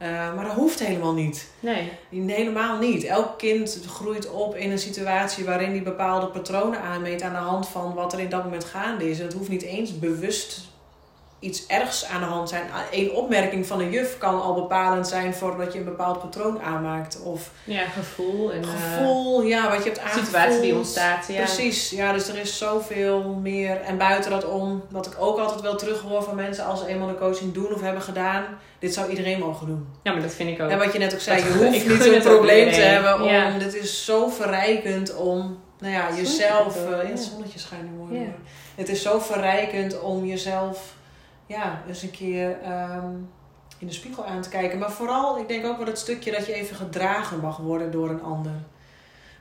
Uh, 0.02 0.36
maar 0.36 0.46
dat 0.46 0.54
hoeft 0.54 0.80
helemaal 0.80 1.14
niet. 1.14 1.50
Nee. 1.60 1.92
Helemaal 2.10 2.78
niet. 2.78 3.04
Elk 3.04 3.38
kind 3.38 3.80
groeit 3.88 4.32
op 4.32 4.56
in 4.56 4.72
een 4.72 4.80
situatie 4.80 5.46
waarin 5.46 5.72
die 5.72 5.82
bepaalde 5.82 6.28
patronen 6.28 6.82
aanmeet 6.82 7.22
aan 7.22 7.34
de 7.34 7.38
hand 7.38 7.68
van 7.68 7.94
wat 7.94 8.14
er 8.14 8.20
in 8.20 8.30
dat 8.30 8.44
moment 8.44 8.66
gaande 8.66 9.10
is. 9.10 9.20
En 9.20 9.26
het 9.26 9.34
hoeft 9.34 9.50
niet 9.50 9.62
eens 9.62 10.00
bewust 10.00 10.68
iets 11.39 11.67
ergs 11.67 12.06
aan 12.06 12.19
de 12.19 12.25
hand 12.25 12.49
zijn. 12.49 12.63
Eén 12.91 13.12
opmerking 13.12 13.65
van 13.65 13.80
een 13.80 13.91
juf 13.91 14.17
kan 14.17 14.41
al 14.41 14.54
bepalend 14.54 15.08
zijn 15.08 15.34
voordat 15.34 15.73
je 15.73 15.80
een 15.80 15.86
bepaald 15.86 16.19
patroon 16.19 16.62
aanmaakt. 16.62 17.21
Of 17.21 17.52
ja, 17.63 17.86
gevoel. 17.86 18.52
En, 18.52 18.65
gevoel, 18.65 19.41
ja, 19.41 19.69
wat 19.69 19.78
je 19.78 19.89
hebt 19.89 19.99
aangevoeld. 19.99 20.25
Situatie 20.25 20.62
die 20.62 20.75
ontstaat, 20.75 21.28
ja. 21.28 21.43
Precies, 21.43 21.89
ja, 21.89 22.13
dus 22.13 22.28
er 22.28 22.38
is 22.38 22.58
zoveel 22.58 23.23
meer. 23.41 23.82
En 23.82 23.97
buiten 23.97 24.32
dat 24.32 24.45
om, 24.45 24.84
wat 24.89 25.06
ik 25.06 25.13
ook 25.19 25.38
altijd 25.38 25.62
wel 25.62 25.75
terug 25.75 26.02
hoor 26.02 26.23
van 26.23 26.36
mensen 26.36 26.65
als 26.65 26.80
ze 26.80 26.88
eenmaal 26.88 27.08
de 27.08 27.17
coaching 27.17 27.54
doen 27.54 27.73
of 27.73 27.82
hebben 27.82 28.02
gedaan. 28.02 28.45
Dit 28.80 28.93
zou 28.93 29.10
iedereen 29.10 29.39
mogen 29.39 29.67
doen. 29.67 29.88
Ja, 30.04 30.12
maar 30.12 30.21
dat 30.21 30.34
vind 30.34 30.49
ik 30.49 30.62
ook. 30.62 30.69
En 30.69 30.78
wat 30.78 30.93
je 30.93 30.99
net 30.99 31.13
ook 31.13 31.19
zei, 31.19 31.43
je 31.43 31.52
hoeft 31.58 31.88
niet 31.88 32.06
een 32.06 32.21
probleem 32.21 32.71
te 32.71 32.80
hebben. 32.80 33.21
Om, 33.21 33.60
Dit 33.60 33.75
is 33.75 34.06
zo 34.06 34.28
verrijkend 34.28 35.15
om 35.15 35.60
nou 35.80 35.93
ja, 35.93 36.15
jezelf... 36.15 36.75
Uh, 36.75 36.89
ja, 36.89 37.10
het 37.10 37.19
zonnetje 37.19 37.60
schijnt 37.60 37.84
nu 37.84 37.89
mooi. 37.89 38.19
Ja. 38.19 38.28
Het 38.75 38.89
is 38.89 39.02
zo 39.02 39.19
verrijkend 39.19 39.99
om 39.99 40.25
jezelf 40.25 40.97
ja, 41.50 41.82
eens 41.88 42.02
een 42.02 42.12
keer 42.12 42.62
ehm, 42.62 43.12
in 43.78 43.88
de 43.88 43.94
spiegel 43.94 44.26
aan 44.26 44.42
te 44.42 44.50
kijken. 44.50 44.80
Maar 44.80 44.92
vooral, 44.92 45.38
ik 45.38 45.48
denk 45.48 45.66
ook 45.66 45.78
wel 45.78 45.86
het 45.86 45.98
stukje 45.98 46.32
dat 46.32 46.46
je 46.46 46.54
even 46.54 46.76
gedragen 46.76 47.40
mag 47.40 47.58
worden 47.58 47.92
door 47.92 48.10
een 48.10 48.22
ander. 48.22 48.52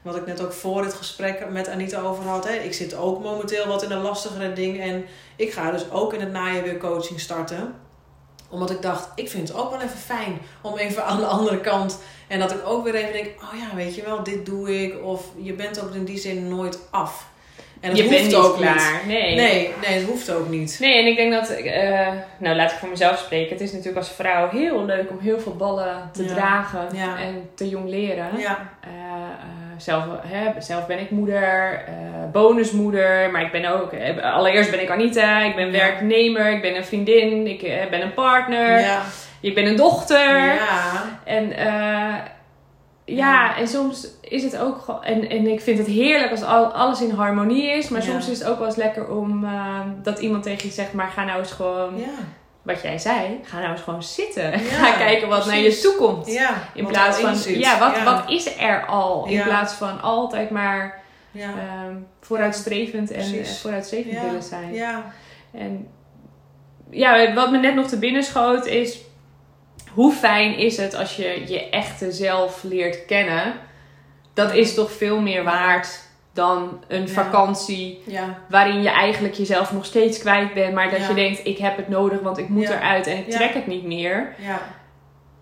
Wat 0.02 0.16
ik 0.16 0.26
net 0.26 0.42
ook 0.42 0.52
voor 0.52 0.82
het 0.82 0.94
gesprek 0.94 1.50
met 1.50 1.68
Anita 1.68 2.00
over 2.00 2.24
had. 2.24 2.48
Hè. 2.48 2.54
Ik 2.54 2.74
zit 2.74 2.94
ook 2.94 3.22
momenteel 3.22 3.66
wat 3.66 3.82
in 3.82 3.90
een 3.90 4.00
lastigere 4.00 4.52
ding. 4.52 4.80
En 4.80 5.04
ik 5.36 5.52
ga 5.52 5.70
dus 5.70 5.90
ook 5.90 6.12
in 6.12 6.20
het 6.20 6.32
najaar 6.32 6.62
weer 6.62 6.76
coaching 6.76 7.20
starten. 7.20 7.74
Omdat 8.48 8.70
ik 8.70 8.82
dacht, 8.82 9.08
ik 9.14 9.30
vind 9.30 9.48
het 9.48 9.56
ook 9.56 9.70
wel 9.70 9.80
even 9.80 9.98
fijn 9.98 10.38
om 10.60 10.76
even 10.76 11.04
aan 11.04 11.20
de 11.20 11.26
andere 11.26 11.60
kant. 11.60 11.98
En 12.28 12.38
dat 12.38 12.50
ik 12.50 12.66
ook 12.66 12.84
weer 12.84 12.94
even 12.94 13.12
denk, 13.12 13.42
oh 13.42 13.58
ja, 13.58 13.76
weet 13.76 13.94
je 13.94 14.02
wel, 14.02 14.22
dit 14.22 14.46
doe 14.46 14.82
ik. 14.82 15.02
Of 15.04 15.26
je 15.36 15.52
bent 15.52 15.82
ook 15.82 15.94
in 15.94 16.04
die 16.04 16.18
zin 16.18 16.48
nooit 16.48 16.78
af. 16.90 17.28
En 17.80 17.88
het 17.88 17.96
je 17.98 18.02
hoeft 18.02 18.14
bent 18.14 18.26
niet 18.26 18.36
ook 18.36 18.56
klaar. 18.56 19.00
niet. 19.06 19.16
Nee. 19.16 19.34
nee. 19.34 19.74
Nee, 19.86 19.98
het 19.98 20.08
hoeft 20.08 20.30
ook 20.30 20.48
niet. 20.48 20.76
Nee, 20.80 20.98
en 20.98 21.06
ik 21.06 21.16
denk 21.16 21.32
dat, 21.32 21.50
uh, 21.64 22.08
nou 22.38 22.56
laat 22.56 22.70
ik 22.70 22.76
voor 22.76 22.88
mezelf 22.88 23.18
spreken. 23.18 23.50
Het 23.50 23.60
is 23.60 23.70
natuurlijk 23.70 23.98
als 23.98 24.10
vrouw 24.10 24.48
heel 24.50 24.84
leuk 24.84 25.10
om 25.10 25.18
heel 25.20 25.40
veel 25.40 25.56
ballen 25.56 26.10
te 26.12 26.24
dragen 26.24 26.88
en 26.96 27.50
te 27.54 27.68
jong 27.68 27.88
leren. 27.88 28.28
Ja. 28.38 28.70
Uh, 28.84 28.92
zelf, 29.76 30.04
hè, 30.26 30.60
zelf 30.60 30.86
ben 30.86 30.98
ik 30.98 31.10
moeder, 31.10 31.84
bonusmoeder, 32.32 33.30
maar 33.30 33.42
ik 33.42 33.52
ben 33.52 33.64
ook, 33.64 33.90
allereerst 34.22 34.70
ben 34.70 34.82
ik 34.82 34.90
Anita, 34.90 35.42
ik 35.42 35.56
ben 35.56 35.72
werknemer, 35.72 36.52
ik 36.52 36.62
ben 36.62 36.76
een 36.76 36.84
vriendin, 36.84 37.46
ik 37.46 37.90
ben 37.90 38.02
een 38.02 38.14
partner, 38.14 38.80
ja. 38.80 39.02
ik 39.40 39.54
ben 39.54 39.66
een 39.66 39.76
dochter. 39.76 40.54
Ja. 40.54 41.18
En 41.24 41.52
ja, 43.08 43.56
en 43.56 43.68
soms 43.68 44.08
is 44.20 44.42
het 44.42 44.58
ook 44.58 44.78
gewoon. 44.78 45.04
En, 45.04 45.28
en 45.28 45.46
ik 45.46 45.60
vind 45.60 45.78
het 45.78 45.86
heerlijk 45.86 46.30
als 46.30 46.42
al, 46.42 46.64
alles 46.64 47.00
in 47.00 47.10
harmonie 47.10 47.70
is. 47.70 47.88
Maar 47.88 48.02
soms 48.02 48.28
is 48.28 48.38
het 48.38 48.48
ook 48.48 48.58
wel 48.58 48.66
eens 48.66 48.76
lekker 48.76 49.08
om 49.08 49.44
uh, 49.44 49.80
dat 50.02 50.18
iemand 50.18 50.42
tegen 50.42 50.68
je 50.68 50.74
zegt: 50.74 50.92
Maar 50.92 51.08
ga 51.08 51.24
nou 51.24 51.38
eens 51.38 51.52
gewoon. 51.52 51.98
Ja. 51.98 52.06
Wat 52.62 52.82
jij 52.82 52.98
zei, 52.98 53.40
ga 53.42 53.58
nou 53.58 53.72
eens 53.72 53.80
gewoon 53.80 54.02
zitten. 54.02 54.58
ga 54.58 54.92
kijken 54.96 55.28
wat 55.28 55.46
naar 55.46 55.58
je 55.58 55.80
toe 55.80 55.94
komt. 55.94 56.26
in 56.74 56.86
plaats 56.86 57.18
van, 57.18 57.54
ja 57.54 57.78
wat, 57.78 58.02
wat 58.02 58.30
is 58.30 58.58
er 58.58 58.86
al? 58.86 59.26
In 59.26 59.42
plaats 59.42 59.72
van 59.72 60.00
altijd 60.00 60.50
maar 60.50 61.02
um, 61.34 62.06
vooruitstrevend 62.20 63.10
en 63.10 63.34
uh, 63.34 63.44
vooruitstrevend 63.44 64.20
willen 64.20 64.42
zijn. 64.42 64.72
Ja. 64.72 65.12
En 65.52 65.88
ja, 66.90 67.34
wat 67.34 67.50
me 67.50 67.58
net 67.58 67.74
nog 67.74 67.86
te 67.86 67.98
binnen 67.98 68.22
schoot 68.22 68.66
is 68.66 69.00
hoe 69.94 70.12
fijn 70.12 70.56
is 70.58 70.76
het 70.76 70.94
als 70.94 71.16
je 71.16 71.42
je 71.46 71.68
echte 71.70 72.12
zelf 72.12 72.62
leert 72.62 73.04
kennen? 73.06 73.54
Dat 74.34 74.54
is 74.54 74.74
toch 74.74 74.92
veel 74.92 75.20
meer 75.20 75.44
waard 75.44 76.06
dan 76.32 76.84
een 76.88 77.00
Ja. 77.06 77.08
vakantie 77.08 78.02
Ja, 78.06 78.38
waarin 78.48 78.82
je 78.82 78.88
eigenlijk 78.90 79.34
jezelf 79.34 79.72
nog 79.72 79.84
steeds 79.84 80.18
kwijt 80.18 80.54
bent, 80.54 80.74
maar 80.74 80.90
dat 80.90 81.00
Ja. 81.00 81.08
je 81.08 81.14
denkt: 81.14 81.40
ik 81.46 81.58
heb 81.58 81.76
het 81.76 81.88
nodig, 81.88 82.20
want 82.20 82.38
ik 82.38 82.48
moet 82.48 82.68
eruit 82.68 83.06
en 83.06 83.16
ik 83.18 83.30
trek 83.30 83.54
het 83.54 83.66
niet 83.66 83.84
meer. 83.84 84.34
ja, 84.38 84.60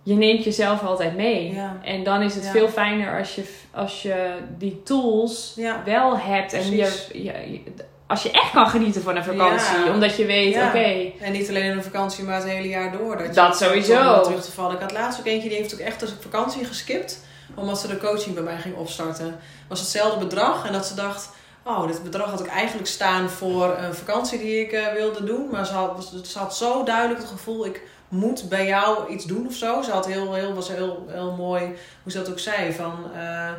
Je 0.02 0.14
neemt 0.14 0.44
jezelf 0.44 0.82
altijd 0.82 1.16
mee. 1.16 1.60
En 1.82 2.02
dan 2.04 2.22
is 2.22 2.34
het 2.34 2.46
veel 2.48 2.68
fijner 2.68 3.18
als 3.18 3.34
je, 3.34 3.42
als 3.70 4.02
je 4.02 4.34
die 4.58 4.82
tools 4.82 5.58
wel 5.84 6.18
hebt 6.18 6.52
en 6.52 6.70
je, 6.70 7.08
je- 7.12 7.60
als 8.06 8.22
je 8.22 8.30
echt 8.30 8.50
kan 8.50 8.68
genieten 8.68 9.02
van 9.02 9.16
een 9.16 9.24
vakantie, 9.24 9.84
Ja. 9.84 9.92
omdat 9.92 10.16
je 10.16 10.26
weet: 10.26 10.54
Ja. 10.54 10.66
oké, 10.66 11.12
En 11.20 11.32
niet 11.32 11.48
alleen 11.48 11.64
in 11.64 11.76
een 11.76 11.82
vakantie, 11.82 12.24
maar 12.24 12.34
het 12.34 12.44
hele 12.44 12.68
jaar 12.68 12.92
door. 12.98 13.16
Dat, 13.16 13.26
je 13.26 13.32
Dat 13.32 13.56
sowieso. 13.56 14.20
terug 14.22 14.44
te 14.44 14.52
vallen. 14.52 14.74
Ik 14.74 14.80
had 14.80 14.92
laatst 14.92 15.20
ook 15.20 15.26
eentje 15.26 15.48
die 15.48 15.58
heeft 15.58 15.74
ook 15.74 15.80
echt 15.80 16.00
de 16.00 16.08
vakantie 16.20 16.64
geskipt. 16.64 17.24
Omdat 17.54 17.80
ze 17.80 17.86
de 17.86 17.98
coaching 17.98 18.34
bij 18.34 18.42
mij 18.42 18.56
ging 18.58 18.76
opstarten. 18.76 19.24
Het 19.26 19.34
was 19.68 19.80
hetzelfde 19.80 20.18
bedrag. 20.24 20.66
En 20.66 20.72
dat 20.72 20.86
ze 20.86 20.94
dacht, 20.94 21.28
oh, 21.62 21.86
dit 21.86 22.02
bedrag 22.02 22.30
had 22.30 22.40
ik 22.40 22.46
eigenlijk 22.46 22.88
staan 22.88 23.30
voor 23.30 23.76
een 23.78 23.94
vakantie 23.94 24.38
die 24.38 24.60
ik 24.60 24.72
eh, 24.72 24.92
wilde 24.92 25.24
doen. 25.24 25.48
Maar 25.50 25.66
ze 25.66 25.72
had, 25.72 26.12
ze 26.24 26.38
had 26.38 26.56
zo 26.56 26.84
duidelijk 26.84 27.20
het 27.20 27.28
gevoel, 27.30 27.66
ik 27.66 27.82
moet 28.08 28.48
bij 28.48 28.66
jou 28.66 29.08
iets 29.12 29.24
doen 29.24 29.46
of 29.46 29.54
zo. 29.54 29.82
Ze 29.82 29.90
had 29.90 30.06
heel, 30.06 30.34
heel, 30.34 30.54
was 30.54 30.68
heel, 30.68 31.06
heel 31.08 31.34
mooi, 31.38 31.62
hoe 32.02 32.12
ze 32.12 32.18
dat 32.18 32.30
ook 32.30 32.38
zei, 32.38 32.72
van... 32.72 32.94
eh 33.16 33.50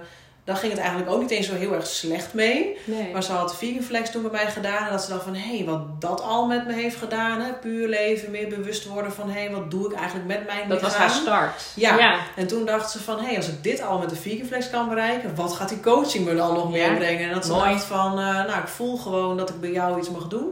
daar 0.48 0.56
ging 0.56 0.72
het 0.72 0.82
eigenlijk 0.82 1.12
ook 1.12 1.22
niet 1.22 1.32
eens 1.32 1.48
zo 1.48 1.54
heel 1.56 1.74
erg 1.74 1.88
slecht 1.88 2.34
mee. 2.34 2.78
nee. 2.84 3.10
Maar 3.14 3.24
ze 3.24 3.32
had 3.32 3.58
Vegan 3.58 3.84
Flex 3.84 4.12
toen 4.12 4.22
bij 4.22 4.32
mij 4.32 4.52
gedaan. 4.52 4.86
En 4.86 4.92
dat 4.92 5.04
ze 5.04 5.10
dacht 5.10 5.24
van, 5.24 5.36
hé, 5.36 5.56
hey, 5.58 5.66
wat 5.66 6.02
dat 6.02 6.22
al 6.22 6.46
met 6.46 6.68
me 6.68 6.74
heeft 6.74 6.96
gedaan. 6.96 7.42
Hè? 7.42 7.54
Puur 7.54 7.88
leven, 7.88 8.32
meer 8.32 8.48
bewust 8.48 8.86
worden 8.86 9.12
van, 9.14 9.30
hé, 9.30 9.40
hey, 9.40 9.52
wat 9.52 9.72
doe 9.72 9.86
ik 9.92 9.94
eigenlijk 9.98 10.28
met 10.28 10.46
mijn 10.46 10.70
dat 10.70 10.82
was 10.82 10.96
haar 10.96 11.10
start. 11.10 11.62
Ja. 11.76 11.98
ja. 11.98 12.20
En 12.36 12.48
toen 12.48 12.66
dacht 12.66 12.92
ze 12.92 13.00
van, 13.00 13.20
hé, 13.20 13.26
hey, 13.26 13.36
als 13.36 13.48
ik 13.48 13.64
dit 13.64 13.82
al 13.82 13.98
met 14.00 14.10
de 14.10 14.16
Vegan 14.16 14.48
Flex 14.48 14.70
kan 14.70 14.90
bereiken, 14.90 15.36
wat 15.36 15.54
gaat 15.54 15.70
die 15.70 15.80
coaching 15.80 16.26
me 16.26 16.36
dan 16.36 16.54
nog 16.54 16.64
Ja. 16.64 16.70
meer 16.70 16.98
brengen? 16.98 17.28
En 17.28 17.34
dat 17.34 17.46
ze 17.46 17.52
Mooi. 17.52 17.70
dacht 17.70 17.84
van, 17.84 18.12
eh, 18.20 18.26
nou, 18.26 18.60
ik 18.62 18.68
voel 18.68 18.98
gewoon 18.98 19.38
dat 19.38 19.50
ik 19.50 19.60
bij 19.60 19.72
jou 19.72 20.00
iets 20.00 20.10
mag 20.10 20.28
doen. 20.28 20.50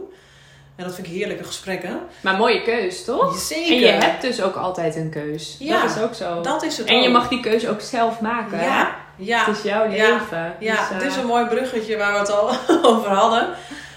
En 0.76 0.84
dat 0.84 0.94
vind 0.94 1.06
ik 1.06 1.12
heerlijke 1.12 1.44
gesprekken. 1.44 2.00
Maar 2.20 2.36
mooie 2.36 2.62
keus, 2.62 3.04
toch? 3.04 3.38
Zeker. 3.38 3.72
En 3.72 3.78
je 3.78 3.86
hebt 4.04 4.22
dus 4.22 4.42
ook 4.42 4.54
altijd 4.56 4.96
een 4.96 5.10
keus. 5.10 5.56
Ja, 5.58 5.82
dat 5.82 5.96
is 5.96 6.02
ook 6.02 6.14
zo. 6.14 6.40
Dat 6.40 6.62
is 6.62 6.78
het 6.78 6.86
en 6.86 7.00
je 7.02 7.08
mag 7.08 7.28
die 7.28 7.40
keuze 7.40 7.68
ook 7.70 7.80
zelf 7.80 8.20
maken. 8.20 8.60
Ja, 8.60 8.96
ja. 9.16 9.44
Het 9.44 9.56
is 9.56 9.62
jouw 9.62 9.88
leven. 9.88 10.54
Ja, 10.60 10.74
Dus, 10.76 10.80
eh, 10.80 10.90
het 10.90 11.02
is 11.02 11.16
een 11.16 11.26
mooi 11.26 11.46
bruggetje 11.46 11.96
waar 11.96 12.12
we 12.12 12.18
het 12.18 12.30
al 12.32 12.50
over 12.92 13.10
hadden. 13.10 13.48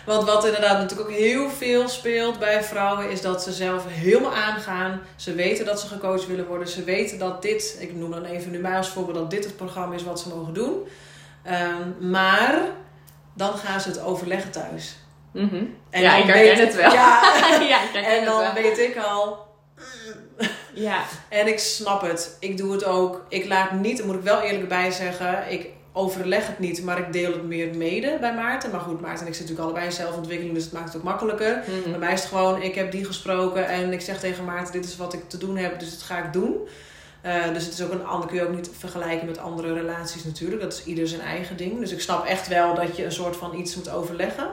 Want 0.05 0.23
wat 0.27 0.45
inderdaad 0.45 0.77
natuurlijk 0.77 1.09
ook 1.09 1.15
heel 1.15 1.49
veel 1.49 1.87
speelt 1.89 2.39
bij 2.39 2.63
vrouwen, 2.63 3.09
is 3.09 3.21
dat 3.21 3.43
ze 3.43 3.51
zelf 3.51 3.83
helemaal 3.87 4.33
aangaan. 4.33 5.01
Ze 5.15 5.33
weten 5.33 5.65
dat 5.65 5.79
ze 5.79 5.87
gecoacht 5.87 6.27
willen 6.27 6.47
worden. 6.47 6.67
Ze 6.67 6.83
weten 6.83 7.19
dat 7.19 7.41
dit, 7.41 7.77
ik 7.79 7.95
noem 7.95 8.11
dan 8.11 8.25
even 8.25 8.51
nu 8.51 8.57
mij 8.59 8.77
als 8.77 8.89
voorbeeld, 8.89 9.15
dat 9.17 9.29
dit 9.31 9.43
het 9.43 9.55
programma 9.55 9.95
is 9.95 10.03
wat 10.03 10.19
ze 10.19 10.29
mogen 10.29 10.53
doen. 10.53 10.87
Ehm, 11.43 12.09
maar 12.11 12.61
dan 13.33 13.53
gaan 13.53 13.81
ze 13.81 13.89
het 13.89 14.01
overleggen 14.03 14.51
thuis. 14.51 14.95
mhm. 15.33 15.63
En 15.89 16.01
ja, 16.01 16.15
ik 16.15 16.23
herken 16.23 16.41
weet- 16.43 16.57
het 16.59 16.75
wel. 16.75 16.91
Ja, 17.01 17.21
ja, 17.69 17.81
ik 17.93 18.05
en 18.05 18.25
dan 18.25 18.43
het 18.43 18.53
wel. 18.53 18.63
weet 18.63 18.79
ik 18.79 18.97
al, 18.97 19.47
Ja, 20.79 21.03
En 21.29 21.47
ik 21.47 21.59
snap 21.59 22.01
het. 22.01 22.37
Ik 22.39 22.57
doe 22.57 22.71
het 22.71 22.85
ook. 22.85 23.25
Ik 23.29 23.45
laat 23.45 23.71
niet, 23.71 23.97
daar 23.97 24.05
moet 24.05 24.15
ik 24.15 24.21
wel 24.21 24.41
eerlijk 24.41 24.67
bij 24.67 24.91
zeggen, 24.91 25.51
ik 25.51 25.67
overleg 25.93 26.47
het 26.47 26.59
niet, 26.59 26.83
maar 26.83 26.99
ik 26.99 27.13
deel 27.13 27.31
het 27.31 27.43
meer 27.43 27.75
mede 27.75 28.17
bij 28.19 28.33
Maarten. 28.33 28.71
Maar 28.71 28.79
goed, 28.79 29.01
Maarten 29.01 29.21
en 29.21 29.27
ik 29.27 29.35
zitten 29.35 29.55
natuurlijk 29.55 29.59
allebei 29.59 29.85
in 29.85 29.91
zelfontwikkeling, 29.91 30.55
dus 30.55 30.63
het 30.63 30.73
maakt 30.73 30.87
het 30.87 30.97
ook 30.97 31.03
makkelijker. 31.03 31.63
Mhm. 31.67 31.89
Bij 31.89 31.99
mij 31.99 32.13
is 32.13 32.19
het 32.19 32.29
gewoon, 32.29 32.61
ik 32.61 32.75
heb 32.75 32.91
die 32.91 33.05
gesproken 33.05 33.67
en 33.67 33.93
ik 33.93 34.01
zeg 34.01 34.19
tegen 34.19 34.45
Maarten, 34.45 34.71
dit 34.73 34.85
is 34.85 34.97
wat 34.97 35.13
ik 35.13 35.29
te 35.29 35.37
doen 35.37 35.57
heb, 35.57 35.79
dus 35.79 35.91
dat 35.91 36.01
ga 36.01 36.17
ik 36.23 36.33
doen. 36.33 36.57
Eh, 37.21 37.53
dus 37.53 37.65
het 37.65 37.73
is 37.73 37.81
ook 37.81 37.91
een 37.91 38.05
ander, 38.05 38.27
kun 38.27 38.37
je 38.37 38.47
ook 38.47 38.55
niet 38.55 38.69
vergelijken 38.77 39.25
met 39.25 39.37
andere 39.37 39.73
relaties 39.73 40.23
natuurlijk. 40.23 40.61
Dat 40.61 40.73
is 40.73 40.83
ieder 40.83 41.07
zijn 41.07 41.21
eigen 41.21 41.57
ding. 41.57 41.79
Dus 41.79 41.91
ik 41.91 42.01
snap 42.01 42.25
echt 42.25 42.47
wel 42.47 42.75
dat 42.75 42.97
je 42.97 43.05
een 43.05 43.11
soort 43.11 43.35
van 43.35 43.55
iets 43.55 43.75
moet 43.75 43.89
overleggen. 43.89 44.47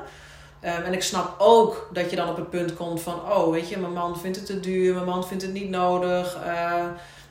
Ehm, 0.61 0.83
en 0.83 0.93
ik 0.93 1.03
snap 1.03 1.35
ook 1.39 1.89
dat 1.93 2.11
je 2.11 2.17
dan 2.17 2.29
op 2.29 2.37
het 2.37 2.51
punt 2.51 2.75
komt 2.75 3.01
van, 3.03 3.15
oh 3.33 3.51
weet 3.53 3.69
je, 3.69 3.79
mijn 3.79 3.93
man 3.93 4.19
vindt 4.19 4.37
het 4.37 4.47
te 4.47 4.61
duur, 4.61 4.95
mijn 4.95 5.07
man 5.07 5.27
vindt 5.27 5.43
het 5.43 5.53
niet 5.53 5.71
nodig. 5.71 6.39
eh, 6.45 6.73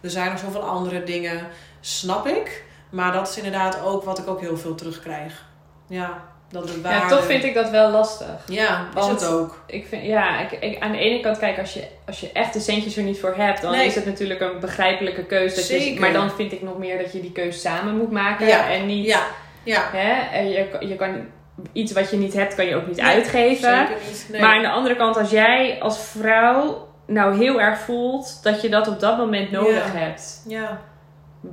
er 0.01 0.09
zijn 0.09 0.29
nog 0.31 0.39
zoveel 0.39 0.61
andere 0.61 1.03
dingen. 1.03 1.47
Snap 1.79 2.27
ik. 2.27 2.63
Maar 2.89 3.11
dat 3.13 3.27
is 3.29 3.37
inderdaad 3.37 3.81
ook 3.83 4.03
wat 4.03 4.19
ik 4.19 4.27
ook 4.27 4.39
heel 4.41 4.57
veel 4.57 4.75
terugkrijg. 4.75 5.45
Ja, 5.87 6.23
dat 6.49 6.67
de 6.67 6.81
waarde... 6.81 6.97
ja, 6.99 7.07
toch 7.07 7.25
vind 7.25 7.43
ik 7.43 7.53
dat 7.53 7.69
wel 7.69 7.89
lastig. 7.91 8.27
Ja, 8.47 8.87
is 8.97 9.05
het 9.05 9.25
ook. 9.25 9.63
Ik 9.67 9.87
vind, 9.87 10.03
ja, 10.05 10.39
ik, 10.39 10.51
ik- 10.51 10.79
aan 10.81 10.91
de 10.91 10.97
ene 10.97 11.19
kant, 11.19 11.37
kijk, 11.39 11.59
als 11.59 11.73
je, 11.73 11.87
als 12.05 12.19
je 12.19 12.31
echt 12.31 12.53
de 12.53 12.59
centjes 12.59 12.97
er 12.97 13.03
niet 13.03 13.19
voor 13.19 13.33
hebt, 13.37 13.61
dan 13.61 13.71
Nee. 13.71 13.85
is 13.85 13.95
het 13.95 14.05
natuurlijk 14.05 14.39
een 14.39 14.59
begrijpelijke 14.59 15.23
keuze. 15.25 15.55
Dat 15.55 15.67
je, 15.83 15.99
maar 15.99 16.13
dan 16.13 16.31
vind 16.31 16.51
ik 16.51 16.61
nog 16.61 16.77
meer 16.77 16.97
dat 17.03 17.11
je 17.13 17.21
die 17.21 17.31
keuze 17.31 17.59
samen 17.59 17.97
moet 17.97 18.11
maken. 18.11 18.47
Ja. 18.47 18.69
En 18.71 18.85
niet, 18.85 19.05
Ja, 19.05 19.21
ja. 19.63 19.89
hè, 19.91 20.37
en 20.37 20.49
je, 20.49 20.67
je 20.79 20.95
kan, 20.95 21.25
iets 21.71 21.91
wat 21.93 22.09
je 22.09 22.17
niet 22.17 22.33
hebt, 22.33 22.55
kan 22.55 22.65
je 22.65 22.75
ook 22.75 22.87
niet 22.87 22.95
Nee, 23.01 23.05
uitgeven. 23.05 23.77
Zeker 23.77 23.95
niet. 24.07 24.27
Nee. 24.31 24.41
Maar 24.41 24.55
aan 24.55 24.61
de 24.61 24.69
andere 24.69 24.95
kant, 24.95 25.17
als 25.17 25.29
jij 25.29 25.77
als 25.81 25.99
vrouw 25.99 26.87
nou 27.07 27.37
heel 27.37 27.61
erg 27.61 27.79
voelt 27.79 28.39
dat 28.43 28.61
je 28.61 28.69
dat 28.69 28.87
op 28.87 28.99
dat 28.99 29.17
moment 29.17 29.51
nodig 29.51 29.93
Ja. 29.93 29.99
hebt. 29.99 30.41
Ja, 30.47 30.79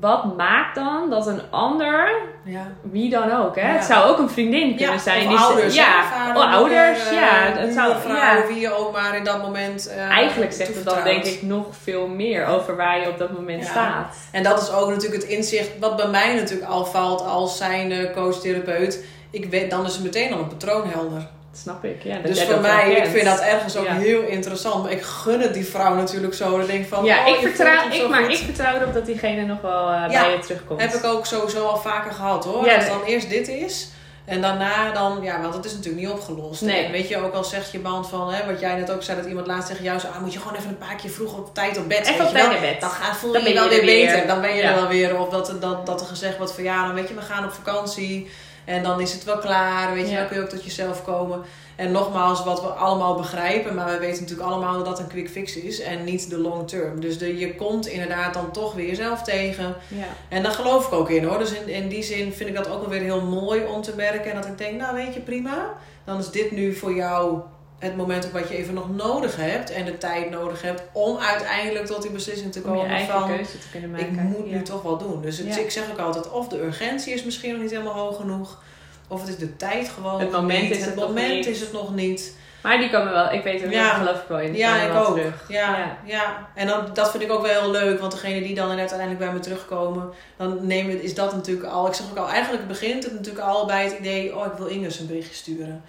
Wat 0.01 0.37
maakt 0.37 0.75
dan 0.75 1.11
dat 1.11 1.27
een 1.27 1.41
ander, 1.51 2.11
ja. 2.45 2.67
wie 2.83 3.11
dan 3.11 3.33
ook, 3.33 3.57
hè? 3.57 3.63
Het 3.67 3.85
zou 3.85 4.11
ook 4.11 4.19
een 4.19 4.31
vriendin 4.31 4.77
kunnen 4.77 5.01
zijn. 5.01 5.29
of 5.29 5.41
ouders. 5.41 5.75
ja, 5.75 6.03
vader, 6.05 6.43
oh, 6.43 6.53
ouders, 6.53 7.11
ja. 7.11 7.47
eh, 7.47 7.57
Het 7.59 7.73
zou, 7.73 7.95
ja. 8.09 8.47
wie 8.49 8.61
je 8.61 8.77
ook 8.77 8.93
maar 8.93 9.17
in 9.17 9.25
dat 9.25 9.43
moment 9.43 9.89
eh, 9.89 10.09
Eigenlijk 10.11 10.53
zegt 10.53 10.75
het 10.75 10.85
dan 10.85 11.05
denk 11.05 11.25
ik 11.25 11.43
nog 11.43 11.67
veel 11.83 12.07
meer 12.09 12.47
over 12.47 12.77
waar 12.77 13.01
je 13.01 13.09
op 13.09 13.19
dat 13.19 13.33
moment 13.33 13.65
staat. 13.65 14.17
En 14.33 14.43
dat 14.43 14.63
is 14.63 14.73
ook 14.73 14.89
natuurlijk 14.89 15.23
het 15.23 15.31
inzicht 15.31 15.79
wat 15.79 15.97
bij 15.97 16.09
mij 16.09 16.35
natuurlijk 16.35 16.71
al 16.71 16.85
valt 16.85 17.21
als 17.27 17.57
zijnde 17.57 18.11
coach-therapeut. 18.15 19.05
Ik 19.33 19.45
weet, 19.51 19.71
dan 19.71 19.85
is 19.87 19.97
er 19.97 20.03
meteen 20.03 20.33
al 20.33 20.39
een 20.39 20.49
patroon 20.49 20.89
helder. 20.91 21.19
Dat 21.51 21.61
snap 21.61 21.85
ik. 21.85 22.03
Ja, 22.03 22.15
dat 22.15 22.25
dus 22.25 22.43
voor 22.43 22.53
dat 22.53 22.63
mij, 22.63 22.93
ik 22.93 23.07
vind 23.07 23.25
dat 23.25 23.41
ergens 23.41 23.77
ook 23.77 23.85
Ja. 23.87 23.95
heel 23.95 24.23
interessant. 24.23 24.83
Maar 24.83 24.93
ik 24.93 25.03
gun 25.03 25.41
het 25.41 25.55
die 25.55 25.65
vrouw 25.65 25.95
natuurlijk 25.95 26.35
zo. 26.35 26.59
Dan 26.59 26.67
denk 26.67 26.87
van, 26.89 27.05
Ja, 27.05 27.27
oh, 27.27 27.29
ik 27.29 27.49
vertrouw, 27.49 27.91
ik, 27.91 28.09
maar 28.09 28.23
goed. 28.23 28.33
ik 28.33 28.39
vertrouw 28.45 28.75
erop 28.81 28.95
dat 28.95 29.07
diegene 29.07 29.45
nog 29.45 29.61
wel 29.61 29.89
eh, 29.91 30.05
Ja, 30.11 30.21
bij 30.23 30.33
je 30.33 30.39
terugkomt. 30.39 30.81
Heb 30.81 30.93
ik 30.93 31.05
ook 31.05 31.27
sowieso 31.27 31.67
al 31.67 31.77
vaker 31.77 32.13
gehad 32.13 32.45
hoor. 32.45 32.63
Nee. 32.63 32.87
dan 32.87 33.03
eerst 33.07 33.29
dit 33.31 33.49
is. 33.49 33.89
En 34.25 34.41
daarna 34.41 34.93
dan, 34.93 35.19
ja, 35.23 35.41
want 35.41 35.55
het 35.55 35.65
is 35.65 35.73
natuurlijk 35.75 36.05
niet 36.05 36.13
opgelost. 36.13 36.63
Nee. 36.63 36.85
En 36.85 36.93
weet 36.93 37.09
je 37.09 37.17
ook 37.25 37.35
al 37.35 37.45
zegt 37.45 37.73
je 37.73 37.79
man 37.79 38.09
van, 38.09 38.33
hè, 38.33 38.47
wat 38.53 38.61
jij 38.61 38.75
net 38.75 38.91
ook 38.93 39.03
zei, 39.03 39.17
dat 39.21 39.27
iemand 39.29 39.47
laatst 39.47 39.69
tegen 39.69 39.85
jou 39.85 39.99
zei, 40.01 40.13
ah, 40.15 40.21
moet 40.21 40.33
je 40.33 40.39
gewoon 40.39 40.57
even 40.57 40.69
een 40.69 40.79
paar 40.79 40.95
keer 40.97 41.11
vroeg 41.11 41.39
op 41.39 41.55
tijd 41.55 41.79
op 41.79 41.89
bed. 41.89 42.07
Even 42.09 42.27
op 42.27 42.33
tijd 42.33 42.61
bed. 42.61 42.81
Dan 42.81 42.91
gaat, 42.91 43.17
voel 43.17 43.33
Dan 43.33 43.43
je 43.43 43.49
je 43.49 43.55
wel 43.55 43.69
weer 43.69 43.79
er 43.79 43.85
weer. 43.85 44.07
beter. 44.13 44.27
Dan 44.27 44.41
ben 44.41 44.55
je 44.57 44.63
Ja. 44.63 44.69
er 44.71 44.75
wel 44.75 44.89
weer. 44.89 45.19
Of 45.19 45.29
dat, 45.29 45.55
dat, 45.61 45.87
dat 45.87 46.01
er 46.01 46.07
gezegd 46.07 46.37
wordt 46.37 46.53
van, 46.53 46.65
ja, 46.65 46.87
dan 46.87 46.95
weet 46.95 47.09
je, 47.09 47.15
we 47.15 47.21
gaan 47.21 47.45
op 47.45 47.53
vakantie. 47.53 48.31
En 48.65 48.83
dan 48.83 49.01
is 49.01 49.13
het 49.13 49.25
wel 49.25 49.39
klaar. 49.39 49.95
Weet 49.95 50.07
je, 50.07 50.13
Ja. 50.13 50.19
dan 50.19 50.27
kun 50.29 50.37
je 50.37 50.43
ook 50.43 50.49
tot 50.49 50.65
jezelf 50.65 51.05
komen. 51.05 51.41
En 51.77 51.93
nogmaals, 51.93 52.45
wat 52.45 52.61
we 52.61 52.67
allemaal 52.67 53.15
begrijpen, 53.17 53.75
maar 53.75 53.87
we 53.91 53.99
weten 53.99 54.23
natuurlijk 54.23 54.49
allemaal 54.49 54.75
dat 54.77 54.85
dat 54.87 54.99
een 54.99 55.07
quick 55.07 55.31
fix 55.31 55.57
is 55.57 55.81
en 55.81 56.05
niet 56.05 56.31
de 56.31 56.39
long 56.39 56.69
term. 56.69 57.01
Dus 57.01 57.19
de, 57.19 57.39
je 57.39 57.55
komt 57.55 57.87
inderdaad 57.87 58.35
dan 58.35 58.51
toch 58.51 58.75
weer 58.75 58.87
jezelf 58.87 59.23
tegen. 59.23 59.75
Ja. 59.89 60.05
En 60.29 60.43
daar 60.43 60.53
geloof 60.53 60.87
ik 60.87 60.93
ook 60.93 61.11
in 61.11 61.25
hoor. 61.25 61.39
Dus 61.39 61.53
in, 61.53 61.69
in 61.69 61.89
die 61.89 62.03
zin 62.03 62.33
vind 62.33 62.49
ik 62.49 62.57
dat 62.57 62.71
ook 62.71 62.81
wel 62.81 62.89
weer 62.91 63.01
heel 63.01 63.21
mooi 63.23 63.65
om 63.65 63.83
te 63.83 63.93
merken. 63.97 64.31
En 64.31 64.37
dat 64.37 64.47
ik 64.47 64.59
denk, 64.59 64.81
nou 64.81 64.95
weet 64.95 65.15
je, 65.15 65.21
prima. 65.21 65.75
Dan 66.05 66.19
is 66.19 66.31
dit 66.31 66.51
nu 66.51 66.75
voor 66.75 66.95
jou 66.95 67.41
het 67.83 67.97
moment 67.97 68.27
ook 68.27 68.33
wat 68.33 68.49
je 68.49 68.57
even 68.57 68.75
nog 68.75 68.91
nodig 68.97 69.37
hebt. 69.37 69.71
En 69.71 69.85
de 69.85 69.99
tijd 69.99 70.31
nodig 70.31 70.63
hebt 70.63 70.83
om 70.93 71.19
uiteindelijk 71.19 71.87
tot 71.87 72.03
die 72.03 72.11
beslissing 72.11 72.53
te 72.53 72.59
Om 72.65 72.71
je 72.71 72.77
komen 72.77 72.91
eigen 72.95 73.13
van... 73.21 73.29
keuze 73.29 73.59
te 73.59 73.67
kunnen 73.71 73.91
maken. 73.91 74.07
Ik 74.07 74.13
moet 74.21 74.47
ja. 74.51 74.57
nu 74.57 74.63
toch 74.63 74.83
wel 74.83 74.99
doen. 74.99 75.23
Dus 75.23 75.39
het- 75.39 75.55
Ja. 75.55 75.61
ik 75.61 75.71
zeg 75.71 75.91
ook 75.91 75.99
altijd, 75.99 76.31
of 76.31 76.49
de 76.49 76.63
urgentie 76.63 77.15
is 77.15 77.25
misschien 77.25 77.53
nog 77.53 77.61
niet 77.63 77.71
helemaal 77.71 77.95
hoog 77.95 78.17
genoeg. 78.17 78.63
Of 79.09 79.21
het 79.21 79.29
is 79.29 79.37
de 79.37 79.57
tijd 79.57 79.89
gewoon 79.89 80.21
Het 80.21 80.31
moment 80.31 80.63
niet. 80.63 80.71
is 80.77 80.85
het 80.85 80.95
moment 80.95 81.35
niet. 81.35 81.47
is 81.47 81.61
het 81.61 81.73
nog 81.73 81.95
niet. 81.95 82.37
Maar 82.63 82.79
die 82.79 82.91
komen 82.91 83.13
wel, 83.13 83.33
ik 83.33 83.43
weet 83.43 83.61
het, 83.63 83.73
Ja. 83.73 83.95
geloof 83.95 84.17
ik 84.23 84.29
wel 84.29 84.39
in. 84.41 84.55
Ja, 84.57 84.77
ik 84.83 84.95
ook. 84.95 85.17
terug. 85.17 85.45
Ja, 85.49 85.79
Ja. 85.79 85.97
ja. 86.05 86.49
En 86.55 86.67
dan, 86.67 86.85
dat 86.95 87.11
vind 87.11 87.23
ik 87.23 87.31
ook 87.33 87.43
wel 87.47 87.61
heel 87.63 87.71
leuk. 87.71 88.01
Want 88.01 88.13
degene 88.13 88.43
die 88.43 88.55
dan 88.55 88.79
uiteindelijk 88.79 89.19
bij 89.19 89.33
me 89.33 89.39
terugkomen, 89.39 90.09
dan 90.37 90.67
nemen, 90.67 91.03
is 91.03 91.15
dat 91.15 91.33
natuurlijk 91.35 91.67
al. 91.69 91.87
Ik 91.87 91.95
zeg 91.95 92.07
ook 92.11 92.17
al, 92.17 92.29
eigenlijk 92.29 92.69
begint 92.69 93.05
het 93.05 93.13
natuurlijk 93.13 93.45
al 93.45 93.67
bij 93.67 93.85
het 93.85 93.99
idee, 93.99 94.37
oh 94.37 94.47
ik 94.47 94.53
wil 94.53 94.67
Inges 94.67 94.99
een 94.99 95.07
berichtje 95.07 95.35
sturen. 95.35 95.83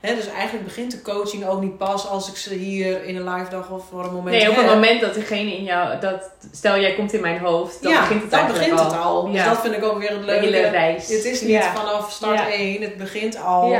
Dus 0.00 0.28
eigenlijk 0.28 0.64
begint 0.64 0.90
de 0.90 1.02
coaching 1.02 1.46
ook 1.46 1.60
niet 1.60 1.78
pas 1.78 2.06
als 2.08 2.28
ik 2.30 2.36
ze 2.36 2.54
hier 2.54 3.04
in 3.04 3.16
een 3.16 3.34
live 3.34 3.50
dag 3.50 3.70
of 3.70 3.84
voor 3.90 4.04
een 4.04 4.12
moment 4.14 4.36
Nee, 4.36 4.50
op 4.50 4.56
het 4.56 4.66
moment 4.66 5.00
dat 5.00 5.14
degene 5.14 5.56
in 5.56 5.64
jou, 5.64 6.00
dat, 6.00 6.30
stel 6.52 6.78
jij 6.78 6.94
komt 6.94 7.12
in 7.12 7.20
mijn 7.20 7.38
hoofd, 7.38 7.82
dan 7.82 7.92
ja, 7.92 8.00
begint 8.00 8.22
het 8.22 8.30
dan 8.30 8.46
begint 8.46 8.78
al. 8.78 8.84
het 8.84 8.96
al. 8.96 9.26
Dus 9.26 9.34
Ja. 9.34 9.48
dat 9.48 9.60
vind 9.60 9.76
ik 9.76 9.84
ook 9.84 9.98
weer 9.98 10.10
het 10.10 10.24
hele 10.26 10.50
leuke. 10.50 10.68
reis. 10.68 11.08
Het 11.08 11.24
is 11.24 11.40
niet 11.40 11.64
vanaf 11.64 12.10
start 12.10 12.38
Ja. 12.38 12.52
1, 12.52 12.82
het 12.82 12.96
begint 12.96 13.42
al 13.42 13.76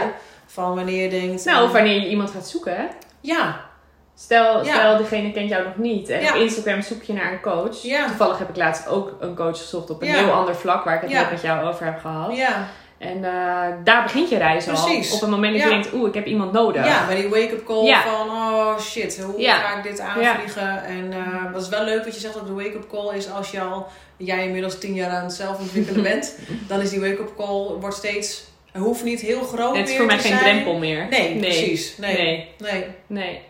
van 0.47 0.75
wanneer 0.75 1.03
je 1.03 1.09
denkt. 1.21 1.45
Nou, 1.45 1.61
of 1.63 1.69
eh, 1.69 1.75
wanneer 1.75 2.01
je 2.01 2.09
iemand 2.09 2.31
gaat 2.31 2.49
zoeken, 2.49 2.77
hè? 2.77 2.85
Ja, 3.21 3.69
Stel, 4.17 4.65
Ja. 4.65 4.75
stel 4.75 4.97
degene 4.97 5.33
kent 5.33 5.49
jou 5.49 5.65
nog 5.65 5.77
niet 5.77 6.09
en 6.09 6.21
Ja. 6.21 6.29
op 6.31 6.35
Instagram 6.41 6.83
zoek 6.83 7.03
je 7.03 7.13
naar 7.13 7.33
een 7.33 7.41
coach. 7.41 7.83
Ja. 7.83 8.07
Toevallig 8.07 8.39
heb 8.39 8.49
ik 8.49 8.57
laatst 8.57 8.89
ook 8.89 9.17
een 9.21 9.35
coach 9.37 9.59
gezocht 9.59 9.91
op 9.91 10.03
een 10.03 10.09
heel 10.09 10.31
ander 10.33 10.55
vlak 10.57 10.85
waar 10.85 10.95
ik 10.95 11.01
het 11.01 11.11
net 11.11 11.31
met 11.31 11.43
jou 11.43 11.69
over 11.69 11.85
heb 11.85 11.99
gehad. 12.01 12.37
ja, 12.37 12.67
En 13.01 13.25
eh, 13.25 13.67
daar 13.85 14.03
begint 14.03 14.29
je 14.29 14.39
reis 14.39 14.65
Precies. 14.65 15.09
al. 15.11 15.15
Op 15.15 15.21
het 15.21 15.31
moment 15.31 15.53
dat 15.53 15.63
je 15.63 15.69
denkt, 15.69 15.93
oeh, 15.93 16.09
ik 16.09 16.15
heb 16.15 16.27
iemand 16.27 16.53
nodig. 16.53 16.87
Ja, 16.87 17.07
bij 17.07 17.17
die 17.17 17.29
wake-up 17.29 17.65
call 17.65 17.85
Ja. 17.87 18.03
van, 18.03 18.29
oh 18.29 18.79
shit, 18.79 19.21
hoe 19.23 19.41
Ja. 19.41 19.55
ga 19.59 19.77
ik 19.77 19.83
dit 19.83 20.01
aanvliegen? 20.01 20.85
En 20.85 21.13
eh, 21.13 21.53
dat 21.53 21.63
is 21.63 21.69
wel 21.69 21.85
leuk 21.85 22.05
wat 22.05 22.15
je 22.15 22.21
zegt 22.21 22.35
dat 22.35 22.47
de 22.47 22.53
wake-up 22.53 22.89
call 22.91 23.17
is 23.17 23.31
als 23.31 23.51
je 23.51 23.61
al, 23.61 23.87
jij 24.17 24.45
inmiddels 24.45 24.79
tien 24.79 24.95
jaar 24.95 25.11
aan 25.11 25.23
het 25.25 25.33
zelfontwikkelen 25.33 26.03
bent. 26.03 26.39
Dan 26.69 26.81
is 26.81 26.91
die 26.91 27.01
wake-up 27.01 27.33
call, 27.37 27.67
wordt 27.81 27.97
steeds, 27.97 28.45
hoeft 28.79 29.05
niet 29.05 29.21
heel 29.21 29.43
groot 29.43 29.77
Het 29.77 29.89
is 29.89 29.97
voor 29.97 30.07
mij 30.07 30.19
geen 30.19 30.33
zijn. 30.39 30.43
drempel 30.45 30.79
meer. 30.79 31.07
Nee, 31.11 31.29
Nee. 31.35 31.39
precies. 31.41 31.97
Nee, 31.99 32.17
nee. 32.17 32.49
Nee. 32.59 32.73
nee. 32.73 32.85
Nee. 33.07 33.41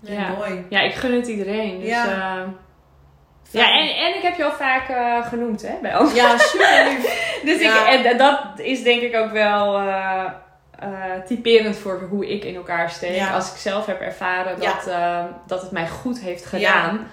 nee 0.00 0.16
Ja. 0.16 0.28
mooi. 0.38 0.64
Ja, 0.68 0.80
ik 0.80 0.94
gun 0.94 1.12
het 1.14 1.26
iedereen. 1.26 1.80
Dus, 1.80 1.88
Ja. 1.88 2.04
ja. 2.06 2.46
Ja, 3.50 3.72
en, 3.72 3.88
en 3.96 4.14
ik 4.16 4.22
heb 4.22 4.36
je 4.36 4.44
al 4.44 4.52
vaak 4.52 4.88
eh, 4.88 5.26
genoemd, 5.26 5.62
hè, 5.62 5.74
bij 5.82 5.98
ons. 5.98 6.14
Ja, 6.14 6.38
super 6.38 6.84
lief. 6.88 7.26
Dus 7.44 7.60
Ja. 7.60 7.88
ik, 7.88 8.04
en 8.04 8.16
dat 8.18 8.40
is 8.56 8.82
denk 8.82 9.02
ik 9.02 9.16
ook 9.16 9.30
wel 9.32 9.78
eh, 9.78 10.24
eh, 10.78 10.88
typerend 11.26 11.76
voor 11.76 12.06
hoe 12.10 12.28
ik 12.28 12.44
in 12.44 12.54
elkaar 12.54 12.90
steek. 12.90 13.14
Ja. 13.16 13.32
Als 13.34 13.50
ik 13.52 13.56
zelf 13.56 13.86
heb 13.86 14.00
ervaren 14.00 14.60
dat, 14.60 14.90
dat 15.46 15.62
het 15.62 15.70
mij 15.70 15.88
goed 15.88 16.20
heeft 16.20 16.44
gedaan, 16.46 17.06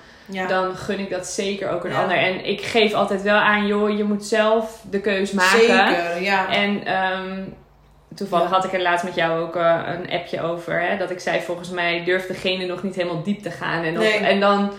dan 0.47 0.75
gun 0.75 0.99
ik 0.99 1.09
dat 1.09 1.27
zeker 1.27 1.69
ook 1.69 1.83
een 1.83 1.95
ander. 1.95 2.17
En 2.17 2.45
ik 2.45 2.61
geef 2.61 2.93
altijd 2.93 3.21
wel 3.21 3.37
aan, 3.37 3.67
joh, 3.67 3.97
je 3.97 4.03
moet 4.03 4.25
zelf 4.25 4.81
de 4.89 5.01
keus 5.01 5.31
maken. 5.31 5.59
Zeker, 5.59 6.21
ja. 6.21 6.49
En 6.53 6.85
ehm, 6.85 7.43
toevallig 8.15 8.49
had 8.49 8.65
ik 8.65 8.73
er 8.73 8.81
laatst 8.81 9.05
met 9.05 9.15
jou 9.15 9.41
ook 9.41 9.55
een 9.55 10.09
appje 10.11 10.41
over. 10.41 10.81
Hè, 10.81 10.97
dat 10.97 11.11
ik 11.11 11.19
zei, 11.19 11.41
volgens 11.41 11.69
mij 11.69 12.03
durft 12.03 12.27
degene 12.27 12.65
nog 12.65 12.83
niet 12.83 12.95
helemaal 12.95 13.23
diep 13.23 13.41
te 13.43 13.51
gaan. 13.51 13.83
En, 13.83 13.93
Nee. 13.93 14.17
en 14.17 14.39
dan, 14.39 14.71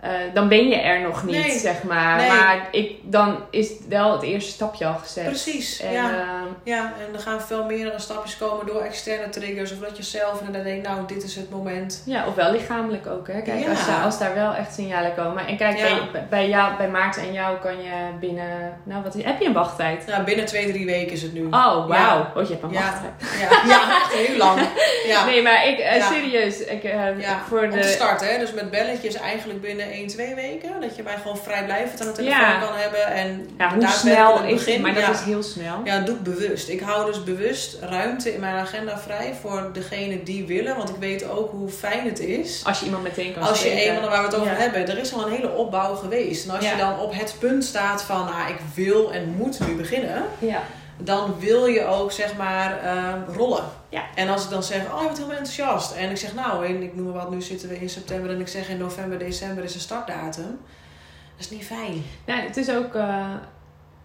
eh, 0.00 0.10
dan 0.34 0.48
ben 0.48 0.68
je 0.68 0.76
er 0.76 1.00
nog 1.00 1.24
niet, 1.24 1.46
Nee. 1.46 1.58
zeg 1.58 1.82
maar. 1.82 2.16
Nee. 2.16 2.28
Maar 2.28 2.68
ik, 2.70 2.92
dan 3.02 3.36
is 3.50 3.70
wel 3.88 4.12
het 4.12 4.22
eerste 4.22 4.50
stapje 4.50 4.86
al 4.86 4.94
gezet. 4.94 5.24
Precies, 5.24 5.80
En, 5.80 5.92
ja. 5.92 6.10
ehm, 6.10 6.46
Ja, 6.64 6.92
en 7.08 7.14
er 7.14 7.20
gaan 7.20 7.40
veel 7.40 7.64
meerdere 7.64 7.98
stapjes 7.98 8.36
komen 8.38 8.66
door 8.66 8.80
externe 8.82 9.28
triggers. 9.28 9.72
Of 9.72 9.78
dat 9.78 9.96
je 9.96 10.02
zelf 10.02 10.38
inderdaad 10.38 10.64
denkt, 10.64 10.86
nou, 10.88 11.06
dit 11.06 11.22
is 11.22 11.36
het 11.36 11.50
moment. 11.50 12.02
ja, 12.06 12.26
of 12.26 12.34
wel 12.34 12.50
lichamelijk 12.52 13.06
ook. 13.06 13.26
Hè? 13.28 13.42
Kijk, 13.42 13.60
Ja. 13.62 13.70
als, 13.70 13.86
daar- 13.86 14.04
als 14.04 14.18
daar 14.18 14.34
wel 14.34 14.54
echt 14.54 14.74
signalen 14.74 15.14
komen. 15.14 15.46
En 15.46 15.56
kijk, 15.56 15.78
Ja. 15.78 15.98
bij, 16.12 16.26
bij, 16.30 16.48
jou, 16.48 16.76
bij 16.76 16.88
Maarten 16.88 17.22
en 17.22 17.32
jou 17.32 17.58
kan 17.58 17.76
je 17.82 17.90
binnen... 18.20 18.78
Nou, 18.82 19.02
wat 19.02 19.14
is, 19.14 19.24
heb 19.24 19.40
je 19.40 19.46
een 19.46 19.52
wachttijd? 19.52 20.06
Nou, 20.06 20.24
binnen 20.24 20.44
twee, 20.46 20.70
drie 20.72 20.86
weken 20.86 21.12
is 21.12 21.22
het 21.22 21.32
nu. 21.34 21.44
Oh, 21.44 21.50
wauw. 21.50 21.88
Ja. 21.90 22.32
Oh, 22.36 22.42
je 22.42 22.50
hebt 22.50 22.62
een 22.62 22.70
Ja. 22.72 22.80
wachttijd. 22.80 23.38
Ja, 23.68 23.80
heel 24.12 24.36
lang. 24.36 24.60
Ja. 25.06 25.24
Nee, 25.24 25.42
maar 25.42 25.66
ik, 25.68 25.78
eh, 25.78 26.06
serieus, 26.06 26.64
ik, 26.64 26.84
eh, 26.84 26.98
voor 27.48 27.62
om 27.62 27.70
te 27.70 27.76
de... 27.76 27.82
starten, 27.82 28.26
hè? 28.32 28.38
dus 28.38 28.52
met 28.52 28.70
belletjes 28.70 29.14
eigenlijk 29.14 29.60
binnen 29.60 29.89
1, 29.90 30.06
2 30.06 30.34
weken. 30.34 30.80
Dat 30.80 30.96
je 30.96 31.02
mij 31.02 31.16
gewoon 31.22 31.36
vrijblijvend 31.36 32.00
aan 32.00 32.06
de 32.06 32.12
telefoon 32.12 32.40
Ja. 32.40 32.58
kan 32.60 32.76
hebben. 32.76 33.06
En 33.06 33.48
Ja, 33.58 33.74
hoe 33.74 33.86
snel 33.86 34.42
is 34.44 34.52
begin. 34.64 34.80
Maar 34.80 34.94
dat 34.94 35.02
ja. 35.02 35.10
is 35.10 35.20
heel 35.20 35.42
snel. 35.42 35.80
Ja, 35.84 35.98
doe 36.00 36.14
ik 36.14 36.22
bewust. 36.22 36.68
Ik 36.68 36.80
hou 36.80 37.06
dus 37.06 37.24
bewust 37.24 37.76
ruimte 37.80 38.34
in 38.34 38.40
mijn 38.40 38.56
agenda 38.56 38.98
vrij 38.98 39.34
voor 39.40 39.70
degene 39.72 40.22
die 40.22 40.44
willen. 40.46 40.76
Want 40.76 40.88
ik 40.88 40.96
weet 40.98 41.28
ook 41.28 41.50
hoe 41.50 41.68
fijn 41.68 42.04
het 42.06 42.18
is. 42.20 42.62
Als 42.64 42.78
je 42.78 42.84
iemand 42.84 43.02
meteen 43.02 43.32
kan 43.32 43.42
Als 43.42 43.62
je 43.62 43.70
eenmaal 43.70 44.08
waar 44.10 44.20
we 44.20 44.26
het 44.26 44.36
over 44.36 44.56
hebben, 44.56 44.88
er 44.88 44.98
is 44.98 45.14
al 45.14 45.26
een 45.26 45.32
hele 45.32 45.52
opbouw 45.54 45.94
geweest. 45.94 46.44
En 46.48 46.54
als 46.56 46.70
je 46.70 46.76
dan 46.76 46.98
op 46.98 47.12
het 47.14 47.34
punt 47.38 47.64
staat 47.64 48.02
van, 48.02 48.24
nou, 48.24 48.50
ik 48.50 48.58
wil 48.74 49.12
en 49.12 49.34
moet 49.38 49.60
nu 49.66 49.74
beginnen, 49.74 50.22
Ja. 50.38 50.62
Dan 51.00 51.34
wil 51.38 51.66
je 51.66 51.84
ook 51.84 52.12
zeg 52.12 52.36
maar 52.36 52.78
eh, 52.82 53.34
rollen. 53.36 53.64
Ja. 53.88 54.02
En 54.14 54.28
als 54.28 54.44
ik 54.44 54.50
dan 54.50 54.62
zeg, 54.62 54.78
oh 54.92 54.98
je 55.00 55.04
bent 55.06 55.16
helemaal 55.18 55.38
enthousiast. 55.38 55.92
En 55.92 56.10
ik 56.10 56.16
zeg, 56.16 56.34
nou, 56.34 56.66
ik 56.66 56.94
noem 56.96 57.04
maar 57.04 57.14
wat, 57.14 57.30
nu 57.30 57.42
zitten 57.42 57.68
we 57.68 57.80
in 57.80 57.88
september 57.90 58.30
en 58.30 58.40
ik 58.40 58.48
zeg 58.48 58.68
in 58.68 58.78
november, 58.78 59.18
december 59.18 59.64
is 59.64 59.74
een 59.74 59.80
startdatum. 59.80 60.58
Dat 61.36 61.48
is 61.48 61.50
niet 61.50 61.64
fijn. 61.64 62.04
Nou, 62.26 62.40
het 62.40 62.56
is 62.56 62.70
ook... 62.70 62.94
eh, 62.94 63.24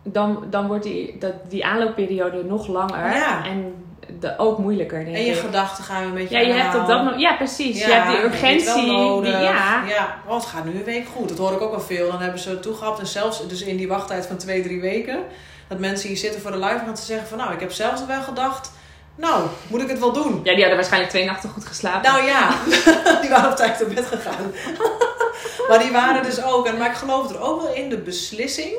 dan, 0.04 0.44
dan 0.50 0.68
wordt 0.68 0.84
die, 0.84 1.18
dat, 1.20 1.34
die 1.50 1.66
aanloopperiode 1.66 2.44
nog 2.44 2.68
langer. 2.68 3.16
Ja. 3.16 3.46
En 3.46 3.74
de, 4.20 4.38
ook 4.38 4.58
moeilijker, 4.58 5.04
denk 5.06 5.16
En 5.16 5.24
je 5.24 5.32
ik. 5.32 5.38
gedachten 5.38 5.84
gaan 5.84 6.04
een 6.04 6.14
beetje 6.14 6.36
Ja, 6.36 6.42
je 6.42 6.54
hebt 6.54 6.76
op 6.76 6.88
dat 6.88 7.04
moment... 7.04 7.22
Ja, 7.22 7.36
precies. 7.36 7.80
Ja, 7.80 7.88
je 7.88 7.94
hebt 7.94 8.08
die 8.08 8.24
urgentie. 8.24 8.86
wel 8.86 8.86
nodig. 8.86 9.32
die, 9.32 9.42
ja. 9.44 9.84
ja. 9.88 10.18
Oh, 10.28 10.36
het 10.36 10.46
gaat 10.46 10.66
nu 10.66 10.72
een 10.72 10.84
week 10.84 11.08
goed. 11.16 11.30
Dat 11.30 11.38
hoor 11.38 11.52
ik 11.52 11.62
ook 11.62 11.72
wel 11.72 11.82
veel. 11.82 12.12
Dan 12.12 12.22
hebben 12.22 12.40
ze 12.40 12.50
het 12.50 12.62
toegehaald. 12.62 13.00
En 13.00 13.08
zelfs 13.08 13.48
dus 13.48 13.62
in 13.62 13.78
die 13.78 13.88
wachttijd 13.88 14.26
van 14.26 14.38
twee, 14.38 14.62
drie 14.64 14.82
weken. 14.82 15.20
Dat 15.68 15.80
mensen 15.80 16.08
hier 16.08 16.18
zitten 16.18 16.42
voor 16.42 16.52
de 16.52 16.58
live 16.58 16.80
gaan 16.86 16.94
te 16.94 17.02
zeggen 17.02 17.28
van... 17.28 17.38
Nou, 17.38 17.54
ik 17.54 17.60
heb 17.60 17.72
zelfs 17.72 18.06
wel 18.06 18.22
gedacht... 18.22 18.72
Nou, 19.16 19.48
moet 19.68 19.82
ik 19.82 19.90
het 19.90 20.00
wel 20.00 20.12
doen? 20.14 20.36
ja, 20.36 20.52
die 20.52 20.60
hadden 20.60 20.76
waarschijnlijk 20.76 21.12
twee 21.12 21.26
nachten 21.26 21.50
goed 21.50 21.66
geslapen. 21.66 22.12
Nou 22.12 22.26
ja, 22.26 22.50
die 23.22 23.30
waren 23.30 23.50
op 23.50 23.56
tijd 23.56 23.84
op 23.84 23.96
bed 23.96 24.06
gegaan. 24.06 24.52
maar 25.70 25.80
die 25.80 25.92
waren 25.92 26.24
dus 26.24 26.44
ook... 26.44 26.68
En, 26.68 26.78
maar 26.78 26.90
ik 26.90 26.96
geloof 26.96 27.30
er 27.30 27.40
ook 27.40 27.62
wel 27.62 27.74
in. 27.74 27.90
De 27.90 27.98
beslissing 27.98 28.74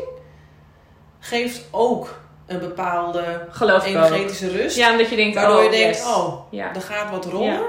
geeft 1.20 1.64
ook 1.70 2.18
een 2.47 2.59
bepaalde 2.59 3.47
Geloof 3.51 3.81
ook. 3.81 3.87
energetische 3.87 4.49
rust. 4.51 4.77
Ja, 4.77 4.91
omdat 4.91 5.09
je 5.11 5.17
denkt... 5.17 5.35
Waardoor 5.35 5.57
oh, 5.59 5.65
je 5.65 5.71
denkt, 5.71 5.97
yes. 5.97 6.07
oh, 6.07 6.53
Ja. 6.53 6.75
er 6.75 6.81
gaat 6.81 7.11
wat 7.11 7.25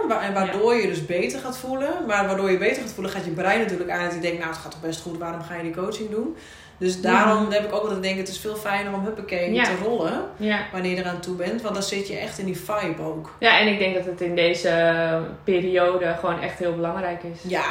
wa- 0.08 0.22
En 0.22 0.34
waardoor 0.34 0.76
je 0.76 0.88
dus 0.88 1.06
beter 1.06 1.40
gaat 1.40 1.58
voelen. 1.58 1.90
Maar 2.08 2.28
waardoor 2.28 2.52
je 2.52 2.58
beter 2.58 2.82
gaat 2.82 2.92
voelen, 2.92 3.12
gaat 3.12 3.26
je 3.26 3.32
brein 3.32 3.60
natuurlijk 3.60 3.90
aan. 3.90 4.04
Dat 4.04 4.14
je 4.14 4.20
denkt, 4.20 4.38
nou 4.38 4.50
het 4.50 4.60
gaat 4.60 4.72
toch 4.72 4.82
best 4.82 5.02
goed, 5.02 5.18
waarom 5.18 5.42
ga 5.42 5.56
je 5.56 5.64
die 5.64 5.74
coaching 5.76 6.10
doen? 6.10 6.36
Dus 6.80 7.02
daarom 7.02 7.52
heb 7.52 7.64
ik 7.66 7.74
ook 7.74 7.82
altijd 7.82 8.02
denk 8.02 8.18
het 8.18 8.28
is 8.28 8.40
veel 8.40 8.56
fijner 8.56 8.94
om 8.94 9.04
huppakee 9.06 9.62
te 9.64 9.76
rollen. 9.84 10.22
Ja. 10.36 10.60
Wanneer 10.72 10.92
je 10.92 10.98
eraan 10.98 11.20
toe 11.20 11.36
bent. 11.36 11.62
Want 11.62 11.74
dan 11.74 11.84
zit 11.84 12.08
je 12.08 12.18
echt 12.18 12.38
in 12.40 12.46
die 12.46 12.58
vibe 12.58 13.02
ook. 13.02 13.36
ja, 13.40 13.60
en 13.60 13.68
ik 13.68 13.80
denk 13.80 13.96
dat 13.96 14.06
het 14.06 14.22
in 14.22 14.36
deze 14.36 15.22
periode 15.44 16.16
gewoon 16.20 16.42
echt 16.42 16.60
heel 16.60 16.76
belangrijk 16.76 17.24
is. 17.24 17.40
Ja. 17.42 17.66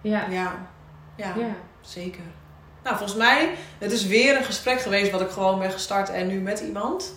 ja, 0.00 0.24
ja, 0.30 0.52
Ja. 1.16 1.32
zeker. 1.80 2.22
Nou, 2.84 2.96
volgens 2.96 3.18
mij, 3.18 3.48
het 3.78 3.92
is 3.92 4.06
weer 4.06 4.36
een 4.36 4.44
gesprek 4.44 4.80
geweest 4.80 5.10
wat 5.10 5.20
ik 5.20 5.30
gewoon 5.30 5.58
ben 5.58 5.70
gestart 5.70 6.10
en 6.10 6.26
nu 6.26 6.40
met 6.40 6.60
iemand. 6.60 7.14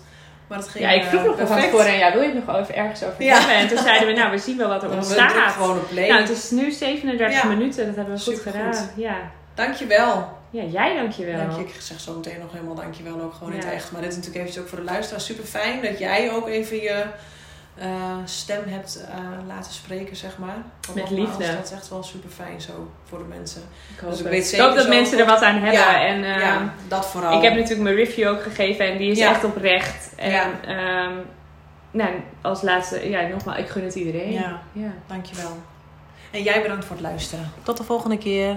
Maar 0.48 0.58
het 0.58 0.68
ging 0.68 0.84
Ja, 0.84 0.92
ik 0.92 1.04
vroeg 1.04 1.22
eh, 1.22 1.28
nog 1.28 1.36
van 1.38 1.46
perfect. 1.48 1.72
tevoren, 1.72 1.98
ja, 1.98 2.12
wil 2.12 2.22
je 2.22 2.34
het 2.34 2.46
nog 2.46 2.56
over, 2.56 2.74
ergens 2.76 3.04
over 3.04 3.24
Ja. 3.24 3.38
hebben? 3.38 3.56
En 3.56 3.68
toen 3.68 3.78
zeiden 3.78 4.08
we, 4.08 4.14
nou, 4.14 4.32
we 4.32 4.38
zien 4.38 4.58
wel 4.58 4.68
wat 4.70 4.84
er 4.84 4.90
Dan 4.90 4.98
we 5.00 5.04
ontstaat. 5.06 5.52
gewoon 5.54 5.78
op 5.78 5.88
play. 5.90 6.08
Nou, 6.08 6.22
het 6.22 6.30
is 6.30 6.50
nu 6.52 6.72
37 6.72 7.42
Ja. 7.42 7.48
minuten, 7.48 7.86
dat 7.86 7.96
hebben 7.96 8.16
we 8.16 8.22
goed 8.22 8.40
gedaan. 8.40 8.90
Ja. 8.96 9.16
Dankjewel. 9.54 10.38
ja, 10.50 10.64
jij 10.64 10.96
dankjewel. 10.96 11.38
Dank 11.38 11.52
je. 11.56 11.64
Ik 11.74 11.82
zeg 11.82 12.00
zo 12.00 12.14
meteen 12.16 12.40
nog 12.40 12.52
helemaal 12.52 12.76
dankjewel 12.76 13.22
ook 13.22 13.34
gewoon 13.34 13.54
in 13.54 13.60
het 13.60 13.72
echt. 13.72 13.92
Maar 13.92 14.02
dit 14.02 14.10
is 14.10 14.16
natuurlijk 14.16 14.42
eventjes 14.44 14.64
ook 14.64 14.70
voor 14.70 14.80
de 14.86 14.92
luisteraar 14.92 15.22
super 15.22 15.44
fijn 15.44 15.82
dat 15.82 16.00
jij 16.00 16.32
ook 16.32 16.48
even 16.48 16.82
je 16.82 17.04
eh, 17.76 17.88
stem 18.26 18.64
hebt 18.66 19.04
eh, 19.10 19.18
laten 19.48 19.74
spreken, 19.74 20.16
zeg 20.16 20.38
maar. 20.38 20.56
Want 20.88 20.96
Met 21.00 21.10
nogmaals, 21.10 21.38
liefde. 21.38 21.56
Dat 21.56 21.66
is 21.66 21.72
echt 21.72 21.90
wel 21.90 22.04
super 22.04 22.30
fijn 22.30 22.62
zo 22.62 22.92
voor 23.10 23.18
de 23.18 23.24
mensen. 23.24 23.62
Ik 23.94 24.00
hoop, 24.00 24.10
Dus 24.10 24.20
ik 24.20 24.26
weet 24.26 24.40
Ik 24.44 24.46
zeker 24.50 24.66
hoop 24.66 24.76
dat 24.76 24.88
mensen 24.88 25.20
er 25.20 25.26
wat 25.26 25.42
aan 25.42 25.54
hebben. 25.54 25.72
Ja, 25.80 26.06
en, 26.06 26.24
ehm, 26.24 26.40
ja, 26.40 26.74
dat 26.88 27.06
vooral. 27.06 27.38
Ik 27.38 27.44
heb 27.44 27.54
natuurlijk 27.54 27.82
mijn 27.82 27.96
review 27.96 28.28
ook 28.28 28.44
gegeven 28.44 28.86
en 28.86 28.98
die 28.98 29.12
is 29.12 29.18
Ja. 29.18 29.30
echt 29.30 29.44
oprecht. 29.44 30.16
En 30.16 30.32
Ja. 30.32 30.50
ehm, 30.66 31.14
nou, 31.92 32.10
als 32.42 32.62
laatste, 32.62 33.10
ja, 33.10 33.22
nogmaals, 33.28 33.58
ik 33.60 33.68
gun 33.68 33.84
het 33.84 33.96
iedereen. 33.96 34.32
Ja, 34.32 34.62
ja. 34.72 34.92
dankjewel. 35.08 35.58
En 36.32 36.44
jij 36.44 36.62
bedankt 36.62 36.86
voor 36.86 36.96
het 36.96 37.06
luisteren. 37.06 37.52
Tot 37.64 37.78
de 37.78 37.84
volgende 37.84 38.18
keer. 38.18 38.56